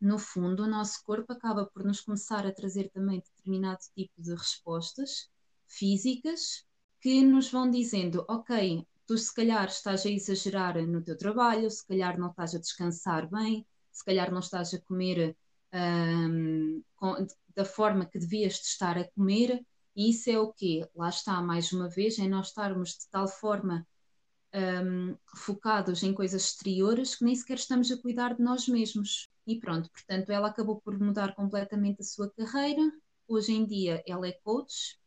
no 0.00 0.18
fundo, 0.18 0.62
o 0.62 0.66
nosso 0.66 1.04
corpo 1.04 1.34
acaba 1.34 1.66
por 1.66 1.84
nos 1.84 2.00
começar 2.00 2.46
a 2.46 2.52
trazer 2.52 2.88
também 2.88 3.20
determinado 3.20 3.80
tipo 3.94 4.22
de 4.22 4.34
respostas 4.34 5.30
físicas 5.66 6.64
que 6.98 7.22
nos 7.22 7.50
vão 7.50 7.70
dizendo, 7.70 8.24
ok, 8.26 8.86
tu 9.06 9.18
se 9.18 9.34
calhar 9.34 9.66
estás 9.68 10.06
a 10.06 10.10
exagerar 10.10 10.80
no 10.86 11.02
teu 11.02 11.18
trabalho, 11.18 11.70
se 11.70 11.86
calhar 11.86 12.18
não 12.18 12.30
estás 12.30 12.54
a 12.54 12.58
descansar 12.58 13.28
bem, 13.28 13.66
se 13.92 14.02
calhar 14.02 14.32
não 14.32 14.40
estás 14.40 14.72
a 14.72 14.80
comer 14.80 15.36
um, 15.74 16.82
com, 16.96 17.26
da 17.54 17.66
forma 17.66 18.06
que 18.06 18.18
devias 18.18 18.54
de 18.54 18.66
estar 18.66 18.96
a 18.96 19.06
comer, 19.10 19.62
e 19.96 20.10
isso 20.10 20.30
é 20.30 20.38
o 20.38 20.52
quê? 20.52 20.88
Lá 20.94 21.08
está, 21.08 21.40
mais 21.40 21.72
uma 21.72 21.88
vez, 21.88 22.18
é 22.18 22.28
nós 22.28 22.48
estarmos 22.48 22.90
de 22.90 23.08
tal 23.10 23.28
forma 23.28 23.86
um, 24.54 25.16
focados 25.34 26.02
em 26.02 26.12
coisas 26.14 26.44
exteriores 26.44 27.16
que 27.16 27.24
nem 27.24 27.34
sequer 27.34 27.56
estamos 27.56 27.90
a 27.90 27.96
cuidar 28.00 28.34
de 28.34 28.42
nós 28.42 28.68
mesmos. 28.68 29.28
E 29.46 29.58
pronto, 29.58 29.90
portanto, 29.90 30.30
ela 30.30 30.48
acabou 30.48 30.80
por 30.80 30.98
mudar 30.98 31.34
completamente 31.34 32.00
a 32.00 32.04
sua 32.04 32.30
carreira. 32.30 32.82
Hoje 33.28 33.52
em 33.52 33.66
dia, 33.66 34.02
ela 34.06 34.26
é 34.26 34.32
coach 34.32 34.98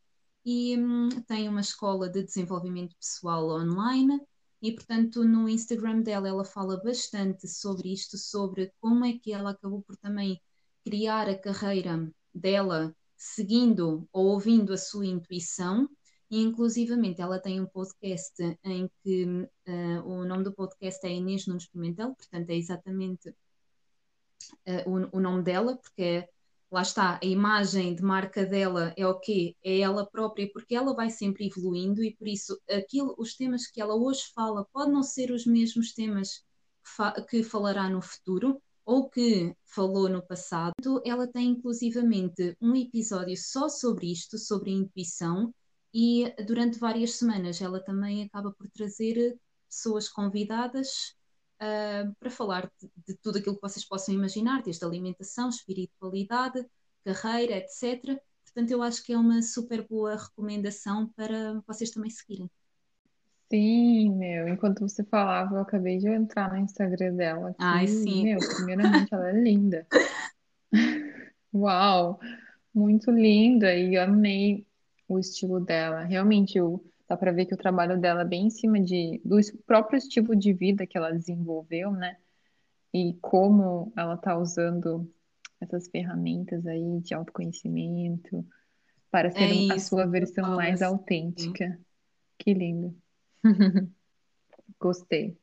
e 0.46 0.78
hum, 0.78 1.10
tem 1.28 1.50
uma 1.50 1.62
escola 1.62 2.10
de 2.10 2.24
desenvolvimento 2.24 2.96
pessoal 2.98 3.50
online. 3.50 4.20
E, 4.62 4.72
portanto, 4.72 5.24
no 5.24 5.48
Instagram 5.48 6.02
dela, 6.02 6.28
ela 6.28 6.46
fala 6.46 6.82
bastante 6.84 7.48
sobre 7.48 7.94
isto, 7.94 8.18
sobre 8.18 8.72
como 8.80 9.06
é 9.06 9.18
que 9.18 9.32
ela 9.32 9.52
acabou 9.52 9.82
por 9.84 9.96
também 9.98 10.42
criar 10.84 11.30
a 11.30 11.38
carreira 11.38 12.12
dela 12.34 12.96
seguindo 13.18 14.07
ou 14.13 14.28
ouvindo 14.28 14.72
a 14.72 14.78
sua 14.78 15.05
intuição, 15.05 15.89
e 16.30 16.41
inclusivamente 16.41 17.22
ela 17.22 17.39
tem 17.39 17.59
um 17.61 17.65
podcast 17.65 18.34
em 18.63 18.89
que 19.01 19.26
uh, 19.26 20.03
o 20.05 20.26
nome 20.26 20.43
do 20.43 20.53
podcast 20.53 21.05
é 21.05 21.11
Inês 21.11 21.47
Nunes 21.47 21.68
Pimentel, 21.68 22.13
portanto 22.15 22.49
é 22.49 22.55
exatamente 22.55 23.30
uh, 23.30 24.89
o, 24.89 25.18
o, 25.18 25.20
nome 25.20 25.41
dela, 25.41 25.78
porque 25.78 26.01
é, 26.01 26.30
lá 26.70 26.82
está, 26.82 27.20
a 27.22 27.26
imagem 27.26 27.95
de 27.95 28.03
marca 28.03 28.45
dela 28.45 28.93
é 28.97 29.07
o 29.07 29.20
quê? 29.20 29.55
É 29.63 29.80
ela 29.80 30.05
própria, 30.05 30.49
porque 30.51 30.76
ela 30.76 30.93
vai 30.93 31.09
sempre 31.09 31.47
evoluindo 31.47 32.03
e 32.03 32.13
por 32.15 32.28
isso 32.28 32.59
aquilo, 32.70 33.15
os 33.18 33.36
temas 33.36 33.68
que 33.68 33.82
ela 33.82 33.95
hoje 33.95 34.24
fala 34.36 34.65
podem 34.74 34.93
não 34.93 35.03
ser 35.03 35.32
os 35.32 35.45
mesmos 35.45 35.93
temas 35.93 36.39
que, 36.84 36.89
fa 36.95 37.11
que 37.22 37.41
falará 37.41 37.89
no 37.89 38.01
futuro, 38.01 38.61
ou 38.88 39.10
que 39.10 39.54
falou 39.66 40.08
no 40.08 40.26
passado, 40.26 41.02
ela 41.06 41.28
tem 41.28 41.50
inclusivamente 41.50 42.56
um 42.62 42.74
episódio 42.74 43.36
só 43.36 43.68
sobre 43.68 44.10
isto, 44.10 44.38
sobre 44.38 44.72
a 44.72 44.74
intuição, 44.76 45.54
e 45.94 46.34
durante 46.46 46.80
várias 46.80 47.16
semanas 47.16 47.62
ela 47.62 47.84
também 47.84 48.24
acaba 48.24 48.50
por 48.54 48.70
trazer 48.72 49.38
pessoas 49.70 50.08
convidadas 50.08 51.14
uh, 51.62 52.16
para 52.18 52.30
falar 52.30 52.72
de, 52.80 52.90
de, 53.08 53.18
tudo 53.18 53.40
aquilo 53.40 53.56
que 53.56 53.62
vocês 53.62 53.86
possam 53.86 54.16
imaginar, 54.16 54.64
desde 54.64 54.86
alimentação, 54.86 55.50
espiritualidade, 55.50 56.66
carreira, 57.04 57.58
etc. 57.58 58.18
Portanto, 58.46 58.72
eu 58.72 58.82
acho 58.82 59.04
que 59.04 59.12
é 59.12 59.18
uma 59.18 59.42
super 59.42 59.86
boa 59.86 60.16
recomendação 60.16 61.10
para 61.10 61.62
vocês 61.68 61.92
também 61.92 62.10
seguirem. 62.10 62.50
Sim, 63.50 64.16
meu, 64.18 64.48
enquanto 64.50 64.82
você 64.82 65.04
falava, 65.06 65.56
eu 65.56 65.62
acabei 65.62 65.98
de 65.98 66.08
entrar 66.10 66.52
no 66.52 66.58
Instagram 66.58 67.16
dela 67.16 67.56
Ai, 67.60 67.88
sim. 67.88 68.24
meu, 68.24 68.39
primeiramente 68.39 69.14
ela 69.14 69.30
é 69.30 69.34
linda. 69.34 69.88
Uau, 71.54 72.20
muito 72.74 73.10
linda 73.10 73.74
e 73.74 73.98
amei 73.98 74.66
o 75.08 75.18
estilo 75.18 75.60
dela. 75.60 76.04
Realmente, 76.04 76.58
eu, 76.58 76.84
dá 77.08 77.16
pra 77.16 77.32
ver 77.32 77.45
que 77.45 77.54
o 77.54 77.58
trabalho 77.58 78.00
dela 78.00 78.22
é 78.22 78.26
bem 78.26 78.48
em 78.48 78.50
cima 78.50 78.80
de, 78.82 79.22
do 79.24 79.38
próprio 79.66 79.98
estilo 79.98 80.36
de 80.36 80.54
vida 80.54 80.86
que 80.86 80.98
ela 80.98 81.12
desenvolveu, 81.12 81.91
né? 81.91 82.18
E 82.93 83.14
como 83.22 83.91
ela 83.95 84.18
tá 84.18 84.38
usando 84.38 85.10
essas 85.62 85.88
ferramentas 85.88 86.66
aí 86.68 87.00
de 87.02 87.14
autoconhecimento 87.14 88.45
para 89.10 89.32
ser 89.32 89.39
É 89.41 89.74
a 89.74 89.78
isso 89.78 89.95
sua 89.95 90.06
eu 90.06 90.12
versão 90.12 90.45
falo 90.45 90.56
mais 90.56 90.82
assim. 90.82 90.84
autêntica. 90.84 91.80
Que 92.38 92.54
lindo. 92.54 92.95
Gostei. 94.80 95.38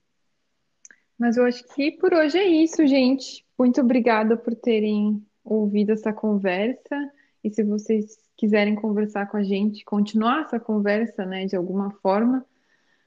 Mas 1.19 1.37
eu 1.37 1.45
acho 1.45 1.65
que 1.75 1.93
por 1.93 2.13
hoje 2.13 2.39
é 2.39 2.47
isso, 2.47 2.87
gente. 2.87 3.45
Muito 3.59 3.81
obrigada 3.81 4.37
por 4.37 4.55
terem 4.55 5.25
ouvido 5.45 5.93
essa 5.93 6.13
conversa. 6.13 6.97
E 7.43 7.51
se 7.51 7.63
vocês 7.63 8.19
quiserem 8.37 8.75
conversar 8.75 9.27
com 9.27 9.37
a 9.37 9.43
gente, 9.43 9.85
continuar 9.85 10.43
essa 10.43 10.59
conversa, 10.59 11.25
né, 11.25 11.47
de 11.47 11.55
alguma 11.57 11.91
forma, 12.01 12.45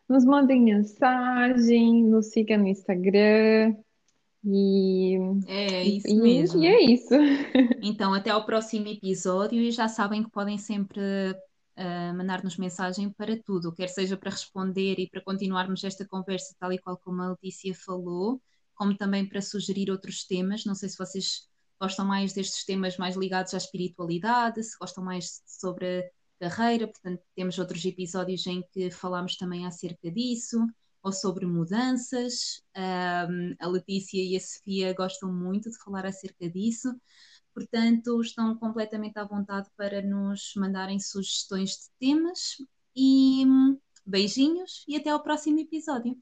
nos 0.08 0.24
mandem 0.24 0.62
mensagem, 0.62 2.04
nos 2.04 2.28
siga 2.28 2.58
no 2.58 2.68
Instagram. 2.68 3.76
E, 4.44 5.18
É 5.48 5.84
e, 5.84 5.98
isso 5.98 6.22
e, 6.24 6.58
e 6.60 6.66
mesmo. 6.66 6.66
é 6.66 6.82
isso. 6.82 7.14
Então, 7.82 8.14
até 8.14 8.30
ao 8.30 8.46
próximo 8.46 8.88
episódio 8.88 9.60
e 9.60 9.72
já 9.72 9.88
sabem 9.88 10.24
que 10.24 10.32
podem 10.32 10.58
sempre 10.58 11.02
uh, 11.78 12.16
mandar-nos 12.16 12.58
mensagem 12.58 13.10
para 13.12 13.42
tudo, 13.42 13.74
quer 13.74 13.88
seja 13.88 14.18
para 14.18 14.32
responder 14.32 15.00
e 15.00 15.10
para 15.10 15.22
continuarmos 15.22 15.84
esta 15.84 16.06
conversa 16.08 16.56
tal 16.60 16.74
e 16.74 16.80
qual 16.80 16.98
como 16.98 17.22
a 17.22 17.30
Letícia 17.30 17.74
falou, 17.74 18.42
como 18.76 18.96
também 18.96 19.26
para 19.28 19.42
sugerir 19.42 19.90
outros 19.92 20.26
temas. 20.26 20.66
Não 20.66 20.76
sei 20.76 20.90
se 20.90 20.98
vocês 20.98 21.48
gostam 21.80 22.06
mais 22.06 22.34
destes 22.34 22.66
temas 22.66 22.98
mais 22.98 23.16
ligados 23.16 23.54
à 23.54 23.58
espiritualidade, 23.58 24.64
se 24.64 24.78
gostam 24.78 25.04
mais 25.04 25.42
sobre 25.46 26.12
a 26.42 26.50
carreira, 26.50 26.88
portanto, 26.88 27.22
temos 27.36 27.58
outros 27.58 27.84
episódios 27.86 28.46
em 28.48 28.64
que 28.72 28.92
falamos 28.92 29.38
também 29.38 29.66
acerca 29.66 30.12
disso, 30.12 30.66
ou 31.04 31.12
sobre 31.12 31.46
mudanças. 31.46 32.62
Um, 32.76 33.56
a 33.60 33.68
Letícia 33.68 34.22
e 34.24 34.36
a 34.36 34.40
Sofia 34.40 34.94
gostam 34.94 35.32
muito 35.32 35.70
de 35.70 35.78
falar 35.78 36.06
acerca 36.06 36.50
disso. 36.50 36.94
Portanto, 37.58 38.22
estão 38.22 38.56
completamente 38.56 39.18
à 39.18 39.24
vontade 39.26 39.68
para 39.76 40.00
nos 40.00 40.54
mandarem 40.56 41.00
sugestões 41.00 41.72
de 41.72 41.90
temas 42.00 42.58
e 42.96 43.44
hum, 43.48 43.80
beijinhos 44.06 44.86
e 44.88 44.96
até 44.96 45.10
ao 45.10 45.24
próximo 45.24 45.60
episódio. 45.60 46.16